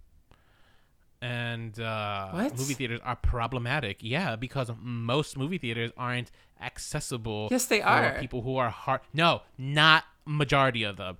[1.22, 2.58] And uh, What?
[2.58, 3.98] movie theaters are problematic.
[4.02, 6.30] Yeah, because most movie theaters aren't
[6.62, 7.48] accessible.
[7.52, 8.18] Yes, they for are.
[8.20, 9.02] People who are hard.
[9.14, 11.18] No, not majority of them.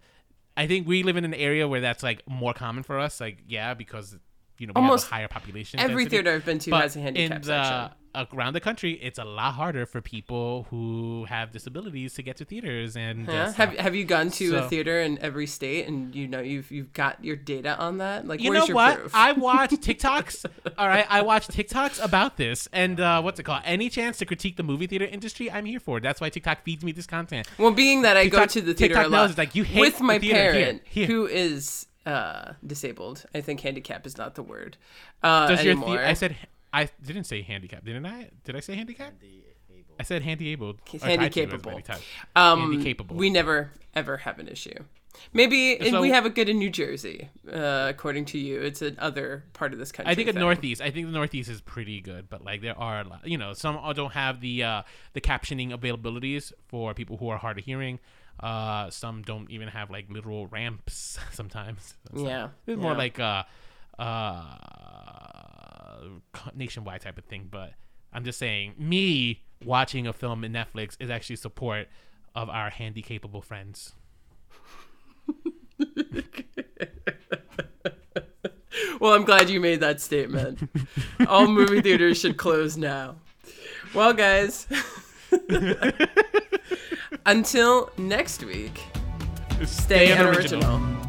[0.58, 3.20] I think we live in an area where that's like more common for us.
[3.20, 4.18] Like, yeah, because
[4.60, 5.80] you know we Almost have a higher population.
[5.80, 6.10] every density.
[6.18, 7.98] theater I've been to But has a handicap the, section.
[8.34, 12.46] Around the country, it's a lot harder for people who have disabilities to get to
[12.46, 13.52] theaters and uh, Huh?
[13.54, 16.94] Have Have you gone to a theater in every state and you know you've you've
[16.94, 18.26] got your data on that?
[18.28, 19.00] Like, you know your what?
[19.00, 19.12] proof?
[19.14, 20.46] I watch TikToks.
[20.78, 23.64] all right, I watch TikToks about this, and uh, what's it called?
[23.66, 26.00] Any chance to critique the movie theater industry, I'm here for.
[26.00, 27.48] That's why TikTok feeds me this content.
[27.58, 29.80] Well, being that I go to the theater TikTok a lot knows like, you hate
[29.82, 30.54] with my the theater.
[30.54, 31.08] Here, parent here.
[31.08, 33.26] who is uh, disabled.
[33.34, 34.78] I think handicap is not the word
[35.24, 35.98] uh, Does your anymore.
[35.98, 36.36] the- I said
[36.76, 38.30] I didn't say handicap, didn't I?
[38.44, 39.14] Did I say handicap?
[40.00, 40.80] I said handy abled.
[40.86, 41.82] He's or tried to handy capable.
[42.36, 43.16] um, handy capable.
[43.16, 44.84] We never ever have an issue.
[45.32, 48.62] Maybe and So- we have a good in New Jersey, uh, according to you.
[48.62, 50.12] It's another part of this country.
[50.12, 50.38] I think the.
[50.40, 50.82] Northeast.
[50.82, 53.54] I think the Northeast is pretty good, but like there are, a lot, you know,
[53.54, 54.82] some don't have the uh,
[55.14, 58.00] the captioning availabilities for people who are hard of hearing.
[58.38, 61.94] Uh, some don't even have like literal ramps sometimes.
[62.14, 63.44] So Yeah, it's more like uh,
[63.98, 64.06] co-
[66.06, 67.48] Uh, nationwide type of thing.
[67.50, 67.72] But
[68.14, 71.88] I'm just saying, me watching a film in Netflix is actually support
[72.36, 73.94] of our handy capable friends.
[79.00, 80.68] Well, I'm glad you made that statement.
[81.28, 83.18] All movie theaters should close now.
[83.94, 84.68] Well, guys,
[87.26, 88.82] until next week,
[89.64, 90.64] stay, unoriginal.
[90.76, 91.05] unoriginal.